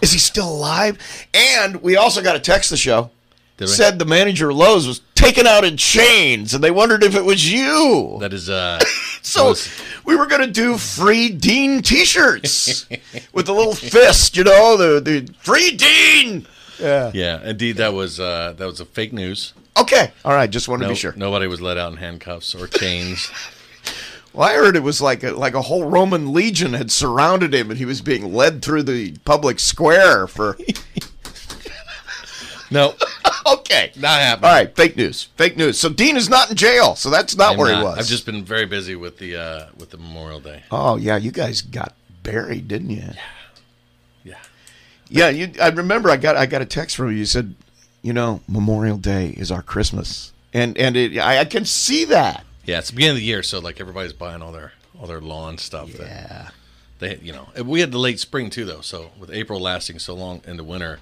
Is 0.02 0.12
he 0.12 0.18
still 0.18 0.48
alive? 0.48 0.98
And 1.34 1.82
we 1.82 1.96
also 1.96 2.22
got 2.22 2.36
a 2.36 2.40
text 2.40 2.70
the 2.70 2.76
show. 2.76 3.10
Did 3.56 3.64
we? 3.66 3.70
Said 3.70 3.98
the 3.98 4.04
manager 4.04 4.50
of 4.50 4.56
Lowe's 4.56 4.86
was 4.86 5.00
taken 5.14 5.46
out 5.46 5.64
in 5.64 5.76
chains, 5.78 6.52
and 6.52 6.62
they 6.62 6.70
wondered 6.70 7.02
if 7.02 7.14
it 7.14 7.24
was 7.24 7.50
you. 7.50 8.18
that 8.20 8.32
is 8.32 8.48
uh. 8.50 8.80
So 9.22 9.48
was- 9.48 9.68
we 10.04 10.14
were 10.14 10.26
going 10.26 10.42
to 10.42 10.50
do 10.52 10.76
free 10.78 11.30
Dean 11.30 11.82
T-shirts 11.82 12.86
with 13.32 13.46
the 13.46 13.52
little 13.52 13.74
fist, 13.74 14.36
you 14.36 14.44
know, 14.44 14.76
the 14.76 15.00
the 15.00 15.32
free 15.40 15.72
Dean. 15.76 16.46
Yeah. 16.78 17.10
Yeah, 17.12 17.42
indeed, 17.50 17.78
that 17.78 17.92
was 17.94 18.20
uh 18.20 18.54
that 18.56 18.66
was 18.66 18.78
a 18.80 18.84
fake 18.84 19.12
news. 19.12 19.52
Okay. 19.76 20.12
All 20.24 20.32
right. 20.32 20.48
Just 20.48 20.68
wanted 20.68 20.82
No, 20.82 20.88
to 20.88 20.94
be 20.94 20.98
sure. 20.98 21.14
Nobody 21.16 21.46
was 21.48 21.60
let 21.60 21.76
out 21.76 21.90
in 21.92 21.98
handcuffs 21.98 22.54
or 22.54 22.66
chains. 22.68 23.30
Well, 24.36 24.46
I 24.46 24.52
heard 24.52 24.76
it 24.76 24.82
was 24.82 25.00
like 25.00 25.24
a, 25.24 25.32
like 25.32 25.54
a 25.54 25.62
whole 25.62 25.84
Roman 25.84 26.34
legion 26.34 26.74
had 26.74 26.90
surrounded 26.90 27.54
him, 27.54 27.70
and 27.70 27.78
he 27.78 27.86
was 27.86 28.02
being 28.02 28.34
led 28.34 28.60
through 28.60 28.82
the 28.82 29.16
public 29.24 29.58
square 29.58 30.26
for. 30.26 30.58
no, 32.70 32.94
okay. 33.46 33.92
not 33.96 34.20
happening. 34.20 34.50
All 34.50 34.54
right. 34.54 34.76
Fake 34.76 34.94
news. 34.94 35.28
Fake 35.36 35.56
news. 35.56 35.78
So 35.78 35.88
Dean 35.88 36.18
is 36.18 36.28
not 36.28 36.50
in 36.50 36.56
jail. 36.56 36.96
So 36.96 37.08
that's 37.08 37.34
not 37.34 37.52
I'm 37.52 37.58
where 37.58 37.74
he 37.74 37.82
was. 37.82 37.98
I've 37.98 38.06
just 38.06 38.26
been 38.26 38.44
very 38.44 38.66
busy 38.66 38.94
with 38.94 39.16
the 39.16 39.36
uh 39.36 39.66
with 39.78 39.88
the 39.88 39.96
Memorial 39.96 40.40
Day. 40.40 40.64
Oh 40.70 40.96
yeah, 40.96 41.16
you 41.16 41.30
guys 41.30 41.62
got 41.62 41.94
buried, 42.22 42.68
didn't 42.68 42.90
you? 42.90 43.04
Yeah. 44.22 44.36
Yeah, 45.08 45.30
you. 45.30 45.50
I 45.62 45.68
remember. 45.70 46.10
I 46.10 46.18
got. 46.18 46.36
I 46.36 46.44
got 46.44 46.60
a 46.60 46.66
text 46.66 46.96
from 46.96 47.10
you. 47.10 47.16
You 47.16 47.24
said, 47.24 47.54
you 48.02 48.12
know, 48.12 48.42
Memorial 48.46 48.98
Day 48.98 49.28
is 49.30 49.50
our 49.50 49.62
Christmas, 49.62 50.32
and 50.52 50.76
and 50.76 50.94
it. 50.94 51.16
I, 51.16 51.38
I 51.38 51.44
can 51.46 51.64
see 51.64 52.04
that. 52.06 52.44
Yeah, 52.66 52.78
it's 52.80 52.90
the 52.90 52.96
beginning 52.96 53.16
of 53.16 53.20
the 53.20 53.24
year, 53.24 53.42
so 53.42 53.58
like 53.60 53.80
everybody's 53.80 54.12
buying 54.12 54.42
all 54.42 54.52
their 54.52 54.72
all 55.00 55.06
their 55.06 55.20
lawn 55.20 55.58
stuff. 55.58 55.92
that 55.94 56.06
Yeah. 56.06 56.48
They, 56.98 57.16
you 57.16 57.32
know, 57.32 57.48
we 57.62 57.80
had 57.80 57.92
the 57.92 57.98
late 57.98 58.18
spring 58.20 58.48
too, 58.50 58.64
though. 58.64 58.80
So 58.80 59.10
with 59.18 59.30
April 59.30 59.60
lasting 59.60 59.98
so 59.98 60.14
long 60.14 60.40
into 60.46 60.64
winter, 60.64 60.98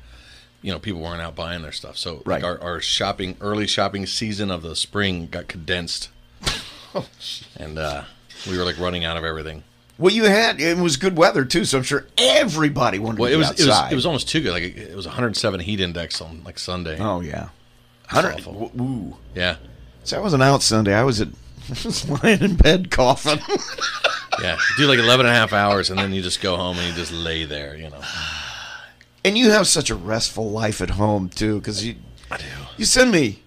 you 0.61 0.73
know, 0.73 0.79
people 0.81 1.01
weren't 1.01 1.21
out 1.23 1.37
buying 1.37 1.62
their 1.62 1.71
stuff. 1.73 1.97
So 1.97 2.23
like, 2.27 2.43
our, 2.43 2.61
our 2.61 2.81
shopping, 2.81 3.37
early 3.41 3.67
shopping 3.69 4.05
season 4.07 4.51
of 4.51 4.62
the 4.62 4.75
spring 4.75 5.29
got 5.29 5.47
condensed, 5.47 6.09
and 7.57 7.79
uh, 7.79 8.05
we 8.49 8.59
were 8.59 8.65
like 8.65 8.79
running 8.79 9.05
out 9.05 9.17
of 9.17 9.25
everything. 9.25 9.62
Well, 9.97 10.12
you 10.12 10.25
had. 10.25 10.61
It 10.61 10.77
was 10.77 10.97
good 10.97 11.17
weather 11.17 11.45
too, 11.45 11.65
so 11.65 11.79
I'm 11.79 11.85
sure 11.85 12.07
everybody 12.19 12.99
wanted 12.99 13.21
Well, 13.21 13.29
to 13.31 13.35
it 13.35 13.39
was 13.39 13.51
it 13.51 13.59
was 13.61 13.69
outside. 13.69 13.93
it 13.93 13.95
was 13.95 14.07
almost 14.07 14.29
too 14.29 14.41
good. 14.43 14.51
Like 14.53 14.62
it, 14.77 14.97
was 14.97 15.07
107 15.07 15.61
heat 15.61 15.81
index 15.81 16.21
on 16.21 16.43
like 16.45 16.59
Sunday. 16.59 16.99
Oh 16.99 17.21
yeah. 17.21 17.51
Hundred. 18.09 18.45
Ooh. 18.47 19.17
Yeah, 19.35 19.57
So 20.03 20.17
I 20.17 20.21
wasn't 20.21 20.43
out 20.43 20.62
Sunday. 20.62 20.93
I 20.95 21.05
was 21.05 21.21
at. 21.21 21.29
Was 21.69 22.09
lying 22.09 22.41
in 22.43 22.57
bed 22.57 22.91
coughing. 22.91 23.39
yeah. 24.43 24.57
You 24.79 24.85
do 24.85 24.87
like 24.87 24.99
11 24.99 25.27
and 25.27 25.35
a 25.35 25.39
half 25.39 25.53
hours, 25.53 25.91
and 25.91 25.99
then 25.99 26.12
you 26.12 26.21
just 26.23 26.41
go 26.41 26.57
home 26.57 26.79
and 26.79 26.87
you 26.89 26.93
just 26.95 27.12
lay 27.12 27.45
there. 27.45 27.77
You 27.77 27.91
know. 27.91 28.01
and 29.25 29.39
you 29.39 29.51
have 29.51 29.67
such 29.67 29.91
a 29.91 29.95
restful 29.95 30.51
life 30.51 30.81
at 30.81 30.91
home 30.91 31.29
too, 31.29 31.59
because 31.59 31.85
you 31.87 31.97
I 32.31 32.37
do. 32.37 32.45
you 32.77 32.85
send 32.85 33.11
me 33.12 33.41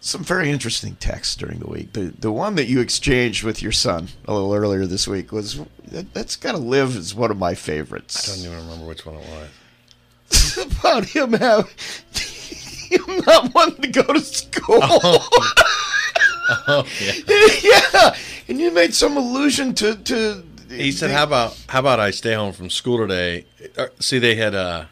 some 0.00 0.22
very 0.24 0.50
interesting 0.50 0.96
texts 0.96 1.36
during 1.36 1.58
the 1.60 1.68
week. 1.68 1.92
The 1.92 2.12
the 2.18 2.32
one 2.32 2.54
that 2.56 2.66
you 2.66 2.80
exchanged 2.80 3.44
with 3.44 3.62
your 3.62 3.72
son 3.72 4.08
a 4.26 4.32
little 4.32 4.54
earlier 4.54 4.86
this 4.86 5.06
week 5.06 5.30
was 5.32 5.60
that, 5.88 6.12
that's 6.14 6.36
got 6.36 6.52
to 6.52 6.58
live 6.58 6.96
as 6.96 7.14
one 7.14 7.30
of 7.30 7.38
my 7.38 7.54
favorites. 7.54 8.28
I 8.28 8.34
don't 8.36 8.44
even 8.52 8.64
remember 8.66 8.86
which 8.86 9.04
one 9.06 9.16
it 9.16 9.26
was. 9.28 10.58
about 10.80 11.04
him 11.04 11.32
having 11.32 11.70
him 12.90 13.22
not 13.26 13.54
wanting 13.54 13.82
to 13.92 14.02
go 14.02 14.12
to 14.12 14.20
school. 14.20 14.78
Oh 14.82 15.28
yeah. 16.68 16.82
yeah, 17.62 18.16
and 18.48 18.60
you 18.60 18.70
made 18.70 18.94
some 18.94 19.16
allusion 19.16 19.74
to 19.74 19.96
to. 19.96 20.44
He 20.70 20.92
said, 20.92 21.10
"How 21.10 21.24
about 21.24 21.56
how 21.68 21.80
about 21.80 22.00
I 22.00 22.10
stay 22.10 22.34
home 22.34 22.52
from 22.52 22.70
school 22.70 22.98
today?" 22.98 23.46
Uh, 23.76 23.86
See, 24.00 24.18
they 24.18 24.34
had, 24.34 24.54
uh, 24.54 24.84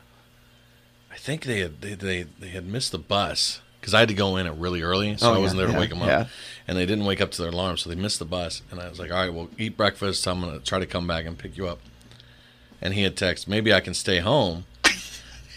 I 1.13 1.17
think 1.17 1.45
they 1.45 1.61
had 1.61 1.81
they 1.81 1.95
they, 1.95 2.23
they 2.39 2.49
had 2.49 2.67
missed 2.67 2.93
the 2.93 2.99
bus 2.99 3.61
because 3.81 3.93
I 3.95 4.01
had 4.01 4.09
to 4.09 4.15
go 4.15 4.37
in 4.37 4.47
it 4.47 4.55
really 4.55 4.83
early, 4.83 5.17
so 5.17 5.29
Oh, 5.29 5.33
I 5.33 5.37
yeah, 5.37 5.41
wasn't 5.43 5.59
there 5.59 5.67
to 5.69 5.73
yeah, 5.75 5.79
wake 5.79 5.91
them 5.91 6.03
up, 6.03 6.09
yeah. 6.09 6.27
and 6.67 6.77
they 6.79 6.87
didn't 6.87 7.05
wake 7.05 7.21
up 7.21 7.31
to 7.33 7.43
their 7.43 7.51
alarm, 7.53 7.77
so 7.77 7.89
they 7.91 7.95
missed 7.97 8.19
the 8.19 8.25
bus. 8.25 8.63
And 8.71 8.81
I 8.81 8.89
was 8.89 8.99
like, 8.99 9.11
"All 9.13 9.19
right, 9.19 9.33
well, 9.33 9.49
eat 9.59 9.77
breakfast. 9.77 10.27
I'm 10.27 10.41
gonna 10.41 10.59
try 10.61 10.79
to 10.79 10.87
come 10.87 11.07
back 11.07 11.27
and 11.27 11.37
pick 11.39 11.57
you 11.57 11.69
up." 11.69 11.81
And 12.83 12.95
he 12.95 13.03
had 13.03 13.17
texted, 13.17 13.49
"Maybe 13.49 13.73
I 13.73 13.81
can 13.81 13.95
stay 13.95 14.19
home." 14.21 14.65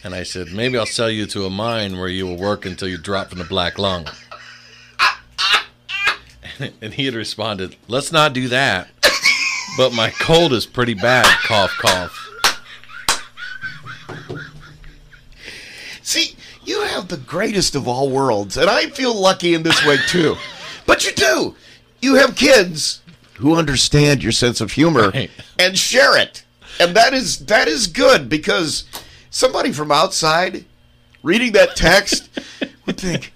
And 0.03 0.13
I 0.15 0.23
said, 0.23 0.51
"Maybe 0.53 0.77
I'll 0.77 0.85
sell 0.85 1.09
you 1.09 1.25
to 1.27 1.45
a 1.45 1.49
mine 1.49 1.97
where 1.97 2.07
you 2.07 2.25
will 2.25 2.37
work 2.37 2.65
until 2.65 2.87
you 2.87 2.97
drop 2.97 3.29
from 3.29 3.39
the 3.39 3.45
black 3.45 3.77
lung." 3.77 4.07
and 6.81 6.93
he 6.93 7.05
had 7.05 7.13
responded, 7.15 7.75
"Let's 7.87 8.11
not 8.11 8.33
do 8.33 8.47
that." 8.49 8.89
But 9.77 9.93
my 9.93 10.09
cold 10.09 10.51
is 10.51 10.65
pretty 10.65 10.95
bad. 10.95 11.25
Cough, 11.43 11.71
cough. 11.79 12.27
See, 16.01 16.35
you 16.65 16.81
have 16.81 17.07
the 17.07 17.17
greatest 17.17 17.75
of 17.75 17.87
all 17.87 18.09
worlds, 18.09 18.57
and 18.57 18.69
I 18.69 18.87
feel 18.87 19.13
lucky 19.13 19.53
in 19.53 19.63
this 19.63 19.85
way 19.85 19.97
too. 20.07 20.35
but 20.85 21.05
you 21.05 21.11
do. 21.13 21.55
You 22.01 22.15
have 22.15 22.35
kids 22.35 23.01
who 23.35 23.55
understand 23.55 24.23
your 24.23 24.31
sense 24.31 24.59
of 24.59 24.71
humor 24.71 25.11
Right. 25.11 25.29
and 25.57 25.77
share 25.77 26.17
it, 26.17 26.43
and 26.79 26.95
that 26.95 27.13
is 27.13 27.45
that 27.45 27.67
is 27.67 27.87
good 27.87 28.27
because 28.27 28.85
somebody 29.29 29.71
from 29.71 29.91
outside 29.91 30.65
reading 31.23 31.51
that 31.53 31.75
text 31.75 32.27
would 32.85 32.97
think. 32.99 33.33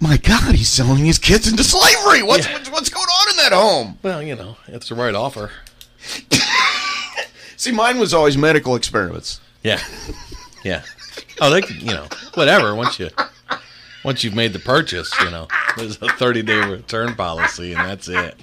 My 0.00 0.16
God, 0.16 0.54
he's 0.54 0.68
selling 0.68 1.04
his 1.04 1.18
kids 1.18 1.48
into 1.50 1.64
slavery. 1.64 2.22
What's, 2.22 2.46
Yeah. 2.46 2.52
what's 2.54 2.70
what's 2.70 2.88
going 2.90 3.06
on 3.06 3.30
in 3.30 3.36
that 3.38 3.52
home? 3.52 3.98
Well, 4.02 4.22
you 4.22 4.36
know, 4.36 4.56
it's 4.68 4.88
the 4.88 4.94
right 4.94 5.14
offer. 5.14 5.50
See, 7.56 7.72
mine 7.72 7.98
was 7.98 8.14
always 8.14 8.36
medical 8.38 8.76
experiments. 8.76 9.40
Yeah, 9.64 9.82
yeah. 10.64 10.82
Oh, 11.40 11.50
they, 11.50 11.66
you 11.74 11.86
know, 11.86 12.06
whatever. 12.34 12.74
Once 12.76 13.00
you, 13.00 13.10
once 14.04 14.22
you've 14.22 14.36
made 14.36 14.52
the 14.52 14.60
purchase, 14.60 15.12
you 15.20 15.30
know, 15.30 15.48
there's 15.76 16.00
a 16.00 16.08
30 16.08 16.42
day 16.42 16.58
return 16.64 17.16
policy, 17.16 17.72
and 17.74 17.84
that's 17.88 18.06
it. 18.08 18.36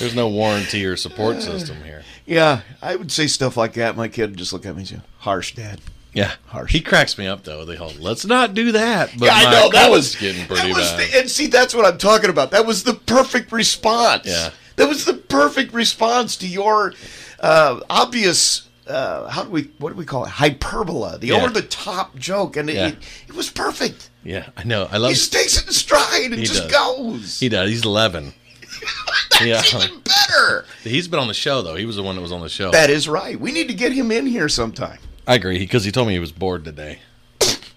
There's 0.00 0.16
no 0.16 0.28
warranty 0.28 0.84
or 0.84 0.96
support 0.96 1.40
system 1.40 1.82
here. 1.84 2.02
Yeah, 2.26 2.62
I 2.82 2.96
would 2.96 3.12
say 3.12 3.28
stuff 3.28 3.56
like 3.56 3.74
that. 3.74 3.96
My 3.96 4.08
kid 4.08 4.30
would 4.30 4.38
just 4.38 4.52
look 4.52 4.66
at 4.66 4.74
me 4.74 4.80
and 4.80 4.88
say, 4.88 5.00
"Harsh, 5.18 5.54
Dad." 5.54 5.80
Yeah, 6.16 6.32
Harsh. 6.46 6.72
He 6.72 6.80
cracks 6.80 7.18
me 7.18 7.26
up 7.26 7.44
though. 7.44 7.64
They 7.64 7.76
whole 7.76 7.92
let's 8.00 8.24
not 8.24 8.54
do 8.54 8.72
that. 8.72 9.10
But 9.18 9.26
Yeah, 9.26 9.34
I 9.34 9.50
know 9.52 9.70
that 9.72 9.90
was 9.90 10.16
getting 10.16 10.46
pretty 10.46 10.72
was 10.72 10.90
bad. 10.90 10.98
the- 11.12 11.18
and 11.20 11.30
see, 11.30 11.46
that's 11.46 11.74
what 11.74 11.84
I'm 11.84 11.98
talking 11.98 12.30
about. 12.30 12.50
That 12.52 12.64
was 12.66 12.84
the 12.84 12.94
perfect 12.94 13.52
response. 13.52 14.22
Yeah. 14.26 14.50
that 14.76 14.88
was 14.88 15.04
the 15.04 15.14
perfect 15.14 15.72
response 15.74 16.36
to 16.38 16.46
your 16.48 16.94
uh, 17.40 17.80
obvious. 17.90 18.62
Uh, 18.86 19.28
how 19.28 19.42
do 19.44 19.50
we? 19.50 19.64
What 19.78 19.90
do 19.90 19.96
we 19.96 20.04
call 20.06 20.24
it? 20.24 20.30
Hyperbola, 20.30 21.18
the 21.18 21.28
Yeah. 21.28 21.34
over 21.36 21.50
the 21.50 21.62
top 21.62 22.16
joke, 22.16 22.56
and 22.56 22.70
Yeah. 22.70 22.88
it, 22.88 22.96
it 23.28 23.34
was 23.34 23.50
perfect. 23.50 24.08
yeah, 24.24 24.46
I 24.56 24.64
know. 24.64 24.88
I 24.90 24.96
love. 24.98 25.10
He 25.12 25.16
takes 25.18 25.58
it 25.60 25.66
in 25.66 25.72
stride 25.72 26.30
and 26.30 26.34
He 26.38 26.44
just 26.46 26.68
does. 26.68 26.72
goes. 26.72 27.40
He 27.40 27.48
does. 27.48 27.68
He's 27.68 27.84
11. 27.84 28.32
yeah, 29.42 29.62
Even 29.74 30.00
better. 30.00 30.64
he's 30.84 31.08
been 31.08 31.18
on 31.20 31.28
the 31.28 31.34
show 31.34 31.62
though. 31.62 31.74
He 31.74 31.84
was 31.84 31.96
the 31.96 32.02
one 32.02 32.14
that 32.16 32.22
was 32.22 32.32
on 32.32 32.40
the 32.40 32.48
show. 32.48 32.70
That 32.70 32.88
is 32.90 33.08
right. 33.08 33.38
We 33.38 33.50
need 33.52 33.68
to 33.68 33.74
get 33.74 33.92
him 33.92 34.10
in 34.12 34.26
here 34.26 34.48
sometime. 34.48 34.98
I 35.26 35.34
agree 35.34 35.58
because 35.58 35.84
he 35.84 35.90
told 35.92 36.06
me 36.08 36.14
he 36.14 36.20
was 36.20 36.32
bored 36.32 36.64
today, 36.64 37.00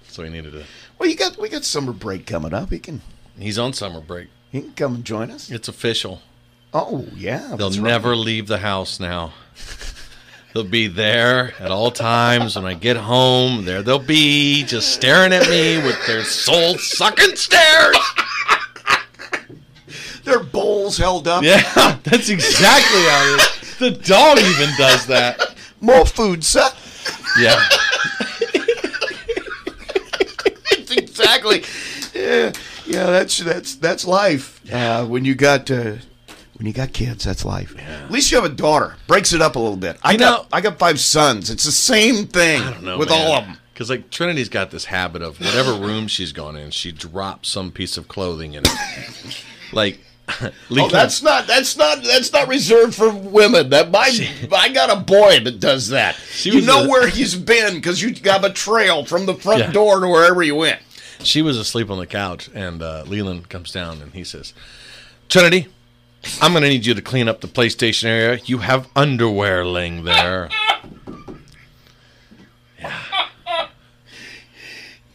so 0.07 0.23
he 0.23 0.29
needed 0.29 0.51
to. 0.53 0.63
Well, 0.97 1.09
you 1.09 1.15
got 1.15 1.37
we 1.37 1.49
got 1.49 1.63
summer 1.65 1.91
break 1.93 2.25
coming 2.25 2.53
up. 2.53 2.69
He 2.71 2.79
can 2.79 3.01
He's 3.37 3.57
on 3.57 3.73
summer 3.73 4.01
break. 4.01 4.27
he 4.51 4.61
can 4.61 4.73
come 4.73 4.95
and 4.95 5.05
join 5.05 5.31
us. 5.31 5.49
It's 5.49 5.67
official. 5.67 6.21
Oh 6.73 7.07
yeah, 7.15 7.55
They'll 7.55 7.69
that's 7.69 7.77
right. 7.79 7.89
never 7.89 8.15
leave 8.15 8.47
the 8.47 8.59
house 8.59 8.99
now. 8.99 9.33
They'll 10.53 10.63
be 10.63 10.87
there 10.87 11.53
at 11.59 11.69
all 11.71 11.91
times. 11.91 12.55
When 12.55 12.65
I 12.65 12.73
get 12.73 12.97
home, 12.97 13.65
there 13.65 13.81
they'll 13.83 13.99
be, 13.99 14.63
just 14.65 14.93
staring 14.93 15.31
at 15.31 15.47
me 15.49 15.77
with 15.77 16.05
their 16.07 16.23
soul 16.23 16.77
sucking 16.77 17.35
stares. 17.35 17.97
Their 20.23 20.43
bowls 20.43 20.97
held 20.97 21.27
up. 21.27 21.43
Yeah, 21.43 21.61
that's 22.03 22.29
exactly 22.29 23.01
how 23.01 23.33
it 23.35 23.41
is. 23.63 23.77
The 23.79 23.91
dog 23.91 24.37
even 24.37 24.69
does 24.77 25.05
that. 25.07 25.55
More 25.81 26.05
food, 26.05 26.43
sir. 26.43 26.69
Yeah. 27.37 27.61
Exactly. 30.91 31.63
Yeah, 32.15 32.51
yeah. 32.85 33.05
That's 33.07 33.37
that's 33.39 33.75
that's 33.75 34.05
life. 34.05 34.59
Uh, 34.71 35.05
when 35.05 35.23
you 35.25 35.35
got 35.35 35.69
uh, 35.69 35.95
when 36.55 36.65
you 36.65 36.73
got 36.73 36.93
kids, 36.93 37.23
that's 37.23 37.45
life. 37.45 37.75
At 37.77 38.09
least 38.11 38.31
you 38.31 38.41
have 38.41 38.49
a 38.51 38.53
daughter. 38.55 38.95
Breaks 39.07 39.33
it 39.33 39.41
up 39.41 39.55
a 39.55 39.59
little 39.59 39.77
bit. 39.77 39.97
I 40.01 40.13
You 40.13 40.17
got 40.17 40.41
know- 40.43 40.47
I 40.51 40.61
got 40.61 40.79
five 40.79 40.99
sons. 40.99 41.49
It's 41.49 41.63
the 41.65 41.71
same 41.71 42.25
thing 42.27 42.61
I 42.63 42.71
don't 42.71 42.83
know, 42.83 42.97
with 42.97 43.09
man. 43.09 43.27
all 43.27 43.33
of 43.37 43.45
them. 43.45 43.57
Because 43.73 43.89
like 43.89 44.09
Trinity's 44.09 44.49
got 44.49 44.71
this 44.71 44.85
habit 44.85 45.21
of 45.21 45.39
whatever 45.39 45.73
room 45.73 46.07
she's 46.07 46.31
gone 46.31 46.55
in, 46.57 46.71
she 46.71 46.91
drops 46.91 47.49
some 47.49 47.71
piece 47.71 47.97
of 47.97 48.07
clothing 48.07 48.53
in 48.53 48.63
it. 48.65 49.43
Like, 49.71 49.99
Oh, 50.71 50.87
that's 50.89 51.21
not 51.23 51.47
that's 51.47 51.75
not 51.77 52.03
that's 52.03 52.31
not 52.31 52.47
reserved 52.47 52.95
for 52.95 53.09
women. 53.11 53.69
That 53.71 53.89
my 53.91 54.09
I 54.55 54.69
got 54.69 54.95
a 54.95 54.99
boy 55.01 55.39
that 55.43 55.59
does 55.59 55.89
that. 55.89 56.15
She 56.15 56.51
you 56.51 56.61
know 56.61 56.83
a- 56.83 56.87
where 56.89 57.07
he's 57.09 57.35
been 57.35 57.75
because 57.75 58.01
you 58.01 58.13
got 58.15 58.45
a 58.45 58.51
trail 58.51 59.05
from 59.05 59.25
the 59.25 59.33
front 59.35 59.59
Yeah. 59.59 59.71
door 59.71 59.99
to 59.99 60.07
wherever 60.07 60.41
you 60.43 60.55
went. 60.55 60.79
she 61.23 61.41
was 61.41 61.57
asleep 61.57 61.89
on 61.89 61.97
the 61.97 62.05
couch, 62.07 62.49
and 62.53 62.81
uh, 62.81 63.03
Leland 63.07 63.49
comes 63.49 63.71
down 63.71 64.01
and 64.01 64.13
he 64.13 64.23
says, 64.23 64.53
"Trinity, 65.27 65.67
I'm 66.41 66.51
going 66.53 66.63
to 66.63 66.69
need 66.69 66.85
you 66.85 66.93
to 66.93 67.01
clean 67.01 67.27
up 67.27 67.41
the 67.41 67.47
PlayStation 67.47 68.05
area. 68.05 68.39
You 68.45 68.59
have 68.59 68.87
underwear 68.95 69.65
laying 69.65 70.03
there." 70.05 70.49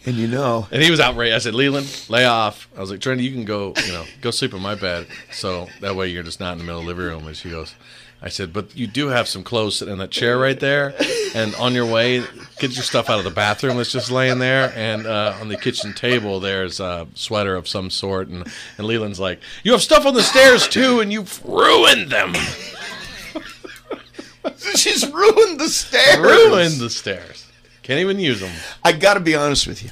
And 0.07 0.17
you 0.17 0.29
know, 0.29 0.69
And 0.71 0.83
he 0.83 0.91
was 0.91 1.01
outraged. 1.01 1.35
I 1.35 1.39
said, 1.39 1.55
"Leland, 1.55 1.89
lay 2.09 2.27
off." 2.27 2.69
I 2.77 2.81
was 2.81 2.91
like, 2.91 3.01
"Trinity, 3.01 3.25
you 3.27 3.33
can 3.33 3.45
go, 3.45 3.73
you 3.87 3.93
know, 3.93 4.05
go 4.21 4.31
sleep 4.31 4.53
in 4.53 4.61
my 4.61 4.75
bed, 4.75 5.07
so 5.33 5.69
that 5.81 5.97
way 5.97 6.09
you're 6.09 6.23
just 6.23 6.41
not 6.41 6.53
in 6.53 6.59
the 6.59 6.65
middle 6.65 6.81
of 6.81 6.87
the 6.87 6.93
living 6.93 7.07
room." 7.07 7.27
And 7.27 7.37
she 7.37 7.51
goes. 7.51 7.75
I 8.23 8.29
said, 8.31 8.55
but 8.55 8.75
you 8.75 8.87
do 8.87 9.09
have 9.09 9.29
some 9.29 9.45
clothes 9.45 9.77
sitting 9.77 9.93
in 9.93 9.99
that 9.99 10.11
chair 10.11 10.39
right 10.39 10.59
there, 10.59 10.95
and 11.35 11.55
on 11.57 11.75
your 11.75 11.85
way, 11.85 12.21
get 12.59 12.75
your 12.75 12.83
stuff 12.83 13.11
out 13.11 13.19
of 13.19 13.25
the 13.25 13.31
bathroom 13.31 13.77
that's 13.77 13.93
just 13.93 14.11
laying 14.11 14.39
there, 14.39 14.73
and 14.75 15.07
uh, 15.07 15.37
on 15.43 15.49
the 15.49 15.59
kitchen 15.59 15.93
table 15.93 16.41
there's 16.41 16.81
a 16.81 17.07
sweater 17.13 17.55
of 17.55 17.69
some 17.69 17.91
sort, 17.91 18.29
and, 18.29 18.47
and 18.79 18.87
Leland's 18.87 19.21
like, 19.21 19.41
you 19.63 19.73
have 19.73 19.83
stuff 19.83 20.07
on 20.07 20.15
the 20.15 20.23
stairs 20.23 20.67
too, 20.67 21.01
and 21.01 21.13
you've 21.13 21.45
ruined 21.45 22.11
them, 22.11 22.33
she's 24.75 25.07
ruined 25.13 25.61
the 25.61 25.69
stairs. 25.69 26.17
ruined 26.17 26.81
the 26.81 26.89
stairs, 26.89 27.44
can't 27.85 28.01
even 28.01 28.19
use 28.19 28.41
them. 28.41 28.51
I 28.83 28.91
got 28.93 29.15
to 29.15 29.21
be 29.21 29.35
honest 29.37 29.67
with 29.69 29.83
you. 29.85 29.91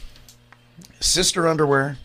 Sister 1.00 1.46
underwear 1.46 1.98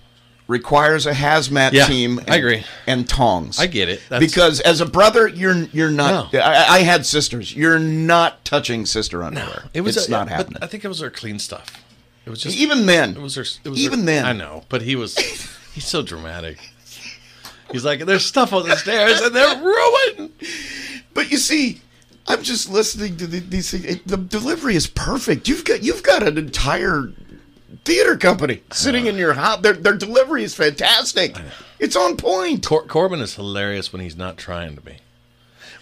requires 0.47 1.05
a 1.05 1.11
hazmat 1.13 1.71
Yeah, 1.73 1.85
team. 1.85 2.19
I 2.27 2.37
agree. 2.37 2.63
And 2.85 3.07
tongs. 3.07 3.59
I 3.59 3.67
get 3.67 3.89
it 3.89 4.01
That's, 4.09 4.23
because 4.25 4.59
as 4.61 4.79
a 4.81 4.85
brother, 4.85 5.27
you're 5.27 5.55
you're 5.73 5.91
not. 5.91 6.33
No. 6.33 6.39
I, 6.39 6.65
I 6.75 6.79
had 6.79 7.05
sisters. 7.05 7.55
You're 7.55 7.79
not 7.79 8.45
touching 8.45 8.85
sister 8.85 9.23
underwear. 9.23 9.61
No, 9.65 9.69
it 9.73 9.81
was 9.81 9.97
it's 9.97 10.07
a- 10.07 10.11
not 10.11 10.27
but 10.27 10.35
happening. 10.35 10.59
I 10.61 10.67
think 10.67 10.85
it 10.85 10.87
was 10.87 10.99
her 10.99 11.09
clean 11.09 11.39
stuff. 11.39 11.83
It 12.25 12.29
was 12.29 12.41
just 12.41 12.57
Even 12.57 12.85
then, 12.85 13.11
It 13.11 13.21
was 13.21 13.35
her. 13.35 13.45
It 13.63 13.69
was 13.69 13.79
Even 13.79 13.99
her- 14.01 14.05
then. 14.05 14.25
I 14.25 14.33
know, 14.33 14.63
but 14.69 14.81
he 14.81 14.95
was. 14.95 15.17
He's 15.73 15.85
so 15.87 16.01
dramatic. 16.01 16.57
He's 17.71 17.85
like, 17.85 17.99
there's 18.05 18.25
stuff 18.25 18.51
on 18.53 18.67
the 18.67 18.75
stairs 18.77 19.19
and 19.21 19.35
they're 19.35 19.61
ruined. 19.61 20.31
But 21.13 21.29
you 21.29 21.37
see, 21.37 21.81
I'm 22.27 22.43
just 22.43 22.69
listening 22.69 23.17
to 23.17 23.27
the, 23.27 23.39
these 23.39 23.71
things. 23.71 23.85
It- 23.85 24.07
The 24.07 24.17
delivery 24.17 24.75
is 24.75 24.87
perfect. 24.87 25.47
You've 25.47 25.63
got 25.65 25.83
you've 25.83 26.03
got 26.03 26.23
an 26.23 26.37
entire 26.37 27.11
theater 27.85 28.17
company 28.17 28.63
sitting 28.71 29.05
in 29.07 29.15
your 29.15 29.33
house. 29.33 29.61
Their 29.61 29.73
their 29.73 29.95
delivery 29.95 30.43
is 30.43 30.53
fantastic. 30.53 31.35
It's 31.79 31.95
on 31.95 32.17
point. 32.17 32.65
Cor- 32.65 32.85
Corbin 32.85 33.21
is 33.21 33.35
hilarious 33.35 33.93
when 33.93 34.01
he's 34.01 34.17
not 34.17 34.37
trying 34.37 34.75
to 34.75 34.81
be. 34.81 34.97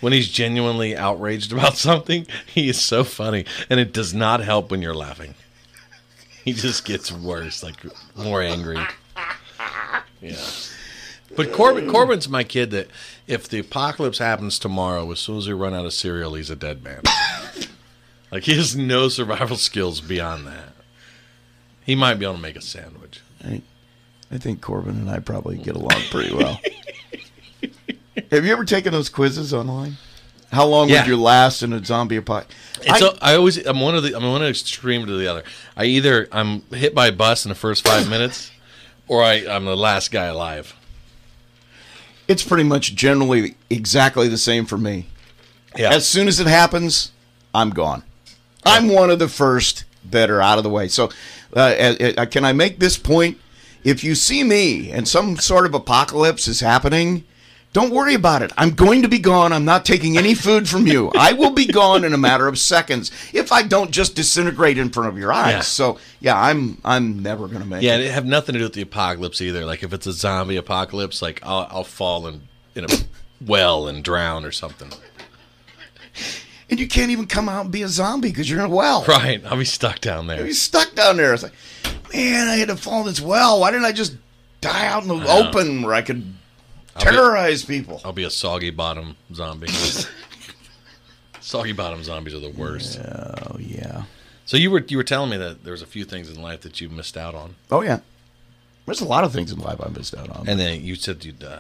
When 0.02 0.14
he's 0.14 0.28
genuinely 0.30 0.96
outraged 0.96 1.52
about 1.54 1.78
something, 1.90 2.28
he 2.46 2.70
is 2.70 2.80
so 2.80 3.04
funny, 3.04 3.46
and 3.70 3.80
it 3.80 3.94
does 3.94 4.14
not 4.14 4.42
help 4.42 4.70
when 4.70 4.82
you're 4.82 4.94
laughing. 4.94 5.36
He 6.44 6.54
just 6.54 6.86
gets 6.86 7.12
worse, 7.12 7.64
like 7.64 7.78
more 8.16 8.42
angry. 8.42 8.78
Yeah. 10.22 10.36
But 11.36 11.52
Corbin, 11.52 11.90
Corbin's 11.90 12.30
my 12.30 12.44
kid 12.44 12.72
that 12.72 12.88
if 13.28 13.48
the 13.50 13.60
apocalypse 13.60 14.20
happens 14.20 14.58
tomorrow, 14.58 15.12
as 15.12 15.20
soon 15.20 15.38
as 15.38 15.48
we 15.48 15.54
run 15.54 15.74
out 15.74 15.86
of 15.86 15.94
cereal, 15.94 16.34
he's 16.36 16.50
a 16.50 16.56
dead 16.56 16.84
man. 16.84 17.02
like 18.32 18.44
he 18.44 18.56
has 18.56 18.76
no 18.76 19.10
survival 19.10 19.58
skills 19.58 20.00
beyond 20.02 20.48
that. 20.48 20.70
He 21.86 21.94
might 21.96 22.16
be 22.16 22.26
able 22.26 22.36
to 22.36 22.42
make 22.42 22.56
a 22.56 22.62
sandwich. 22.62 23.22
I, 23.44 23.62
I 24.32 24.38
think 24.38 24.62
Corbin 24.62 24.96
and 24.96 25.10
I 25.10 25.20
probably 25.20 25.58
get 25.58 25.76
along 25.76 26.02
pretty 26.10 26.34
well. 26.34 26.60
Have 28.32 28.46
you 28.46 28.52
ever 28.54 28.64
taken 28.66 28.92
those 28.94 29.10
quizzes 29.10 29.54
online? 29.54 29.98
How 30.52 30.66
long 30.66 30.88
Yeah. 30.90 31.02
would 31.02 31.08
you 31.08 31.18
last 31.18 31.64
in 31.64 31.74
a 31.74 31.84
zombie 31.84 32.16
apocalypse? 32.16 32.56
I, 32.90 33.34
I 33.34 33.36
always 33.36 33.58
I'm 33.66 33.82
one 33.82 33.96
of 33.96 34.04
the 34.04 34.16
I'm 34.16 34.24
one 34.24 34.44
extreme 34.44 35.06
to 35.06 35.18
the 35.18 35.28
other. 35.28 35.44
I 35.76 35.86
either 35.86 36.28
I'm 36.32 36.62
hit 36.72 36.96
by 36.96 37.08
a 37.08 37.12
bus 37.12 37.46
in 37.46 37.50
the 37.50 37.56
first 37.56 37.86
five 37.86 38.10
minutes, 38.10 38.52
or 39.08 39.22
I 39.22 39.46
I'm 39.48 39.66
the 39.66 39.76
last 39.76 40.12
guy 40.12 40.26
alive. 40.26 40.74
It's 42.28 42.44
pretty 42.44 42.64
much 42.64 42.96
generally 42.96 43.56
exactly 43.70 44.28
the 44.28 44.38
same 44.38 44.66
for 44.66 44.78
me. 44.78 45.08
Yeah, 45.78 45.92
As 45.92 46.08
soon 46.08 46.28
as 46.28 46.40
it 46.40 46.48
happens, 46.48 47.12
I'm 47.54 47.70
gone. 47.72 48.04
I'm 48.66 48.90
one 48.90 49.10
of 49.10 49.20
the 49.20 49.28
first 49.28 49.86
that 50.10 50.30
are 50.30 50.42
out 50.42 50.58
of 50.58 50.64
the 50.64 50.70
way. 50.70 50.88
So, 50.88 51.10
uh, 51.56 51.60
uh, 52.00 52.14
uh, 52.18 52.26
can 52.26 52.46
I 52.46 52.54
make 52.54 52.80
this 52.80 52.98
point? 52.98 53.38
If 53.84 54.04
you 54.04 54.16
see 54.16 54.44
me 54.44 54.92
and 54.92 55.08
some 55.08 55.38
sort 55.38 55.66
of 55.66 55.74
apocalypse 55.76 56.48
is 56.48 56.60
happening, 56.60 57.24
don't 57.76 57.92
worry 57.92 58.14
about 58.14 58.42
it. 58.42 58.54
I'm 58.58 58.72
going 58.72 59.02
to 59.02 59.10
be 59.10 59.20
gone. 59.20 59.52
I'm 59.52 59.66
not 59.66 59.84
taking 59.84 60.18
any 60.18 60.34
food 60.34 60.70
from 60.70 60.88
you. 60.88 61.12
I 61.14 61.34
will 61.34 61.52
be 61.52 61.66
gone 61.66 62.06
in 62.06 62.14
a 62.14 62.18
matter 62.18 62.48
of 62.48 62.58
seconds 62.58 63.12
if 63.34 63.52
I 63.52 63.64
don't 63.64 63.92
just 63.92 64.16
disintegrate 64.16 64.78
in 64.78 64.92
front 64.92 65.10
of 65.10 65.18
your 65.18 65.34
eyes. 65.34 65.52
Yeah. 65.52 65.60
So, 65.60 66.00
yeah, 66.22 66.40
I'm 66.40 66.78
I'm 66.86 67.22
never 67.22 67.50
going 67.50 67.60
to 67.60 67.68
make 67.68 67.84
yeah. 67.84 67.96
it. 67.96 68.06
It 68.06 68.12
have 68.14 68.26
nothing 68.26 68.54
to 68.54 68.60
do 68.60 68.64
with 68.64 68.76
the 68.76 68.82
apocalypse 68.82 69.42
either. 69.42 69.66
Like 69.66 69.84
if 69.84 69.92
it's 69.92 70.08
a 70.08 70.14
zombie 70.14 70.56
apocalypse, 70.56 71.22
like 71.22 71.42
I'll 71.44 71.68
I'll 71.70 71.84
fall 71.84 72.28
in 72.28 72.44
in 72.76 72.86
a 72.86 72.88
well 73.46 73.90
and 73.90 74.06
drown 74.06 74.46
or 74.46 74.54
something. 74.54 74.90
And 76.70 76.80
you 76.80 76.88
can't 76.88 77.12
even 77.12 77.26
come 77.26 77.50
out 77.50 77.66
and 77.66 77.74
be 77.74 77.84
a 77.84 77.90
zombie 77.90 78.30
because 78.30 78.50
you're 78.50 78.60
in 78.60 78.72
a 78.72 78.74
well. 78.74 79.04
Right, 79.06 79.44
I'll 79.44 79.58
be 79.58 79.66
stuck 79.66 80.00
down 80.00 80.28
there. 80.28 80.46
You're 80.46 80.54
stuck 80.54 80.96
down 80.96 81.18
there. 81.18 81.34
It's 81.34 81.44
like, 81.44 81.52
man, 82.14 82.48
I 82.48 82.56
had 82.56 82.70
to 82.70 82.78
fall 82.78 83.02
in 83.02 83.08
this 83.08 83.20
well. 83.20 83.60
Why 83.60 83.72
didn't 83.72 83.86
I 83.86 83.92
just 83.92 84.16
die 84.62 84.88
out 84.88 85.04
in 85.04 85.10
the 85.10 85.28
open 85.28 85.82
where 85.82 85.94
I 85.94 86.02
could 86.02 86.36
be- 86.96 87.02
terrorize 87.04 87.64
people? 87.66 88.02
I'll 88.06 88.14
be 88.14 88.24
a 88.24 88.30
soggy 88.30 88.70
bottom 88.72 89.16
zombie. 89.34 89.68
soggy 91.42 91.74
bottom 91.74 92.04
zombies 92.04 92.34
are 92.34 92.40
the 92.40 92.50
worst. 92.50 93.00
Oh 93.00 93.58
yeah. 93.60 94.04
So 94.46 94.58
you 94.58 94.72
were 94.72 94.84
you 94.88 94.98
were 94.98 95.04
telling 95.04 95.30
me 95.30 95.38
that 95.38 95.64
there 95.64 95.72
was 95.72 95.82
a 95.82 95.86
few 95.88 96.06
things 96.06 96.30
in 96.30 96.42
life 96.42 96.62
that 96.62 96.80
you 96.82 96.90
missed 96.90 97.18
out 97.18 97.36
on, 97.36 97.56
Oh 97.72 97.82
yeah. 97.82 98.00
There's 98.86 99.02
a 99.02 99.06
lot 99.06 99.24
of 99.24 99.34
things 99.34 99.52
in 99.52 99.58
life 99.60 99.80
I 99.84 99.90
missed 99.90 100.16
out 100.16 100.30
on. 100.30 100.48
and 100.48 100.60
then 100.60 100.84
you 100.84 100.96
said 100.96 101.26
you'd 101.26 101.44
uh, 101.44 101.60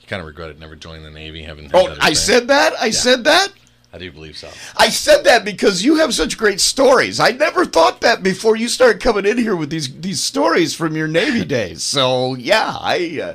you 0.00 0.06
kind 0.08 0.20
of 0.20 0.26
regretted 0.26 0.58
never 0.58 0.76
joining 0.76 1.02
the 1.04 1.10
Navy, 1.10 1.42
having. 1.42 1.70
oh, 1.74 1.94
I 2.00 2.12
said 2.14 2.48
that. 2.48 2.72
I 2.80 2.90
said 2.90 3.24
that. 3.24 3.48
I 3.92 3.98
do 3.98 4.10
believe 4.10 4.36
so. 4.36 4.48
I 4.76 4.88
said 4.88 5.22
that 5.24 5.44
because 5.44 5.84
you 5.84 5.96
have 5.96 6.12
such 6.12 6.36
great 6.36 6.60
stories. 6.60 7.20
I 7.20 7.30
never 7.30 7.64
thought 7.64 8.00
that 8.00 8.24
before 8.24 8.56
you 8.56 8.68
started 8.68 9.00
coming 9.00 9.24
in 9.24 9.38
here 9.38 9.54
with 9.54 9.70
these 9.70 9.94
these 10.00 10.22
stories 10.22 10.74
from 10.74 10.96
your 10.96 11.06
Navy 11.06 11.44
days. 11.58 11.84
So 11.84 12.34
yeah, 12.34 12.74
I 12.80 13.20
uh, 13.22 13.34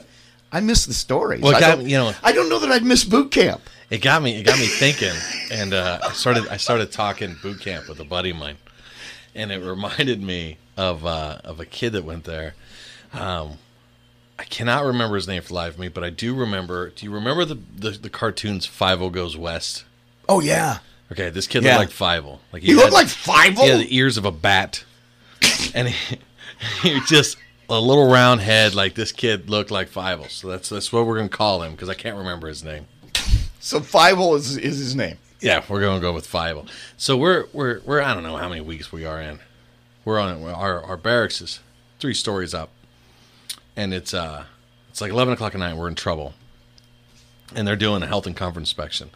I 0.51 0.59
miss 0.61 0.85
the 0.85 0.93
stories. 0.93 1.41
Well, 1.41 1.59
got- 1.59 1.77
don't, 1.77 1.87
you 1.89 1.97
know- 1.97 2.13
I 2.23 2.31
don't 2.31 2.49
know 2.49 2.59
that 2.59 2.71
I'd 2.71 2.83
miss 2.83 3.03
boot 3.03 3.31
camp. 3.31 3.61
It 3.89 3.99
got 4.03 4.21
me. 4.21 4.39
It 4.39 4.43
got 4.45 4.59
me 4.59 4.67
thinking, 4.67 5.13
and 5.51 5.73
uh, 5.73 5.99
I 6.03 6.11
started. 6.11 6.47
I 6.49 6.57
started 6.57 6.91
talking 6.91 7.35
boot 7.41 7.59
camp 7.59 7.89
with 7.89 7.99
a 7.99 8.03
buddy 8.05 8.29
of 8.29 8.37
mine, 8.37 8.57
and 9.33 9.51
it 9.51 9.61
reminded 9.63 10.21
me 10.21 10.57
of 10.77 11.05
uh, 11.05 11.39
of 11.43 11.59
a 11.59 11.65
kid 11.65 11.93
that 11.93 12.03
went 12.03 12.23
there. 12.25 12.53
Um, 13.13 13.53
I 14.37 14.43
cannot 14.43 14.85
remember 14.85 15.15
his 15.15 15.27
name 15.27 15.41
for 15.41 15.55
life 15.55 15.73
of 15.73 15.79
me, 15.79 15.87
but 15.87 16.03
I 16.03 16.11
do 16.11 16.35
remember. 16.35 16.89
Do 16.91 17.03
you 17.03 17.11
remember 17.11 17.45
the 17.45 17.55
the, 17.75 17.89
the 17.91 18.09
cartoons 18.11 18.67
Fievel 18.67 19.11
Goes 19.11 19.35
West? 19.35 19.85
Oh 20.27 20.39
yeah. 20.39 20.79
Okay, 21.11 21.31
this 21.31 21.47
kid 21.47 21.63
Yeah. 21.63 21.77
looked 21.79 21.99
like 21.99 22.21
Fievel. 22.21 22.37
Like 22.53 22.61
He 22.61 22.75
looked 22.75 22.89
had- 22.89 22.93
like 22.93 23.07
five. 23.07 23.57
He 23.57 23.67
had 23.69 23.79
the 23.79 23.95
ears 23.95 24.17
of 24.17 24.25
a 24.25 24.31
bat, 24.31 24.83
and 25.73 25.87
he, 25.89 26.17
he 26.83 26.99
just 27.07 27.37
a 27.69 27.79
little 27.79 28.09
round 28.09 28.41
head. 28.41 28.75
Like 28.75 28.95
this 28.95 29.11
kid 29.11 29.49
looked 29.49 29.71
like 29.71 29.89
Fievel. 29.89 30.29
So 30.29 30.49
that's 30.49 30.69
that's 30.69 30.91
what 30.91 31.05
we're 31.05 31.17
gonna 31.17 31.29
call 31.29 31.61
him 31.63 31.71
because 31.71 31.89
I 31.89 31.93
can't 31.93 32.17
remember 32.17 32.47
his 32.47 32.63
name. 32.63 32.87
So 33.59 33.79
five 33.81 34.19
is 34.19 34.57
is 34.57 34.79
his 34.79 34.95
name. 34.95 35.17
Yeah, 35.39 35.63
we're 35.69 35.81
gonna 35.81 36.01
go 36.01 36.13
with 36.13 36.27
five. 36.27 36.57
So 36.97 37.15
we're 37.15 37.45
we're 37.53 37.81
we're 37.85 38.01
I 38.01 38.13
don't 38.13 38.23
know 38.23 38.37
how 38.37 38.49
many 38.49 38.61
weeks 38.61 38.91
we 38.91 39.05
are 39.05 39.21
in. 39.21 39.39
We're 40.03 40.19
on 40.19 40.43
our 40.43 40.83
our 40.83 40.97
barracks 40.97 41.41
is 41.41 41.59
three 41.99 42.13
stories 42.13 42.53
up, 42.53 42.69
and 43.75 43.93
it's 43.93 44.13
uh, 44.13 44.45
it's 44.89 45.01
like 45.01 45.11
eleven 45.11 45.33
o'clock 45.33 45.53
at 45.53 45.59
night. 45.59 45.77
We're 45.77 45.87
in 45.87 45.95
trouble, 45.95 46.33
and 47.55 47.67
they're 47.67 47.75
doing 47.75 48.01
a 48.01 48.07
health 48.07 48.25
and 48.25 48.35
comfort 48.35 48.59
inspection, 48.59 49.11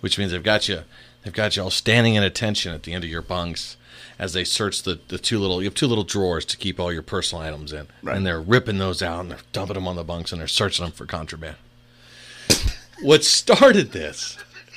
which 0.00 0.18
means 0.18 0.32
they've 0.32 0.42
got 0.42 0.68
you, 0.68 0.82
they've 1.22 1.32
got 1.32 1.56
you 1.56 1.62
all 1.62 1.70
standing 1.70 2.14
in 2.14 2.22
attention 2.22 2.72
at 2.72 2.84
the 2.84 2.92
end 2.92 3.04
of 3.04 3.10
your 3.10 3.22
bunks 3.22 3.76
as 4.18 4.32
they 4.32 4.44
search 4.44 4.82
the, 4.82 4.98
the 5.08 5.18
two 5.18 5.38
little 5.38 5.60
you 5.62 5.66
have 5.68 5.74
two 5.74 5.86
little 5.86 6.04
drawers 6.04 6.44
to 6.46 6.56
keep 6.56 6.78
all 6.80 6.92
your 6.92 7.02
personal 7.02 7.42
items 7.44 7.72
in, 7.72 7.86
Right. 8.02 8.16
and 8.16 8.26
they're 8.26 8.40
ripping 8.40 8.78
those 8.78 9.02
out 9.02 9.20
and 9.20 9.30
they're 9.30 9.38
dumping 9.52 9.74
them 9.74 9.86
on 9.88 9.96
the 9.96 10.04
bunks 10.04 10.32
and 10.32 10.40
they're 10.40 10.48
searching 10.48 10.84
them 10.84 10.92
for 10.92 11.06
contraband. 11.06 11.56
what 13.02 13.24
started 13.24 13.92
this 13.92 14.36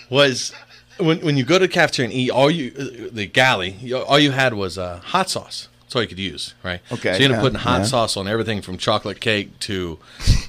was 0.09 0.53
when 0.97 1.19
when 1.21 1.37
you 1.37 1.43
go 1.43 1.57
to 1.57 1.65
the 1.67 1.73
cafeteria 1.73 2.09
and 2.09 2.17
eat, 2.17 2.29
all 2.29 2.51
you 2.51 2.71
uh, 2.77 3.09
the 3.11 3.25
galley, 3.25 3.71
you, 3.81 3.97
all 3.97 4.19
you 4.19 4.31
had 4.31 4.53
was 4.53 4.77
uh, 4.77 4.99
hot 5.03 5.29
sauce. 5.29 5.67
That's 5.83 5.95
all 5.95 6.01
you 6.03 6.07
could 6.07 6.19
use, 6.19 6.53
right? 6.63 6.79
Okay, 6.91 7.13
So 7.13 7.17
you 7.19 7.25
ended 7.25 7.31
up 7.31 7.35
yeah, 7.37 7.41
putting 7.41 7.59
hot 7.59 7.79
yeah. 7.79 7.85
sauce 7.85 8.15
on 8.15 8.27
everything 8.27 8.61
from 8.61 8.77
chocolate 8.77 9.19
cake 9.19 9.59
to 9.61 9.99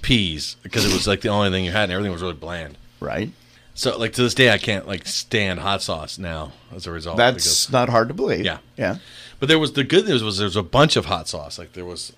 peas 0.02 0.56
because 0.62 0.84
it 0.84 0.92
was 0.92 1.06
like 1.08 1.20
the 1.22 1.30
only 1.30 1.50
thing 1.50 1.64
you 1.64 1.72
had, 1.72 1.84
and 1.84 1.92
everything 1.92 2.12
was 2.12 2.22
really 2.22 2.34
bland. 2.34 2.76
Right. 3.00 3.30
So 3.74 3.96
like 3.98 4.12
to 4.14 4.22
this 4.22 4.34
day, 4.34 4.50
I 4.50 4.58
can't 4.58 4.86
like 4.86 5.06
stand 5.06 5.60
hot 5.60 5.82
sauce 5.82 6.18
now 6.18 6.52
as 6.74 6.86
a 6.86 6.92
result. 6.92 7.16
That's 7.16 7.34
because- 7.66 7.72
not 7.72 7.88
hard 7.88 8.08
to 8.08 8.14
believe. 8.14 8.44
Yeah. 8.44 8.58
Yeah. 8.76 8.96
but 9.40 9.48
there 9.48 9.58
was 9.58 9.72
the 9.72 9.84
good 9.84 10.06
news 10.06 10.22
was 10.22 10.38
there 10.38 10.44
was 10.46 10.56
a 10.56 10.62
bunch 10.62 10.96
of 10.96 11.06
hot 11.06 11.28
sauce. 11.28 11.58
Like 11.58 11.72
there 11.72 11.84
was, 11.84 12.12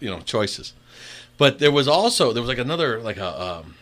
you 0.00 0.10
know, 0.10 0.20
choices. 0.20 0.72
But 1.36 1.58
there 1.58 1.72
was 1.72 1.86
also 1.88 2.32
there 2.32 2.42
was 2.42 2.48
like 2.48 2.58
another 2.58 3.00
like 3.00 3.16
a 3.18 3.42
um, 3.42 3.74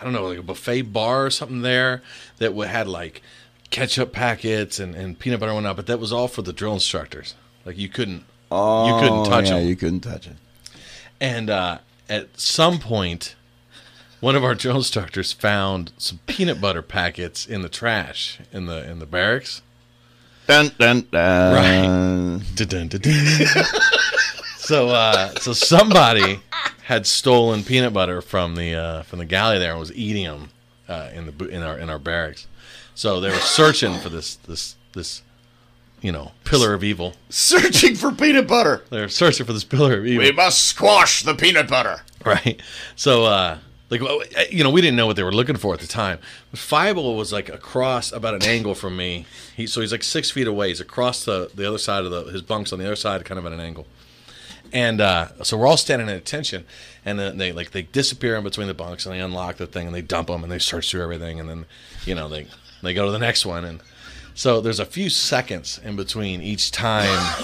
I 0.00 0.04
don't 0.04 0.12
know 0.12 0.26
like 0.26 0.38
a 0.38 0.42
buffet 0.42 0.82
bar 0.82 1.26
or 1.26 1.30
something 1.30 1.62
there 1.62 2.02
that 2.38 2.52
had 2.54 2.88
like 2.88 3.22
ketchup 3.70 4.12
packets 4.12 4.78
and, 4.78 4.94
and 4.94 5.18
peanut 5.18 5.40
butter 5.40 5.50
and 5.50 5.56
whatnot. 5.56 5.76
But 5.76 5.86
that 5.86 5.98
was 5.98 6.12
all 6.12 6.28
for 6.28 6.42
the 6.42 6.52
drill 6.52 6.74
instructors. 6.74 7.34
Like 7.64 7.78
you 7.78 7.88
couldn't 7.88 8.24
oh, 8.52 8.86
you 8.86 9.00
couldn't 9.00 9.24
touch 9.24 9.46
Oh, 9.46 9.54
yeah, 9.54 9.60
them. 9.60 9.68
You 9.68 9.76
couldn't 9.76 10.00
touch 10.00 10.26
it. 10.26 10.36
And 11.20 11.48
uh, 11.48 11.78
at 12.08 12.38
some 12.38 12.78
point, 12.78 13.34
one 14.20 14.36
of 14.36 14.44
our 14.44 14.54
drill 14.54 14.76
instructors 14.76 15.32
found 15.32 15.92
some 15.98 16.18
peanut 16.26 16.60
butter 16.60 16.82
packets 16.82 17.46
in 17.46 17.62
the 17.62 17.68
trash 17.68 18.38
in 18.52 18.66
the 18.66 18.88
in 18.90 18.98
the 18.98 19.06
barracks. 19.06 19.62
Dun 20.46 20.70
dun 20.78 21.06
dun. 21.10 22.42
Dun, 22.54 22.66
dun, 22.68 22.88
dun, 22.88 23.00
dun. 23.00 23.64
so 24.58 24.90
uh, 24.90 25.30
so 25.40 25.52
somebody 25.52 26.40
had 26.84 27.06
stolen 27.06 27.64
peanut 27.64 27.92
butter 27.92 28.20
from 28.20 28.56
the 28.56 28.74
uh, 28.74 29.02
from 29.02 29.18
the 29.18 29.24
galley 29.24 29.58
there 29.58 29.70
and 29.70 29.80
was 29.80 29.92
eating 29.94 30.24
them 30.24 30.50
uh, 30.88 31.10
in 31.14 31.26
the 31.26 31.48
in 31.48 31.62
our 31.62 31.78
in 31.78 31.88
our 31.90 31.98
barracks. 31.98 32.46
So 32.94 33.20
they 33.20 33.30
were 33.30 33.36
searching 33.36 33.98
for 33.98 34.08
this 34.08 34.36
this 34.36 34.76
this 34.92 35.22
you 36.00 36.12
know 36.12 36.32
pillar 36.44 36.74
of 36.74 36.84
evil. 36.84 37.14
Searching 37.30 37.94
for 37.96 38.12
peanut 38.12 38.46
butter. 38.46 38.84
They're 38.90 39.08
searching 39.08 39.46
for 39.46 39.52
this 39.54 39.64
pillar 39.64 39.98
of 39.98 40.06
evil. 40.06 40.24
We 40.24 40.32
must 40.32 40.62
squash 40.62 41.22
the 41.22 41.34
peanut 41.34 41.68
butter. 41.68 42.02
right? 42.24 42.60
So, 42.96 43.24
uh, 43.24 43.58
like, 43.90 44.00
you 44.50 44.64
know, 44.64 44.70
we 44.70 44.80
didn't 44.80 44.96
know 44.96 45.06
what 45.06 45.16
they 45.16 45.22
were 45.22 45.32
looking 45.32 45.56
for 45.56 45.74
at 45.74 45.80
the 45.80 45.86
time. 45.86 46.18
But 46.50 46.58
Fievel 46.58 47.16
was 47.16 47.32
like 47.32 47.48
across 47.48 48.12
about 48.12 48.34
an 48.34 48.42
angle 48.44 48.74
from 48.74 48.96
me. 48.96 49.26
He 49.56 49.66
so 49.66 49.80
he's 49.80 49.92
like 49.92 50.02
six 50.02 50.30
feet 50.30 50.46
away. 50.46 50.68
He's 50.68 50.80
across 50.80 51.24
the 51.24 51.50
the 51.54 51.66
other 51.68 51.78
side 51.78 52.04
of 52.04 52.10
the 52.10 52.24
his 52.24 52.42
bunks 52.42 52.72
on 52.72 52.78
the 52.78 52.86
other 52.86 52.96
side, 52.96 53.24
kind 53.24 53.38
of 53.38 53.46
at 53.46 53.52
an 53.52 53.60
angle. 53.60 53.86
And 54.72 55.00
uh, 55.00 55.44
so 55.44 55.56
we're 55.56 55.66
all 55.66 55.76
standing 55.76 56.08
at 56.08 56.16
attention, 56.16 56.64
and 57.04 57.18
then 57.18 57.38
they 57.38 57.52
like 57.52 57.70
they 57.70 57.82
disappear 57.82 58.36
in 58.36 58.42
between 58.42 58.66
the 58.66 58.74
bunks, 58.74 59.06
and 59.06 59.14
they 59.14 59.20
unlock 59.20 59.56
the 59.56 59.66
thing, 59.66 59.86
and 59.86 59.94
they 59.94 60.02
dump 60.02 60.28
them, 60.28 60.42
and 60.42 60.50
they 60.50 60.58
search 60.58 60.90
through 60.90 61.02
everything, 61.02 61.38
and 61.38 61.48
then 61.48 61.66
you 62.06 62.14
know 62.14 62.28
they 62.28 62.48
they 62.82 62.94
go 62.94 63.06
to 63.06 63.12
the 63.12 63.18
next 63.18 63.44
one, 63.46 63.64
and 63.64 63.80
so 64.34 64.60
there's 64.60 64.80
a 64.80 64.86
few 64.86 65.10
seconds 65.10 65.78
in 65.84 65.94
between 65.94 66.42
each 66.42 66.70
time. 66.70 67.34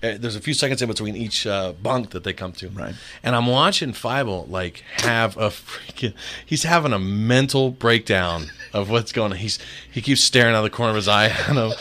Uh, 0.00 0.16
There's 0.18 0.36
a 0.36 0.40
few 0.40 0.54
seconds 0.54 0.80
in 0.80 0.88
between 0.88 1.16
each 1.16 1.46
uh, 1.46 1.72
bunk 1.72 2.10
that 2.10 2.22
they 2.22 2.32
come 2.32 2.52
to, 2.52 2.68
Right. 2.68 2.94
And 3.22 3.34
I'm 3.34 3.46
watching 3.46 3.92
Fievel 3.92 4.48
like 4.48 4.84
have 4.98 5.36
a 5.36 5.48
freaking. 5.48 6.14
He's 6.46 6.62
having 6.62 6.92
a 6.92 6.98
mental 6.98 7.70
breakdown 7.70 8.50
of 8.72 8.90
what's 8.90 9.10
going 9.10 9.32
on. 9.32 9.38
He's 9.38 9.58
he 9.90 10.00
keeps 10.00 10.20
staring 10.20 10.54
out 10.54 10.58
of 10.58 10.70
the 10.70 10.76
corner 10.76 10.90
of 10.90 10.96
his 10.96 11.08
eye. 11.08 11.34
I 11.48 11.52
know 11.52 11.72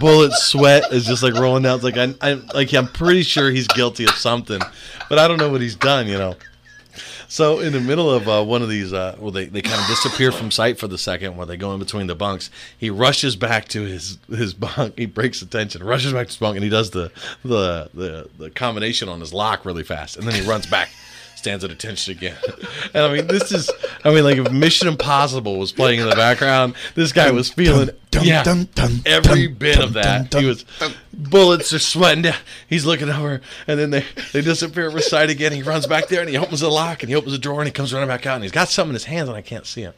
bullet 0.00 0.32
sweat 0.32 0.92
is 0.92 1.06
just 1.06 1.22
like 1.22 1.34
rolling 1.34 1.62
down. 1.62 1.76
It's 1.76 1.84
like 1.84 1.96
I, 1.96 2.14
I 2.20 2.32
like 2.54 2.72
I'm 2.74 2.88
pretty 2.88 3.22
sure 3.22 3.50
he's 3.50 3.68
guilty 3.68 4.04
of 4.04 4.10
something, 4.10 4.60
but 5.08 5.18
I 5.18 5.28
don't 5.28 5.38
know 5.38 5.50
what 5.50 5.60
he's 5.60 5.76
done. 5.76 6.08
You 6.08 6.18
know. 6.18 6.36
So 7.28 7.60
in 7.60 7.72
the 7.72 7.80
middle 7.80 8.10
of 8.10 8.28
uh, 8.28 8.44
one 8.44 8.62
of 8.62 8.68
these, 8.68 8.92
uh, 8.92 9.16
well, 9.18 9.30
they, 9.30 9.46
they 9.46 9.62
kind 9.62 9.80
of 9.80 9.86
disappear 9.86 10.32
from 10.32 10.50
sight 10.50 10.78
for 10.78 10.86
the 10.86 10.98
second 10.98 11.36
while 11.36 11.46
they 11.46 11.56
go 11.56 11.72
in 11.72 11.78
between 11.78 12.06
the 12.06 12.14
bunks. 12.14 12.50
He 12.78 12.90
rushes 12.90 13.36
back 13.36 13.68
to 13.68 13.82
his 13.82 14.18
his 14.28 14.54
bunk. 14.54 14.98
He 14.98 15.06
breaks 15.06 15.40
the 15.40 15.46
tension, 15.46 15.82
rushes 15.82 16.12
back 16.12 16.26
to 16.26 16.30
his 16.32 16.38
bunk, 16.38 16.56
and 16.56 16.64
he 16.64 16.70
does 16.70 16.90
the 16.90 17.10
the 17.44 17.90
the, 17.94 18.28
the 18.38 18.50
combination 18.50 19.08
on 19.08 19.20
his 19.20 19.32
lock 19.32 19.64
really 19.64 19.84
fast, 19.84 20.16
and 20.16 20.26
then 20.26 20.34
he 20.34 20.46
runs 20.48 20.66
back. 20.66 20.90
Stands 21.44 21.62
at 21.62 21.70
attention 21.70 22.12
again, 22.16 22.38
and 22.94 23.04
I 23.04 23.12
mean, 23.12 23.26
this 23.26 23.52
is, 23.52 23.70
I 24.02 24.14
mean, 24.14 24.24
like 24.24 24.38
if 24.38 24.50
Mission 24.50 24.88
Impossible 24.88 25.58
was 25.58 25.72
playing 25.72 26.00
in 26.00 26.08
the 26.08 26.16
background, 26.16 26.74
this 26.94 27.12
guy 27.12 27.30
was 27.32 27.50
feeling, 27.50 27.90
dun, 28.10 28.24
yeah, 28.24 28.42
dun, 28.42 28.66
dun, 28.74 29.00
every 29.04 29.48
bit 29.48 29.78
of 29.78 29.92
that. 29.92 30.32
he 30.32 30.46
was, 30.46 30.64
bullets 31.12 31.74
are 31.74 31.78
sweating 31.78 32.22
down. 32.22 32.36
He's 32.66 32.86
looking 32.86 33.10
over, 33.10 33.42
and 33.66 33.78
then 33.78 33.90
they, 33.90 34.06
they 34.32 34.40
disappear 34.40 34.88
at 34.88 35.04
sight 35.04 35.28
again. 35.28 35.52
He 35.52 35.62
runs 35.62 35.86
back 35.86 36.08
there 36.08 36.22
and 36.22 36.30
he 36.30 36.38
opens 36.38 36.60
the 36.60 36.70
lock 36.70 37.02
and 37.02 37.10
he 37.10 37.14
opens 37.14 37.32
the 37.32 37.38
drawer 37.38 37.60
and 37.60 37.68
he 37.68 37.72
comes 37.72 37.92
running 37.92 38.08
back 38.08 38.24
out 38.24 38.36
and 38.36 38.42
he's 38.42 38.50
got 38.50 38.70
something 38.70 38.92
in 38.92 38.94
his 38.94 39.04
hands 39.04 39.28
and 39.28 39.36
I 39.36 39.42
can't 39.42 39.66
see 39.66 39.82
it. 39.82 39.94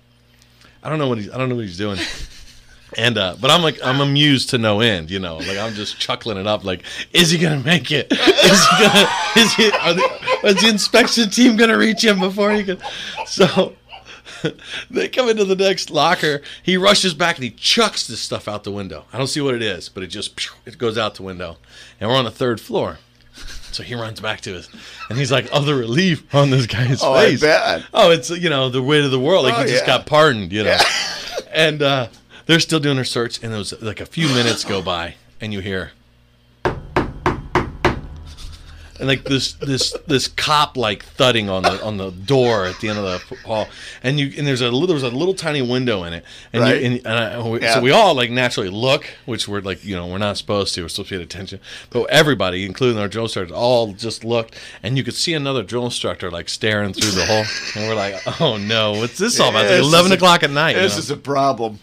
I 0.83 0.89
don't 0.89 0.99
know 0.99 1.09
what 1.09 1.19
he's 1.19 1.31
I 1.31 1.39
don't 1.39 1.49
know 1.49 1.55
what 1.55 1.65
he's 1.65 1.79
doing. 1.79 1.99
And 2.97 3.19
uh, 3.19 3.35
but 3.41 3.51
I'm 3.51 3.63
like 3.63 3.79
I'm 3.85 4.01
amused 4.01 4.51
to 4.51 4.59
no 4.59 4.81
end, 4.81 5.11
you 5.11 5.19
know. 5.19 5.39
Like 5.39 5.59
I'm 5.59 5.75
just 5.75 5.99
chuckling 5.99 6.39
it 6.39 6.47
up. 6.47 6.65
Like, 6.65 6.83
is 7.13 7.31
he 7.31 7.39
gonna 7.39 7.59
make 7.63 7.91
it? 7.91 8.13
Is 8.13 8.67
he 8.69 8.85
gonna? 8.85 9.09
Is 9.37 9.55
he? 9.55 9.71
Are 9.73 9.93
the, 9.95 10.39
is 10.45 10.61
the 10.63 10.69
inspection 10.69 11.29
team 11.31 11.57
gonna 11.57 11.77
reach 11.77 12.05
him 12.05 12.21
before 12.21 12.53
he 12.53 12.63
can? 12.65 12.79
So 13.27 13.75
they 14.91 15.09
come 15.09 15.29
into 15.29 15.45
the 15.45 15.57
next 15.57 15.91
locker. 15.91 16.43
He 16.63 16.77
rushes 16.77 17.13
back 17.13 17.37
and 17.37 17.45
he 17.45 17.51
chucks 17.51 18.07
this 18.07 18.21
stuff 18.21 18.47
out 18.47 18.65
the 18.65 18.71
window. 18.71 19.05
I 19.13 19.19
don't 19.19 19.27
see 19.27 19.41
what 19.41 19.55
it 19.55 19.63
is, 19.63 19.89
but 19.89 20.03
it 20.05 20.09
just 20.09 20.39
it 20.65 20.79
goes 20.79 20.97
out 20.97 21.17
the 21.17 21.23
window, 21.25 21.57
and 22.01 22.09
we're 22.09 22.17
on 22.17 22.25
the 22.25 22.31
third 22.31 22.61
floor. 22.61 22.99
So 23.73 23.83
he 23.83 23.95
runs 23.95 24.21
back 24.21 24.41
to 24.43 24.57
us, 24.57 24.71
and 25.11 25.19
he's 25.19 25.33
like, 25.33 25.49
"Oh, 25.53 25.61
the 25.61 25.75
relief 25.75 26.33
on 26.35 26.51
this 26.51 26.67
guy's 26.67 27.01
Oh, 27.03 27.15
face! 27.15 27.43
Oh, 27.93 28.11
it's 28.13 28.31
you 28.31 28.49
know 28.49 28.71
the 28.71 28.81
weight 28.81 29.05
of 29.05 29.11
the 29.11 29.21
world. 29.21 29.45
Like 29.45 29.55
Oh, 29.55 29.63
he 29.63 29.69
just 29.71 29.83
yeah. 29.83 29.99
got 29.99 30.07
pardoned, 30.07 30.53
you 30.53 30.63
know." 30.65 30.79
And 31.53 31.83
uh, 31.83 32.09
they're 32.47 32.61
still 32.61 32.81
doing 32.81 32.97
their 32.97 33.05
search, 33.05 33.43
and 33.43 33.53
was 33.53 33.81
like 33.83 34.01
a 34.01 34.07
few 34.07 34.29
minutes 34.29 34.65
go 34.65 34.81
by, 34.83 35.15
and 35.41 35.53
you 35.53 35.61
hear. 35.61 35.93
And 38.99 39.09
like 39.09 39.25
this, 39.25 39.53
this, 39.53 39.95
this 40.07 40.27
cop 40.27 40.75
like 40.79 41.05
thudding 41.05 41.51
on 41.51 41.65
the 41.65 41.85
on 41.85 41.99
the 41.99 42.11
door 42.11 42.65
at 42.65 42.81
the 42.81 42.89
end 42.89 42.99
of 42.99 43.05
the 43.05 43.37
hall, 43.47 43.69
and 44.03 44.19
you 44.19 44.33
and 44.39 44.47
there's 44.47 44.63
a 44.63 44.71
little, 44.71 44.87
there's 44.87 45.03
a 45.03 45.11
little 45.11 45.35
tiny 45.35 45.61
window 45.61 46.05
in 46.05 46.15
it, 46.15 46.25
and, 46.55 46.63
Right. 46.63 46.81
you, 46.81 46.87
and, 46.87 46.95
and 47.07 47.09
I, 47.09 47.47
we- 47.47 47.61
Yeah. 47.61 47.75
so 47.75 47.83
we 47.83 47.91
all 47.91 48.15
like 48.15 48.31
naturally 48.31 48.71
look, 48.71 49.05
which 49.27 49.47
we're 49.47 49.61
like 49.61 49.85
you 49.85 49.95
know 49.95 50.07
we're 50.07 50.17
not 50.17 50.39
supposed 50.39 50.75
to, 50.77 50.83
we're 50.83 50.89
supposed 50.89 51.11
to 51.11 51.19
pay 51.19 51.23
attention, 51.23 51.61
but 51.91 52.09
everybody, 52.09 52.65
including 52.65 52.99
our 52.99 53.07
drill 53.07 53.25
instructors, 53.27 53.53
all 53.55 53.93
just 53.93 54.25
looked, 54.25 54.55
and 54.83 54.97
you 54.97 55.05
could 55.05 55.13
see 55.15 55.35
another 55.35 55.63
drill 55.63 55.85
instructor 55.85 56.31
like 56.31 56.49
staring 56.49 56.95
through 56.95 57.11
the 57.11 57.27
hole, 57.27 57.45
and 57.75 57.87
we're 57.91 57.95
like, 57.95 58.15
oh 58.41 58.57
no, 58.57 58.93
what's 58.93 59.19
this 59.19 59.39
all 59.39 59.51
about? 59.51 59.67
It's 59.67 59.73
like 59.73 59.83
eleven 59.83 60.13
o'clock 60.13 60.43
at 60.43 60.51
night. 60.51 60.75
you 60.75 60.81
This 60.81 60.95
know? 60.95 61.01
is 61.01 61.11
a 61.11 61.19
problem. 61.19 61.81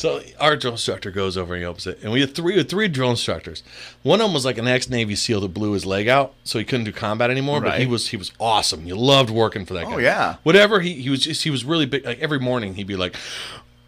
So 0.00 0.22
our 0.38 0.56
drill 0.56 0.72
instructor 0.72 1.10
goes 1.10 1.36
over 1.36 1.52
and 1.52 1.60
he 1.60 1.66
opens 1.66 1.86
it, 1.86 1.98
and 2.02 2.10
we 2.10 2.22
had 2.22 2.34
three 2.34 2.54
we 2.54 2.58
had 2.60 2.70
three 2.70 2.88
drill 2.88 3.10
instructors. 3.10 3.62
One 4.02 4.22
of 4.22 4.28
them 4.28 4.32
was 4.32 4.46
like 4.46 4.56
an 4.56 4.66
ex 4.66 4.88
Navy 4.88 5.14
SEAL 5.14 5.42
that 5.42 5.48
blew 5.48 5.72
his 5.72 5.84
leg 5.84 6.08
out, 6.08 6.32
so 6.42 6.58
he 6.58 6.64
couldn't 6.64 6.86
do 6.86 6.92
combat 6.92 7.28
anymore. 7.30 7.60
But 7.60 7.78
he 7.78 7.84
was 7.84 8.08
he 8.08 8.16
was 8.16 8.32
awesome. 8.40 8.86
You 8.86 8.96
loved 8.96 9.28
working 9.28 9.66
for 9.66 9.74
that 9.74 9.84
guy. 9.84 9.92
Oh, 9.92 9.98
yeah. 9.98 10.36
Whatever 10.42 10.80
he 10.80 10.94
he 10.94 11.10
was 11.10 11.20
just 11.20 11.42
he 11.42 11.50
was 11.50 11.66
really 11.66 11.84
big. 11.84 12.06
Like 12.06 12.18
every 12.20 12.38
morning 12.38 12.76
he'd 12.76 12.86
be 12.86 12.96
like, 12.96 13.14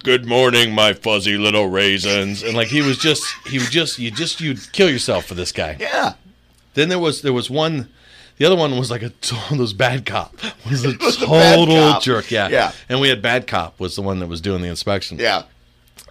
"Good 0.05 0.27
morning, 0.27 0.75
my 0.75 0.93
fuzzy 0.93 1.39
little 1.39 1.69
raisins," 1.71 2.43
and 2.43 2.55
like 2.55 2.69
he 2.69 2.83
was 2.83 2.99
just 2.99 3.25
he 3.47 3.59
would 3.59 3.71
just 3.71 3.99
you 3.99 4.11
just 4.11 4.39
you'd 4.39 4.71
kill 4.73 4.91
yourself 4.91 5.25
for 5.25 5.33
this 5.33 5.51
guy. 5.51 5.79
Yeah. 5.81 6.13
Then 6.75 6.91
there 6.91 6.99
was 6.99 7.23
there 7.23 7.33
was 7.33 7.49
one. 7.49 7.89
The 8.37 8.45
other 8.45 8.57
one 8.57 8.77
was 8.77 8.91
like 8.91 9.03
a 9.03 9.15
those 9.51 9.73
bad 9.73 10.05
cop 10.05 10.37
was 10.69 10.85
a 10.85 10.89
was 11.01 11.17
total 11.17 12.01
jerk. 12.01 12.31
Yeah, 12.31 12.49
Yeah. 12.49 12.73
And 12.91 13.01
we 13.01 13.09
had 13.09 13.23
bad 13.23 13.47
cop 13.47 13.81
was 13.81 13.97
the 13.97 14.03
one 14.03 14.19
that 14.19 14.27
was 14.27 14.43
doing 14.43 14.61
the 14.61 14.69
inspection. 14.69 15.19
Yeah. 15.19 15.45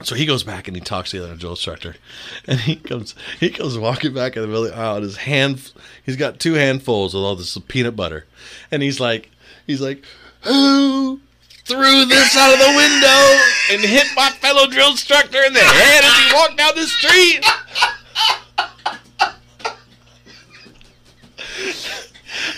So 0.04 0.16
he 0.16 0.26
goes 0.26 0.44
back 0.44 0.68
and 0.68 0.76
he 0.76 0.82
talks 0.82 1.12
to 1.12 1.20
the 1.20 1.26
other 1.26 1.36
drill 1.36 1.54
instructor, 1.54 1.96
and 2.48 2.60
he 2.62 2.76
comes 2.76 3.16
he 3.40 3.50
comes 3.50 3.78
walking 3.78 4.14
back 4.14 4.36
in 4.36 4.42
the 4.42 4.48
building 4.48 4.74
out. 4.74 4.98
and 4.98 5.04
his 5.04 5.18
hand 5.18 5.72
he's 6.06 6.16
got 6.16 6.40
two 6.40 6.54
handfuls 6.54 7.14
of 7.14 7.22
all 7.22 7.36
this 7.36 7.58
peanut 7.68 7.96
butter, 7.96 8.26
and 8.72 8.84
he's 8.84 9.00
like 9.00 9.32
he's 9.68 9.82
like 9.82 10.04
who 10.42 11.20
threw 11.66 12.06
this 12.06 12.36
out 12.36 12.54
of 12.54 12.60
the 12.60 12.74
window 12.76 13.42
and 13.72 13.82
hit 13.82 14.08
my 14.16 14.30
fellow 14.30 14.68
drill 14.68 14.92
instructor 14.92 15.44
in 15.44 15.54
the 15.54 15.60
head 15.60 16.04
as 16.04 16.18
he 16.18 16.34
walked 16.34 16.58
down 16.58 16.76
the 16.76 16.86
street. 16.88 17.46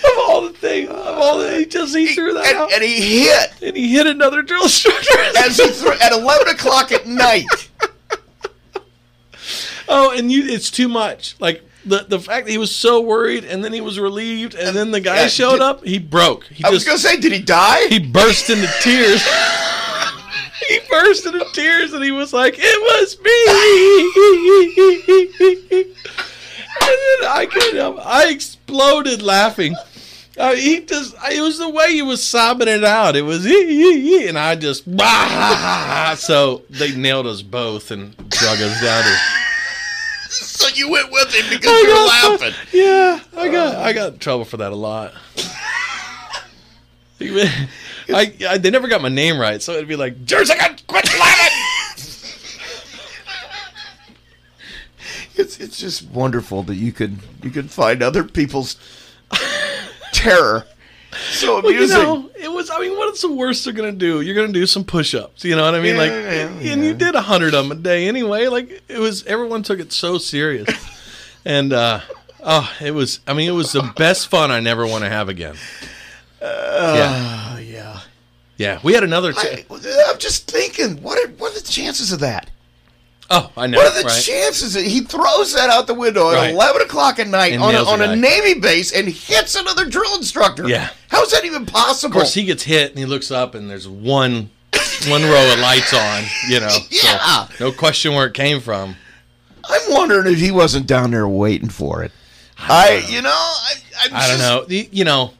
Of 0.04 0.18
all 0.28 0.42
the 0.42 0.52
things, 0.52 0.88
of 0.90 0.96
all 1.18 1.38
the 1.38 1.56
he 1.58 1.64
just 1.66 1.96
he 1.96 2.14
threw 2.14 2.34
that 2.34 2.54
out 2.54 2.72
And, 2.72 2.82
and 2.82 2.84
he 2.84 3.22
hit 3.24 3.54
and 3.62 3.76
he 3.76 3.92
hit 3.94 4.06
another 4.06 4.42
drill 4.42 4.64
instructor. 4.64 5.18
as 5.38 5.56
he 5.56 5.68
threw 5.68 5.92
at 5.92 6.12
eleven 6.12 6.48
o'clock 6.48 6.92
at 6.92 7.06
night. 7.06 7.46
Oh, 9.88 10.10
and 10.16 10.30
you 10.32 10.44
it's 10.46 10.70
too 10.70 10.88
much. 10.88 11.36
Like 11.40 11.62
the 11.84 12.06
the 12.08 12.18
fact 12.18 12.46
that 12.46 12.52
he 12.52 12.58
was 12.58 12.74
so 12.74 13.00
worried, 13.02 13.44
and 13.44 13.62
then 13.62 13.72
he 13.74 13.82
was 13.82 13.98
relieved, 14.00 14.54
and 14.54 14.74
then 14.74 14.90
the 14.90 15.00
guy 15.00 15.20
yeah, 15.22 15.26
showed 15.28 15.52
did- 15.52 15.60
up. 15.62 15.84
He 15.84 15.98
broke. 15.98 16.46
He 16.46 16.64
I 16.64 16.70
was 16.70 16.84
gonna 16.84 16.98
say, 16.98 17.18
did 17.18 17.32
he 17.32 17.40
die? 17.40 17.86
he 17.88 17.98
burst 17.98 18.48
into 18.48 18.66
tears. 18.80 19.22
he 20.68 20.78
burst 20.88 21.26
into 21.26 21.44
tears, 21.52 21.92
and 21.92 22.02
he 22.02 22.10
was 22.12 22.32
like, 22.32 22.54
"It 22.58 22.80
was 22.80 23.18
me." 23.20 23.44
and 25.84 25.94
then 27.20 27.30
I 27.30 27.46
couldn't. 27.50 27.98
I 28.02 28.28
exploded 28.30 29.22
laughing. 29.22 29.74
Uh, 30.36 30.54
he 30.54 30.80
just, 30.80 31.14
it 31.30 31.40
was 31.40 31.58
the 31.58 31.68
way 31.68 31.92
he 31.92 32.02
was 32.02 32.22
sobbing 32.22 32.66
it 32.66 32.82
out. 32.82 33.14
It 33.14 33.22
was, 33.22 33.46
and 33.46 34.36
I 34.38 34.56
just, 34.56 34.84
so 36.20 36.62
they 36.70 36.96
nailed 36.96 37.26
us 37.26 37.42
both 37.42 37.92
and 37.92 38.16
drug 38.30 38.60
us 38.60 38.82
down 38.82 39.04
to 39.04 39.16
so 40.34 40.68
you 40.74 40.90
went 40.90 41.12
with 41.12 41.32
him 41.32 41.48
because 41.48 41.82
you 41.82 41.88
were 41.88 42.06
laughing. 42.06 42.52
Yeah, 42.72 43.20
I 43.36 43.48
got 43.48 43.76
I 43.76 43.92
got 43.92 44.14
in 44.14 44.18
trouble 44.18 44.44
for 44.44 44.56
that 44.56 44.72
a 44.72 44.76
lot. 44.76 45.14
I, 47.20 48.34
I 48.48 48.58
they 48.58 48.70
never 48.70 48.88
got 48.88 49.00
my 49.00 49.08
name 49.08 49.38
right, 49.38 49.62
so 49.62 49.72
it'd 49.72 49.88
be 49.88 49.96
like 49.96 50.24
Jersey, 50.24 50.54
quit 50.86 51.04
laughing. 51.18 51.60
It's 55.36 55.58
it's 55.58 55.80
just 55.80 56.08
wonderful 56.10 56.62
that 56.62 56.76
you 56.76 56.92
could 56.92 57.18
you 57.42 57.50
could 57.50 57.68
find 57.68 58.04
other 58.04 58.22
people's 58.22 58.76
terror 60.24 60.64
so 61.30 61.60
Well, 61.60 61.70
you 61.70 61.76
amusing. 61.78 61.98
know, 62.02 62.30
it 62.36 62.50
was. 62.50 62.70
I 62.70 62.80
mean, 62.80 62.96
what's 62.96 63.22
the 63.22 63.32
worst 63.32 63.64
they're 63.64 63.72
gonna 63.72 63.92
do? 63.92 64.20
You're 64.20 64.34
gonna 64.34 64.52
do 64.52 64.66
some 64.66 64.82
push-ups. 64.82 65.44
You 65.44 65.54
know 65.54 65.64
what 65.64 65.74
I 65.76 65.80
mean? 65.80 65.94
Yeah, 65.94 66.00
like, 66.00 66.10
yeah, 66.10 66.72
and 66.72 66.84
you 66.84 66.92
did 66.94 67.14
a 67.14 67.20
hundred 67.20 67.54
of 67.54 67.68
them 67.68 67.78
a 67.78 67.80
day 67.80 68.08
anyway. 68.08 68.48
Like, 68.48 68.82
it 68.88 68.98
was. 68.98 69.24
Everyone 69.26 69.62
took 69.62 69.78
it 69.78 69.92
so 69.92 70.18
serious, 70.18 70.68
and 71.44 71.72
uh, 71.72 72.00
oh, 72.42 72.68
it 72.80 72.90
was. 72.92 73.20
I 73.28 73.32
mean, 73.32 73.48
it 73.48 73.52
was 73.52 73.70
the 73.72 73.92
best 73.96 74.26
fun 74.28 74.50
I 74.50 74.58
never 74.58 74.84
want 74.86 75.04
to 75.04 75.08
have 75.10 75.28
again. 75.28 75.54
yeah, 76.42 77.52
Oh 77.54 77.58
yeah. 77.58 78.00
yeah. 78.56 78.80
We 78.82 78.94
had 78.94 79.04
another. 79.04 79.32
Ch- 79.32 79.46
I, 79.46 79.64
I'm 80.10 80.18
just 80.18 80.50
thinking, 80.50 81.00
what 81.02 81.16
are 81.24 81.30
what 81.34 81.52
are 81.52 81.60
the 81.60 81.66
chances 81.66 82.10
of 82.12 82.20
that? 82.20 82.50
Oh, 83.30 83.50
I 83.56 83.66
know. 83.66 83.78
What 83.78 83.92
are 83.92 83.98
the 84.02 84.06
right? 84.08 84.22
chances 84.22 84.74
that 84.74 84.84
he 84.84 85.00
throws 85.00 85.52
that 85.54 85.70
out 85.70 85.86
the 85.86 85.94
window 85.94 86.30
at 86.30 86.34
Right. 86.34 86.50
11 86.54 86.82
o'clock 86.82 87.18
at 87.18 87.28
night 87.28 87.52
And 87.52 87.62
on, 87.62 87.74
a, 87.74 87.82
on 87.84 88.00
a. 88.02 88.14
Navy 88.16 88.58
base 88.60 88.92
and 88.92 89.08
hits 89.08 89.54
another 89.54 89.86
drill 89.86 90.14
instructor? 90.16 90.68
Yeah. 90.68 90.90
How's 91.08 91.30
that 91.32 91.44
even 91.44 91.66
possible? 91.66 92.12
Of 92.16 92.20
course, 92.22 92.34
he 92.34 92.44
gets 92.44 92.62
hit 92.64 92.90
and 92.90 92.98
he 92.98 93.04
looks 93.06 93.30
up 93.30 93.54
and 93.54 93.70
there's 93.70 93.88
one 93.88 94.50
one 95.08 95.22
row 95.22 95.52
of 95.52 95.58
lights 95.60 95.92
on. 95.94 96.24
You 96.48 96.60
know, 96.60 96.76
Yeah. 96.90 97.46
so 97.48 97.66
no 97.66 97.72
question 97.72 98.14
where 98.14 98.26
it 98.26 98.34
came 98.34 98.60
from. 98.60 98.96
I'm 99.68 99.80
wondering 99.92 100.32
if 100.32 100.38
he 100.40 100.50
wasn't 100.50 100.86
down 100.86 101.10
there 101.12 101.26
waiting 101.28 101.68
for 101.70 102.02
it. 102.02 102.12
I, 102.58 103.04
you 103.08 103.20
know, 103.22 103.30
I, 103.30 103.72
I'm 104.02 104.10
I 104.14 104.28
don't 104.28 104.38
know. 104.38 104.64
The, 104.66 104.88
you 104.92 105.04
know, 105.04 105.32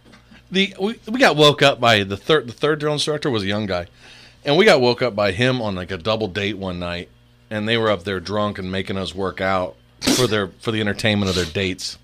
the 0.51 0.75
we, 0.81 0.99
we 1.09 1.19
got 1.21 1.37
woke 1.37 1.63
up 1.63 1.81
by 1.81 2.03
the 2.05 2.17
third 2.17 2.47
the 2.49 2.53
third 2.53 2.81
drill 2.81 2.95
instructor 2.95 3.31
was 3.31 3.43
a 3.43 3.47
young 3.47 3.67
guy, 3.67 3.87
and 4.45 4.57
we 4.57 4.65
got 4.65 4.81
woke 4.81 5.01
up 5.03 5.15
by 5.15 5.33
him 5.33 5.61
on 5.63 5.75
like 5.75 5.91
a 5.91 5.97
double 5.99 6.29
date 6.29 6.57
one 6.59 6.79
night, 6.79 7.09
and 7.55 7.69
they 7.69 7.77
were 7.77 7.89
up 7.89 8.03
there 8.03 8.19
drunk 8.19 8.59
and 8.59 8.71
making 8.71 8.97
us 8.97 9.15
work 9.15 9.41
out 9.41 9.77
for 10.17 10.27
their 10.27 10.49
for 10.49 10.73
the 10.73 10.81
entertainment 10.81 11.29
of 11.29 11.37
their 11.37 11.45
dates. 11.45 11.99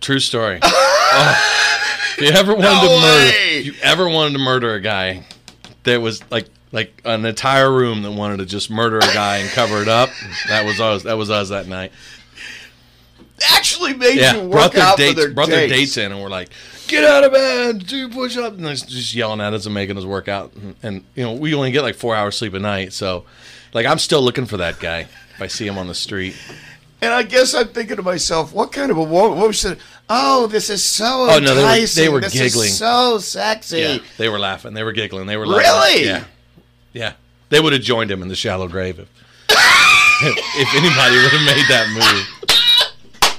True 0.00 0.20
story. 0.20 0.60
Oh, 0.62 2.14
if 2.18 2.22
you 2.22 2.28
ever 2.28 2.54
wanted 2.54 2.80
to 2.80 2.86
No 2.86 3.00
murder, 3.00 3.24
way! 3.24 3.58
if 3.58 3.66
you 3.66 3.74
ever 3.82 4.08
wanted 4.08 4.34
to 4.34 4.38
murder 4.38 4.74
a 4.74 4.80
guy, 4.80 5.24
there 5.82 6.00
was 6.00 6.22
like 6.30 6.46
like 6.70 7.02
an 7.04 7.24
entire 7.24 7.72
room 7.72 8.02
that 8.02 8.12
wanted 8.12 8.36
to 8.38 8.46
just 8.46 8.70
murder 8.70 8.98
a 8.98 9.12
guy 9.12 9.38
and 9.38 9.50
cover 9.50 9.82
it 9.82 9.88
up. 9.88 10.10
That 10.48 10.64
was 10.64 10.80
us. 10.80 11.02
That 11.02 11.14
was 11.18 11.28
us 11.30 11.48
that 11.48 11.66
night 11.66 11.92
Actually 13.52 13.92
made 13.94 14.16
yeah, 14.16 14.34
you 14.34 14.48
brought 14.48 14.66
work 14.66 14.72
their 14.72 14.82
out 14.82 14.96
dates, 14.96 15.14
for 15.14 15.20
their 15.26 15.34
brought 15.34 15.48
dates. 15.48 15.58
their 15.58 15.68
dates 15.68 15.96
in, 15.98 16.10
and 16.12 16.22
we're 16.22 16.30
like, 16.30 16.48
"Get 16.88 17.04
out 17.04 17.22
of 17.22 17.32
bed, 17.32 17.86
do 17.86 18.08
push 18.08 18.36
up," 18.38 18.54
and 18.54 18.64
they're 18.64 18.74
just 18.74 19.14
yelling 19.14 19.42
at 19.42 19.52
us 19.52 19.66
and 19.66 19.74
making 19.74 19.98
us 19.98 20.04
work 20.04 20.26
out. 20.26 20.54
And, 20.54 20.74
and 20.82 21.04
you 21.14 21.22
know, 21.22 21.34
we 21.34 21.52
only 21.54 21.70
get 21.70 21.82
like 21.82 21.96
four 21.96 22.16
hours 22.16 22.36
sleep 22.36 22.54
a 22.54 22.58
night, 22.58 22.94
so 22.94 23.26
like 23.76 23.84
I'm 23.86 23.98
still 23.98 24.22
looking 24.22 24.46
for 24.46 24.56
that 24.56 24.80
guy 24.80 25.00
if 25.00 25.42
I 25.42 25.46
see 25.48 25.66
him 25.66 25.76
on 25.76 25.86
the 25.86 25.94
street. 25.94 26.34
And 27.02 27.12
I 27.12 27.22
guess 27.24 27.52
I'm 27.54 27.68
thinking 27.68 27.96
to 27.96 28.02
myself, 28.02 28.54
what 28.54 28.72
kind 28.72 28.90
of 28.90 28.96
a 28.96 29.02
woman? 29.02 29.38
What 29.38 29.48
was 29.48 29.64
it? 29.66 29.78
Oh, 30.08 30.46
this 30.46 30.70
is 30.70 30.82
so 30.82 31.28
Oh, 31.30 31.38
no, 31.38 31.54
they 31.54 31.62
were- 31.82 31.86
they 31.86 32.08
were 32.08 32.20
this 32.22 32.32
giggling. 32.32 32.68
Is 32.68 32.78
so 32.78 33.18
sexy. 33.18 33.78
Yeah, 33.80 33.98
they 34.16 34.30
were 34.30 34.38
laughing, 34.38 34.72
they 34.72 34.82
were 34.82 34.92
giggling, 34.92 35.26
they 35.26 35.36
were 35.36 35.46
laughing. 35.46 35.66
Really? 36.00 36.06
Yeah, 36.06 36.24
yeah. 36.94 37.12
They 37.50 37.60
would 37.60 37.74
have 37.74 37.82
joined 37.82 38.10
him 38.10 38.22
in 38.22 38.28
the 38.28 38.34
shallow 38.34 38.66
grave 38.66 38.98
if 38.98 39.08
if 39.50 40.74
anybody 40.74 41.16
would 41.22 41.32
have 41.32 41.44
made 41.44 41.66
that 41.68 41.86
move. 41.92 43.30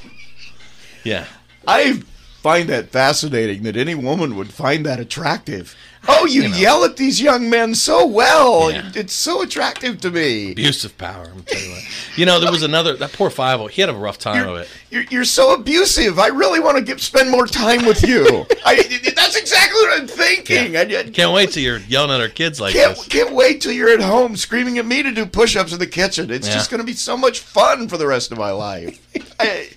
Yeah. 1.03 1.25
I 1.67 2.03
find 2.43 2.69
that 2.69 2.91
fascinating 2.91 3.63
that 3.63 3.75
any 3.75 3.95
woman 3.95 4.35
would 4.35 4.53
find 4.53 4.85
that 4.85 4.99
attractive. 4.99 5.75
Oh, 6.07 6.25
you, 6.25 6.41
You 6.43 6.49
know. 6.49 6.55
yell 6.57 6.83
at 6.85 6.97
these 6.97 7.21
young 7.21 7.49
men 7.49 7.75
so 7.75 8.05
well. 8.05 8.71
Yeah. 8.71 8.91
It's 8.95 9.13
so 9.13 9.41
attractive 9.41 9.99
to 10.01 10.11
me. 10.11 10.51
Abuse 10.53 10.83
of 10.85 10.97
power. 10.97 11.25
I'm 11.33 11.43
telling 11.43 11.65
you 11.65 11.71
what. 11.71 11.83
You 12.17 12.25
know, 12.25 12.39
there 12.39 12.51
was 12.51 12.63
another 12.63 12.95
that 12.97 13.13
poor 13.13 13.29
five. 13.29 13.59
He 13.71 13.81
had 13.81 13.89
a 13.89 13.93
rough 13.93 14.17
time 14.17 14.41
of 14.41 14.47
You're, 14.47 14.59
it. 14.61 14.69
you're, 14.89 15.03
you're 15.03 15.23
so 15.25 15.53
abusive. 15.53 16.17
I 16.19 16.27
really 16.27 16.59
want 16.59 16.77
to 16.77 16.83
get, 16.83 16.99
spend 16.99 17.29
more 17.29 17.45
time 17.47 17.85
with 17.85 18.01
you. 18.07 18.45
I, 18.65 18.75
that's 19.15 19.35
exactly 19.35 19.79
what 19.81 20.01
I'm 20.01 20.07
thinking. 20.07 20.77
I, 20.77 20.81
I 20.81 21.03
Can't 21.11 21.33
wait 21.33 21.51
till 21.51 21.63
you're 21.63 21.79
yelling 21.79 22.11
at 22.11 22.21
our 22.21 22.27
kids 22.29 22.59
like 22.61 22.73
can't, 22.73 22.95
this. 22.95 23.07
can't 23.07 23.33
wait 23.33 23.61
till 23.61 23.71
you're 23.71 23.89
at 23.89 24.01
home 24.01 24.35
screaming 24.35 24.77
at 24.77 24.85
me 24.85 25.03
to 25.03 25.11
do 25.11 25.25
push-ups 25.25 25.73
in 25.73 25.79
the 25.79 25.87
kitchen. 25.87 26.31
It's 26.31 26.47
Yeah. 26.47 26.53
just 26.55 26.69
going 26.71 26.79
to 26.81 26.85
be 26.85 26.93
so 26.93 27.15
much 27.17 27.39
fun 27.39 27.87
for 27.87 27.97
the 27.97 28.07
rest 28.07 28.31
of 28.31 28.37
my 28.37 28.51
life. 28.51 28.99
I, 29.39 29.69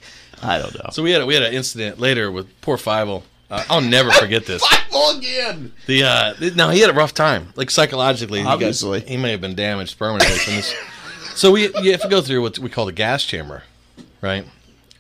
I 0.43 0.59
don't 0.59 0.75
know. 0.75 0.89
So 0.93 1.03
we 1.03 1.11
had 1.11 1.21
a, 1.23 1.27
we 1.27 1.35
had 1.35 1.43
an 1.43 1.53
incident 1.53 1.99
later 1.99 2.31
with 2.31 2.59
poor 2.63 2.77
Fievel. 2.79 3.23
Uh, 3.51 3.65
I'll 3.69 3.81
never 3.81 4.11
forget 4.13 4.47
this. 4.47 4.65
Five 4.67 5.17
again. 5.17 5.73
The 5.87 6.05
uh, 6.05 6.35
th- 6.35 6.55
no, 6.55 6.71
he 6.71 6.81
had 6.81 6.91
a 6.91 6.93
rough 6.95 7.13
time, 7.15 7.53
like 7.57 7.71
psychologically. 7.71 8.39
he 8.41 8.45
got- 8.45 8.55
Obviously. 8.55 9.01
he, 9.01 9.17
may 9.17 9.33
have 9.33 9.41
been 9.41 9.55
damaged 9.57 9.99
permanently 9.99 10.39
from 10.39 10.55
this. 10.57 10.75
So 11.35 11.51
we 11.51 11.69
you 11.83 11.93
have 11.93 12.03
to 12.03 12.09
go 12.09 12.21
through 12.21 12.43
what 12.43 12.59
we 12.59 12.69
call 12.71 12.87
the 12.87 12.93
gas 12.93 13.25
chamber, 13.25 13.65
right? 14.21 14.45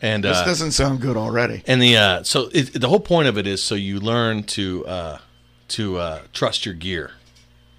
And 0.02 0.24
This 0.24 0.38
uh, 0.38 0.44
doesn't 0.46 0.72
sound 0.72 1.00
good 1.00 1.16
already. 1.16 1.62
and 1.66 1.80
the 1.80 1.96
uh, 1.96 2.22
so 2.22 2.48
it, 2.52 2.80
the 2.80 2.88
whole 2.88 3.00
point 3.00 3.28
of 3.28 3.36
it 3.38 3.46
is 3.46 3.62
so 3.62 3.74
you 3.74 4.00
learn 4.00 4.42
to 4.44 4.86
uh, 4.86 5.18
to 5.68 5.98
uh, 5.98 6.20
trust 6.32 6.64
your 6.66 6.74
gear, 6.74 7.12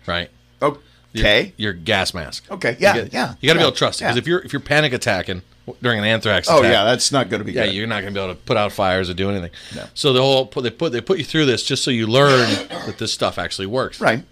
right? 0.08 0.30
Your- 0.62 0.78
Okay. 1.14 1.54
Your, 1.58 1.74
gas 1.74 2.14
mask. 2.14 2.50
Okay. 2.50 2.78
Yeah. 2.80 2.96
You 2.96 3.02
got, 3.02 3.14
yeah. 3.14 3.22
You 3.22 3.28
got 3.28 3.32
to 3.32 3.38
yeah, 3.48 3.54
be 3.54 3.60
able 3.60 3.72
to 3.72 3.78
trust 3.78 4.00
it 4.00 4.06
because 4.06 4.16
yeah. 4.16 4.20
if 4.22 4.28
you're 4.28 4.40
if 4.44 4.54
you're 4.54 4.62
panic 4.62 4.94
attacking 4.94 5.42
during 5.82 6.00
an 6.00 6.06
anthrax 6.06 6.50
Oh 6.50 6.60
attack, 6.60 6.72
yeah, 6.72 6.84
that's 6.84 7.12
not 7.12 7.30
going 7.30 7.40
to 7.40 7.46
be 7.46 7.52
yeah, 7.54 7.66
good. 7.66 7.76
you're 7.76 7.88
not 7.88 8.02
going 8.02 8.14
to 8.14 8.20
be 8.20 8.24
able 8.24 8.34
to 8.34 8.40
put 8.42 8.58
out 8.58 8.72
fires 8.72 9.10
or 9.10 9.14
do 9.14 9.30
anything. 9.30 9.52
No. 9.76 9.86
So 9.94 10.12
the 10.14 10.22
whole 10.22 10.46
they 10.46 10.70
put 10.72 10.92
they 10.92 11.02
put 11.02 11.18
you 11.18 11.24
through 11.24 11.46
this 11.46 11.64
just 11.64 11.84
so 11.84 11.92
you 11.92 12.08
learn 12.08 12.50
that 12.70 12.96
this 12.98 13.14
stuff 13.14 13.38
actually 13.38 13.68
works. 13.68 14.00
right. 14.02 14.24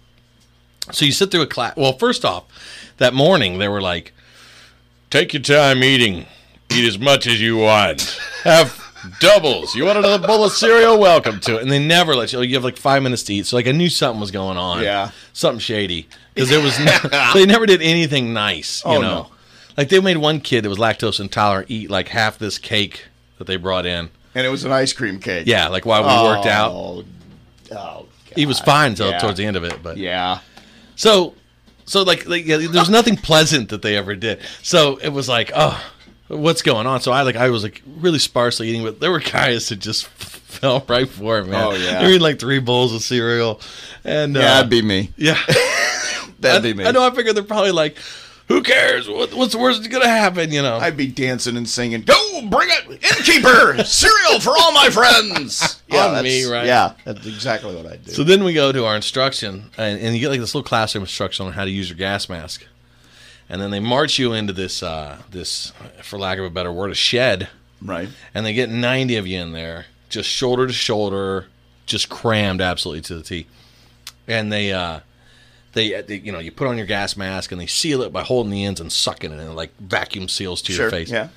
So 0.92 1.04
you 1.04 1.12
sit 1.12 1.30
through 1.30 1.42
a 1.42 1.46
class. 1.46 1.76
Well, 1.76 1.92
first 1.92 2.24
off, 2.24 2.44
that 2.96 3.14
morning 3.14 3.58
they 3.58 3.68
were 3.68 3.80
like, 3.80 4.12
"Take 5.10 5.32
your 5.32 5.42
time 5.42 5.84
eating. 5.84 6.26
Eat 6.72 6.84
as 6.86 6.98
much 6.98 7.26
as 7.26 7.40
you 7.40 7.56
want. 7.58 8.18
Have 8.44 8.80
doubles. 9.20 9.74
You 9.74 9.84
want 9.84 9.98
another 9.98 10.26
bowl 10.26 10.44
of 10.44 10.52
cereal? 10.52 10.98
Welcome 10.98 11.38
to 11.40 11.56
it." 11.56 11.62
And 11.62 11.70
they 11.70 11.78
never 11.84 12.14
let 12.16 12.32
you. 12.32 12.40
You 12.42 12.54
have 12.56 12.64
like 12.64 12.76
five 12.76 13.02
minutes 13.04 13.22
to 13.24 13.34
eat. 13.34 13.46
So 13.46 13.56
like 13.56 13.66
I 13.68 13.72
knew 13.72 13.88
something 13.88 14.20
was 14.20 14.30
going 14.32 14.56
on. 14.56 14.82
Yeah. 14.82 15.10
something 15.32 15.60
shady 15.60 16.08
because 16.34 16.48
there 16.50 16.60
was. 16.60 16.78
No, 16.80 17.30
they 17.34 17.46
never 17.46 17.66
did 17.66 17.82
anything 17.82 18.32
nice. 18.32 18.82
You 18.84 18.90
Oh, 18.92 19.00
know, 19.00 19.00
no. 19.22 19.30
Like 19.80 19.88
they 19.88 19.98
made 19.98 20.18
one 20.18 20.40
kid 20.40 20.62
that 20.62 20.68
was 20.68 20.76
lactose 20.76 21.20
intolerant 21.20 21.70
eat 21.70 21.88
like 21.88 22.08
half 22.08 22.36
this 22.38 22.58
cake 22.58 23.06
that 23.38 23.46
they 23.46 23.56
brought 23.56 23.86
in. 23.86 24.10
And 24.34 24.46
it 24.46 24.50
was 24.50 24.64
an 24.64 24.72
ice 24.72 24.92
cream 24.92 25.18
cake. 25.18 25.46
Yeah, 25.46 25.68
like 25.68 25.86
while 25.86 26.02
we 26.02 26.28
worked 26.28 26.46
out. 26.46 26.70
Oh, 26.72 27.04
oh 27.72 28.06
He 28.36 28.44
was 28.44 28.60
fine 28.60 28.90
until 28.90 29.08
Yeah. 29.10 29.18
towards 29.20 29.38
the 29.38 29.46
end 29.46 29.56
of 29.56 29.64
it, 29.64 29.82
but 29.82 29.96
yeah. 29.96 30.40
So, 30.96 31.32
so 31.86 32.02
like, 32.02 32.28
like 32.28 32.44
yeah, 32.44 32.58
there's 32.58 32.90
nothing 32.90 33.16
pleasant 33.16 33.70
that 33.70 33.80
they 33.80 33.96
ever 33.96 34.14
did. 34.14 34.40
So 34.62 34.98
it 34.98 35.08
was 35.08 35.30
like, 35.30 35.50
oh, 35.56 35.82
what's 36.28 36.60
going 36.60 36.86
on? 36.86 37.00
So 37.00 37.10
I 37.10 37.22
like, 37.22 37.36
I 37.36 37.48
was 37.48 37.62
like 37.62 37.80
really 37.86 38.18
sparsely 38.18 38.68
eating, 38.68 38.82
but 38.84 39.00
there 39.00 39.10
were 39.10 39.20
guys 39.20 39.70
that 39.70 39.76
just 39.76 40.06
fell 40.08 40.84
right 40.90 41.08
for 41.08 41.38
it, 41.38 41.46
man. 41.46 41.64
Oh, 41.64 41.72
yeah. 41.72 42.02
they 42.02 42.12
were 42.12 42.18
like 42.18 42.38
three 42.38 42.58
bowls 42.60 42.92
of 42.94 43.00
cereal, 43.00 43.62
and 44.04 44.34
Yeah, 44.36 44.42
uh, 44.42 44.44
that'd 44.56 44.68
be 44.70 44.82
me. 44.82 45.10
yeah. 45.16 45.38
That'd 46.40 46.64
I, 46.64 46.72
be 46.72 46.74
me. 46.74 46.86
I 46.86 46.90
know. 46.92 47.06
I 47.06 47.10
figured 47.14 47.36
they're 47.36 47.42
probably 47.44 47.70
like, 47.72 47.98
who 48.50 48.64
cares? 48.64 49.08
What, 49.08 49.32
what's 49.32 49.52
the 49.52 49.60
worst 49.60 49.80
that's 49.80 49.92
gonna 49.92 50.08
happen? 50.08 50.50
You 50.50 50.60
know. 50.60 50.78
I'd 50.78 50.96
be 50.96 51.06
dancing 51.06 51.56
and 51.56 51.68
singing, 51.68 52.02
"Go 52.02 52.42
bring 52.48 52.68
it, 52.68 52.90
innkeeper, 52.90 53.84
cereal 53.84 54.40
for 54.40 54.50
all 54.50 54.72
my 54.72 54.90
friends." 54.90 55.80
On 55.92 56.14
that's- 56.14 56.24
me, 56.24 56.44
right? 56.50 56.66
Yeah, 56.66 56.94
that's 57.04 57.26
exactly 57.26 57.74
what 57.76 57.86
I'd 57.86 58.04
do. 58.04 58.10
So 58.10 58.24
then 58.24 58.42
we 58.42 58.52
go 58.52 58.72
to 58.72 58.86
our 58.86 58.96
instruction, 58.96 59.70
and, 59.78 60.00
and 60.00 60.14
you 60.16 60.20
get 60.20 60.30
like 60.30 60.40
this 60.40 60.52
little 60.52 60.66
classroom 60.66 61.02
instruction 61.02 61.46
on 61.46 61.52
how 61.52 61.64
to 61.64 61.70
use 61.70 61.88
your 61.88 61.96
gas 61.96 62.28
mask, 62.28 62.66
and 63.48 63.62
then 63.62 63.70
they 63.70 63.80
march 63.80 64.18
you 64.18 64.32
into 64.32 64.52
this, 64.52 64.82
uh, 64.82 65.18
this, 65.30 65.72
for 66.02 66.18
lack 66.18 66.38
of 66.38 66.44
a 66.44 66.50
better 66.50 66.72
word, 66.72 66.90
a 66.90 66.94
shed, 66.94 67.48
right. 67.82 68.08
and 68.34 68.44
they 68.44 68.52
get 68.52 68.68
90 68.68 69.16
of 69.16 69.26
you 69.28 69.40
in 69.40 69.52
there, 69.52 69.86
just 70.08 70.28
shoulder 70.28 70.66
to 70.66 70.72
shoulder, 70.72 71.46
just 71.86 72.08
crammed 72.08 72.60
absolutely 72.60 73.02
to 73.02 73.14
the 73.16 73.22
T. 73.22 73.46
And 74.26 74.52
they, 74.52 74.72
uh, 74.72 75.00
they, 75.72 75.94
uh, 75.94 76.02
they, 76.06 76.16
you 76.16 76.32
know, 76.32 76.38
you 76.38 76.50
put 76.50 76.66
on 76.66 76.76
your 76.76 76.86
gas 76.86 77.16
mask 77.16 77.52
and 77.52 77.60
they 77.60 77.66
seal 77.66 78.02
it 78.02 78.12
by 78.12 78.22
holding 78.22 78.50
the 78.50 78.64
ends 78.64 78.80
and 78.80 78.92
sucking 78.92 79.32
it, 79.32 79.38
and 79.38 79.50
it 79.50 79.54
like 79.54 79.76
vacuum 79.78 80.28
seals 80.28 80.62
to 80.62 80.72
Sure. 80.72 80.84
your 80.84 80.90
face. 80.90 81.10
Yeah. 81.10 81.28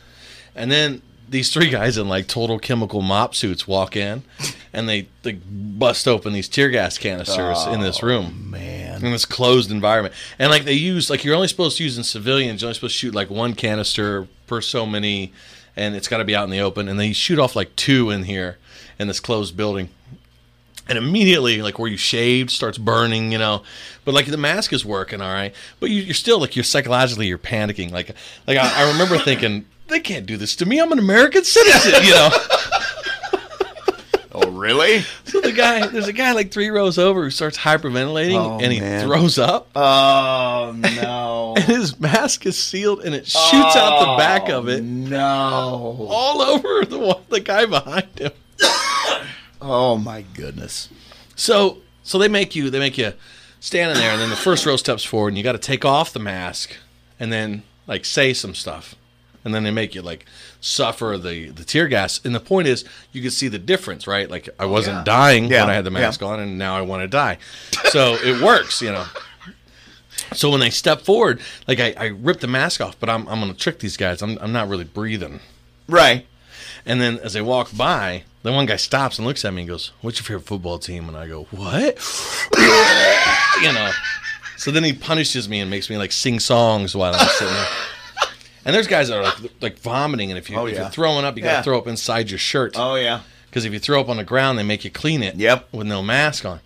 And 0.55 0.71
then 0.71 1.01
these 1.29 1.51
three 1.51 1.69
guys 1.69 1.97
in 1.97 2.07
like 2.07 2.27
total 2.27 2.59
chemical 2.59 3.01
MOPP 3.01 3.35
suits 3.35 3.67
walk 3.67 3.95
in, 3.95 4.23
and 4.71 4.87
they 4.87 5.07
they 5.23 5.33
bust 5.33 6.07
open 6.07 6.33
these 6.33 6.47
tear 6.47 6.69
gas 6.69 6.97
canisters 6.97 7.65
in 7.67 7.81
this 7.81 7.99
oh, 8.03 8.07
room 8.07 8.51
Man. 8.51 9.03
in 9.03 9.11
this 9.11 9.25
closed 9.25 9.71
environment. 9.71 10.13
And 10.39 10.51
like 10.51 10.63
they 10.65 10.73
use 10.73 11.09
like 11.09 11.23
you're 11.23 11.35
only 11.35 11.47
supposed 11.47 11.77
to 11.77 11.83
use 11.83 11.97
in 11.97 12.03
civilians, 12.03 12.61
you're 12.61 12.67
only 12.67 12.75
supposed 12.75 12.95
to 12.95 12.99
shoot 12.99 13.15
like 13.15 13.29
one 13.29 13.53
canister 13.53 14.27
per 14.47 14.61
so 14.61 14.85
many 14.85 15.33
and 15.75 15.95
it's 15.95 16.07
gotta 16.07 16.25
be 16.25 16.35
out 16.35 16.43
in 16.43 16.49
the 16.49 16.59
open. 16.59 16.87
And 16.87 16.99
they 16.99 17.13
shoot 17.13 17.39
off 17.39 17.55
like 17.55 17.75
two 17.75 18.09
in 18.09 18.23
here 18.23 18.57
in 18.99 19.07
this 19.07 19.19
closed 19.19 19.57
building. 19.57 19.89
And 20.87 20.97
immediately, 20.97 21.61
like 21.61 21.79
where 21.79 21.89
you 21.89 21.95
shaved 21.95 22.49
starts 22.51 22.77
burning, 22.77 23.31
you 23.31 23.37
know. 23.37 23.63
But 24.03 24.13
like 24.13 24.25
the 24.25 24.37
mask 24.37 24.73
is 24.73 24.83
working, 24.83 25.21
all 25.21 25.31
right. 25.31 25.53
But 25.79 25.89
you, 25.89 26.01
you're 26.01 26.13
still 26.13 26.39
like 26.39 26.55
you're 26.57 26.63
psychologically 26.63 27.27
you're 27.27 27.37
panicking. 27.37 27.91
Like 27.91 28.13
like 28.47 28.57
I, 28.57 28.83
I 28.83 28.91
remember 28.91 29.17
thinking 29.17 29.65
they 29.87 30.01
can't 30.01 30.25
do 30.25 30.35
this 30.35 30.55
to 30.57 30.65
me. 30.65 30.79
I'm 30.79 30.91
an 30.91 30.99
American 30.99 31.43
citizen, 31.45 32.03
you 32.03 32.11
know. 32.13 32.29
Oh, 34.35 34.49
really? 34.49 35.01
So 35.25 35.41
the 35.41 35.51
guy, 35.51 35.85
there's 35.85 36.07
a 36.07 36.13
guy 36.13 36.31
like 36.31 36.51
three 36.51 36.69
rows 36.71 36.97
over 36.97 37.23
who 37.23 37.29
starts 37.29 37.55
hyperventilating, 37.55 38.33
Oh, 38.35 38.59
and 38.59 38.73
he 38.73 38.79
man. 38.79 39.05
throws 39.05 39.37
up. 39.37 39.69
Oh, 39.75 40.73
no. 40.75 41.53
and 41.57 41.65
his 41.65 41.99
mask 41.99 42.47
is 42.47 42.57
sealed 42.57 43.01
and 43.01 43.13
it 43.13 43.27
shoots 43.27 43.75
out 43.75 43.99
the 43.99 44.17
back 44.17 44.49
of 44.49 44.67
it 44.69 44.79
oh, 44.79 44.83
No. 44.83 46.07
all 46.09 46.41
over 46.41 46.83
the 46.83 47.19
the 47.29 47.41
guy 47.41 47.67
behind 47.67 48.07
him. 48.17 48.31
Oh, 49.63 49.97
my 49.97 50.23
goodness. 50.33 50.89
So 51.35 51.77
so 52.03 52.17
they 52.17 52.27
make 52.27 52.55
you 52.55 52.69
they 52.69 52.79
make 52.79 52.97
you 52.97 53.13
standing 53.59 53.97
there 53.97 54.11
and 54.11 54.21
then 54.21 54.29
the 54.29 54.35
first 54.35 54.65
row 54.65 54.75
steps 54.75 55.03
forward 55.03 55.29
and 55.29 55.37
you 55.37 55.43
got 55.43 55.53
to 55.53 55.57
take 55.57 55.85
off 55.85 56.11
the 56.11 56.19
mask 56.19 56.75
and 57.19 57.31
then 57.31 57.63
like 57.87 58.05
say 58.05 58.33
some 58.33 58.53
stuff. 58.53 58.95
And 59.45 59.53
then 59.53 59.63
they 59.63 59.71
make 59.71 59.93
you 59.93 60.01
like 60.01 60.25
suffer 60.61 61.17
the 61.17 61.49
the 61.49 61.63
tear 61.63 61.87
gas. 61.87 62.19
And 62.23 62.35
the 62.35 62.39
point 62.39 62.67
is 62.67 62.85
you 63.11 63.21
can 63.21 63.31
see 63.31 63.47
the 63.47 63.59
difference, 63.59 64.05
right? 64.05 64.29
Like 64.29 64.49
I 64.59 64.65
oh, 64.65 64.69
wasn't 64.69 64.97
yeah. 64.97 65.03
dying 65.03 65.45
Yeah, 65.45 65.61
when 65.61 65.69
I 65.69 65.73
had 65.73 65.85
the 65.85 65.91
yeah. 65.91 65.99
mask 65.99 66.21
on 66.21 66.39
and 66.39 66.57
now 66.57 66.77
I 66.77 66.81
want 66.81 67.01
to 67.01 67.07
die. 67.07 67.37
So 67.85 68.15
it 68.15 68.41
works, 68.41 68.81
you 68.81 68.91
know. 68.91 69.05
So 70.33 70.49
when 70.49 70.59
they 70.59 70.69
step 70.69 71.01
forward, 71.01 71.41
like 71.67 71.79
I, 71.79 71.93
I 71.97 72.05
rip 72.07 72.39
the 72.39 72.47
mask 72.47 72.81
off, 72.81 72.99
but 72.99 73.09
I'm, 73.09 73.27
I'm 73.27 73.39
gonna 73.39 73.53
trick 73.53 73.79
these 73.79 73.97
guys. 73.97 74.21
I'm, 74.21 74.37
I'm 74.39 74.51
not 74.51 74.67
really 74.67 74.85
breathing. 74.85 75.39
Right. 75.87 76.25
And 76.85 76.99
then 76.99 77.19
as 77.19 77.33
they 77.33 77.41
walk 77.41 77.69
by, 77.75 78.23
the 78.43 78.51
one 78.51 78.65
guy 78.65 78.75
stops 78.75 79.17
and 79.17 79.25
looks 79.27 79.45
at 79.45 79.53
me 79.53 79.61
and 79.61 79.69
goes, 79.69 79.91
"What's 80.01 80.19
your 80.19 80.25
favorite 80.25 80.45
football 80.45 80.79
team?" 80.79 81.07
And 81.07 81.15
I 81.17 81.27
go, 81.27 81.43
"What?" 81.51 81.97
you 83.61 83.71
know. 83.73 83.91
So 84.57 84.71
then 84.71 84.83
he 84.83 84.93
punishes 84.93 85.47
me 85.49 85.59
and 85.59 85.69
makes 85.69 85.89
me 85.89 85.97
like 85.97 86.11
sing 86.11 86.39
songs 86.39 86.95
while 86.95 87.13
I'm 87.15 87.27
sitting 87.29 87.53
there. 87.53 87.67
And 88.65 88.73
there's 88.73 88.87
guys 88.87 89.09
that 89.09 89.17
are 89.17 89.23
like 89.23 89.35
like 89.61 89.79
vomiting, 89.79 90.31
and 90.31 90.37
if 90.37 90.49
you 90.49 90.55
Oh, 90.55 90.65
if 90.67 90.75
yeah. 90.75 90.83
you're 90.83 90.89
throwing 90.89 91.25
up, 91.25 91.35
you 91.35 91.43
gotta 91.43 91.63
throw 91.63 91.77
up 91.77 91.85
inside 91.85 92.29
your 92.29 92.39
shirt 92.39 92.75
Oh, 92.77 92.95
yeah. 92.95 93.19
because 93.49 93.65
if 93.65 93.73
you 93.73 93.79
throw 93.79 93.99
up 93.99 94.07
on 94.07 94.15
the 94.15 94.23
ground, 94.23 94.57
they 94.57 94.63
make 94.63 94.85
you 94.85 94.89
clean 94.89 95.21
it. 95.21 95.35
Yep. 95.35 95.67
With 95.73 95.85
no 95.85 96.01
mask 96.01 96.45
on. 96.45 96.61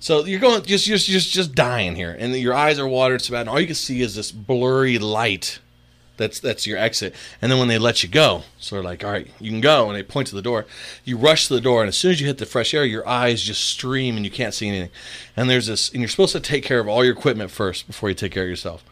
So 0.00 0.26
you're 0.26 0.38
going 0.38 0.62
just 0.64 0.84
just 0.84 1.06
just 1.06 1.32
just 1.32 1.54
dying 1.54 1.96
here, 1.96 2.14
and 2.18 2.36
your 2.36 2.52
eyes 2.52 2.78
are 2.78 2.86
watered 2.86 3.22
so 3.22 3.32
bad, 3.32 3.40
and 3.40 3.48
all 3.48 3.58
you 3.58 3.64
can 3.66 3.74
see 3.74 4.02
is 4.02 4.14
this 4.16 4.30
blurry 4.30 4.98
light. 4.98 5.60
That's 6.20 6.38
that's 6.38 6.66
your 6.66 6.76
exit. 6.76 7.14
And 7.40 7.50
then 7.50 7.58
when 7.58 7.68
they 7.68 7.78
let 7.78 8.02
you 8.02 8.08
go, 8.10 8.42
so 8.58 8.76
they're 8.76 8.84
like, 8.84 9.02
"All 9.02 9.10
right, 9.10 9.26
you 9.40 9.50
can 9.50 9.62
go," 9.62 9.88
and 9.88 9.96
they 9.96 10.02
point 10.02 10.28
to 10.28 10.34
the 10.34 10.42
door. 10.42 10.66
You 11.02 11.16
rush 11.16 11.48
to 11.48 11.54
the 11.54 11.62
door, 11.62 11.80
and 11.80 11.88
as 11.88 11.96
soon 11.96 12.10
as 12.10 12.20
you 12.20 12.26
hit 12.26 12.36
the 12.36 12.44
fresh 12.44 12.74
air, 12.74 12.84
your 12.84 13.08
eyes 13.08 13.42
just 13.42 13.64
stream, 13.64 14.16
and 14.16 14.24
you 14.26 14.30
can't 14.30 14.52
see 14.52 14.68
anything. 14.68 14.90
And 15.34 15.48
there's 15.48 15.66
this, 15.66 15.88
and 15.88 16.00
you're 16.00 16.10
supposed 16.10 16.32
to 16.32 16.40
take 16.40 16.62
care 16.62 16.78
of 16.78 16.88
all 16.88 17.02
your 17.02 17.14
equipment 17.14 17.50
first 17.50 17.86
before 17.86 18.10
you 18.10 18.14
take 18.14 18.32
care 18.32 18.42
of 18.42 18.50
yourself. 18.50 18.84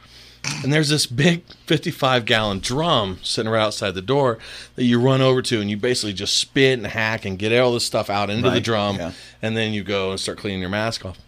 And 0.62 0.72
there's 0.72 0.88
this 0.88 1.04
big 1.04 1.44
55 1.66 2.24
gallon 2.24 2.60
drum 2.60 3.18
sitting 3.22 3.52
right 3.52 3.60
outside 3.60 3.90
the 3.90 4.00
door 4.00 4.38
that 4.76 4.84
you 4.84 4.98
run 4.98 5.20
over 5.20 5.42
to, 5.42 5.60
and 5.60 5.68
you 5.68 5.76
basically 5.76 6.14
just 6.14 6.38
spit 6.38 6.78
and 6.78 6.86
hack 6.86 7.26
and 7.26 7.38
get 7.38 7.52
all 7.60 7.74
this 7.74 7.84
stuff 7.84 8.08
out 8.08 8.30
into 8.30 8.48
the 8.48 8.60
drum, 8.60 8.96
yeah. 8.96 9.12
and 9.42 9.54
then 9.54 9.74
you 9.74 9.84
go 9.84 10.12
and 10.12 10.18
start 10.18 10.38
cleaning 10.38 10.60
your 10.60 10.70
mask 10.70 11.04
off. 11.04 11.18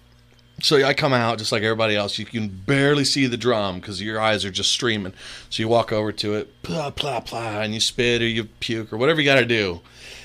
So 0.62 0.84
I 0.84 0.94
come 0.94 1.12
out 1.12 1.38
just 1.38 1.52
like 1.52 1.62
everybody 1.62 1.96
else. 1.96 2.18
You 2.18 2.26
can 2.26 2.48
barely 2.48 3.04
see 3.04 3.26
the 3.26 3.36
drum 3.36 3.80
because 3.80 4.00
your 4.02 4.20
eyes 4.20 4.44
are 4.44 4.50
just 4.50 4.70
streaming. 4.72 5.12
So 5.48 5.62
you 5.62 5.68
walk 5.68 5.92
over 5.92 6.12
to 6.12 6.34
it, 6.34 6.62
blah 6.62 6.90
blah 6.90 7.20
blah, 7.20 7.60
and 7.60 7.74
you 7.74 7.80
spit 7.80 8.22
or 8.22 8.26
you 8.26 8.44
puke 8.44 8.92
or 8.92 8.96
whatever 8.96 9.20
you 9.20 9.26
got 9.26 9.40
to 9.40 9.46
do. 9.46 9.80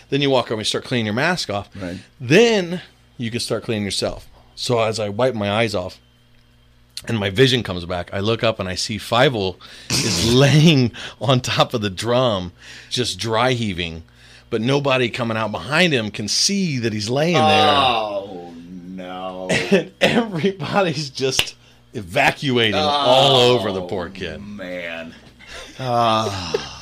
Then 0.09 0.21
you 0.21 0.29
walk 0.29 0.45
over 0.47 0.53
and 0.55 0.59
you 0.61 0.65
start 0.65 0.83
cleaning 0.86 1.05
your 1.05 1.15
mask 1.15 1.49
off. 1.49 1.69
Right. 1.75 1.99
Then 2.19 2.81
you 3.17 3.31
can 3.31 3.39
start 3.39 3.63
cleaning 3.63 3.86
yourself. 3.86 4.27
So 4.55 4.79
as 4.79 4.99
I 4.99 5.09
wipe 5.09 5.36
my 5.36 5.51
eyes 5.51 5.73
off, 5.75 5.99
and 7.07 7.19
my 7.19 7.29
vision 7.29 7.61
comes 7.63 7.86
back, 7.86 8.13
I 8.13 8.19
look 8.19 8.43
up 8.43 8.59
and 8.59 8.67
I 8.69 8.75
see 8.75 8.97
Fievel 8.97 9.57
is 9.89 10.33
laying 10.33 10.91
on 11.21 11.41
top 11.41 11.73
of 11.73 11.81
the 11.81 11.89
drum, 11.89 12.51
just 12.89 13.19
dry 13.19 13.51
heaving, 13.51 14.03
but 14.49 14.61
nobody 14.61 15.09
coming 15.09 15.38
out 15.38 15.51
behind 15.51 15.93
him 15.93 16.09
can 16.11 16.27
see 16.27 16.79
that 16.79 16.93
he's 16.93 17.09
laying 17.09 17.33
there 17.33 17.43
Oh, 17.43 18.55
no. 19.50 19.56
and 19.72 19.91
everybody's 20.02 21.10
just 21.10 21.56
evacuating 21.93 22.76
all 22.76 23.36
over 23.38 23.72
the 23.72 23.82
poor 23.82 24.10
kid. 24.10 24.41
Man. 24.41 25.14
Ah. 25.80 26.80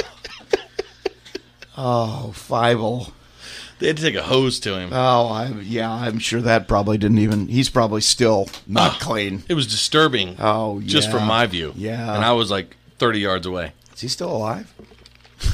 oh, 1.78 2.32
Fievel. 2.36 3.12
They 3.80 3.88
had 3.88 3.98
to 3.98 4.04
take 4.04 4.16
a 4.16 4.24
hose 4.24 4.60
to 4.62 4.78
him. 4.80 4.92
Oh, 4.94 5.28
I, 5.28 5.48
yeah, 5.62 5.92
I'm 5.92 6.20
sure 6.20 6.42
that 6.42 6.68
probably 6.68 6.98
didn't 6.98 7.18
even. 7.18 7.48
He's 7.48 7.70
probably 7.70 8.02
still 8.02 8.48
not 8.66 9.00
clean. 9.00 9.44
It 9.50 9.56
was 9.56 9.68
disturbing. 9.68 10.38
Oh, 10.40 10.80
just 10.82 11.12
from 11.12 11.26
my 11.26 11.48
view. 11.48 11.74
Yeah. 11.76 12.16
and 12.16 12.24
I 12.24 12.32
was 12.32 12.50
like 12.50 12.78
30 13.00 13.20
yards 13.20 13.46
away. 13.46 13.74
Is 13.94 14.02
he 14.02 14.08
still 14.08 14.32
alive? 14.34 14.74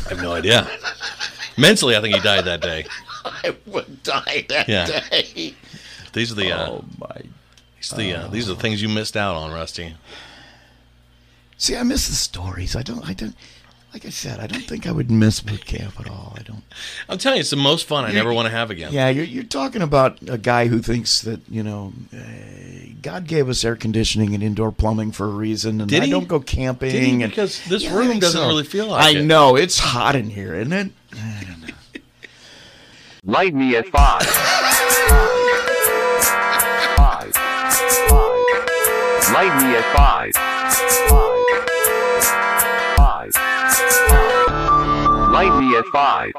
I 0.05 0.09
have 0.09 0.21
no 0.21 0.33
idea. 0.33 0.69
Mentally, 1.57 1.95
I 1.97 2.01
think 2.01 2.13
he 2.15 2.21
died 2.21 2.45
that 2.45 2.61
day. 2.61 2.85
I 3.25 3.55
would 3.65 4.03
die 4.03 4.45
that 4.49 4.69
Yeah. 4.69 4.85
day. 5.09 5.55
These 6.13 6.31
are 6.31 6.35
the 6.35 6.51
uh, 6.51 6.69
Oh 6.69 6.85
my! 6.99 7.21
these 7.77 7.93
are 7.93 7.95
the 7.97 8.13
uh, 8.13 8.27
these 8.27 8.49
are 8.49 8.53
the 8.55 8.59
things 8.61 8.81
you 8.81 8.89
missed 8.89 9.15
out 9.17 9.35
on, 9.35 9.51
Rusty. 9.51 9.95
See, 11.57 11.75
I 11.75 11.83
miss 11.83 12.07
the 12.07 12.15
stories. 12.15 12.75
I 12.75 12.81
don't. 12.81 13.07
I 13.07 13.13
don't. 13.13 13.35
Like 13.91 14.05
I 14.05 14.09
said, 14.11 14.39
I 14.39 14.45
don't 14.45 14.61
think 14.67 14.85
I 14.85 14.91
would 14.91 15.09
miss 15.09 15.39
boot 15.41 15.65
camp 15.65 15.99
at 15.99 16.07
all. 16.07 16.35
I 16.37 16.43
don't. 16.43 16.61
I'm 17.09 17.17
telling 17.17 17.37
you, 17.37 17.41
it's 17.41 17.49
the 17.49 17.55
most 17.55 17.87
fun 17.87 18.05
I 18.05 18.11
never 18.11 18.31
want 18.31 18.45
to 18.45 18.51
have 18.51 18.69
again. 18.69 18.93
Yeah, 18.93 19.09
you're, 19.09 19.25
you're 19.25 19.43
talking 19.43 19.81
about 19.81 20.19
a 20.29 20.37
guy 20.37 20.67
who 20.67 20.77
thinks 20.79 21.21
that 21.23 21.39
you 21.49 21.63
know, 21.63 21.93
uh, 22.13 22.17
God 23.01 23.25
gave 23.25 23.49
us 23.49 23.63
air 23.65 23.75
conditioning 23.75 24.35
and 24.35 24.43
indoor 24.43 24.71
plumbing 24.71 25.11
for 25.11 25.25
a 25.25 25.29
reason, 25.31 25.81
and 25.81 25.89
Did 25.89 26.03
I 26.03 26.05
he? 26.05 26.11
don't 26.11 26.27
go 26.27 26.39
camping. 26.39 26.91
Did 26.91 27.01
he? 27.03 27.09
and- 27.23 27.31
Because 27.31 27.65
this 27.67 27.83
Yeah, 27.83 27.95
room 27.97 28.19
doesn't 28.19 28.39
so. 28.39 28.47
really 28.47 28.63
feel 28.63 28.87
like 28.87 29.03
I 29.03 29.17
it. 29.19 29.23
know 29.25 29.55
it's 29.55 29.79
hot 29.79 30.15
in 30.15 30.29
here, 30.29 30.53
isn't 30.53 30.71
it? 30.71 30.91
Light 33.25 33.55
me 33.55 33.75
at 33.75 33.87
five. 33.87 34.23
Five. 34.23 35.29
Light 39.39 39.55
me 39.63 39.73
at 39.73 39.85
five. 39.95 40.31
Light 45.31 45.59
me 45.61 45.77
at 45.77 45.85
five. 45.93 46.33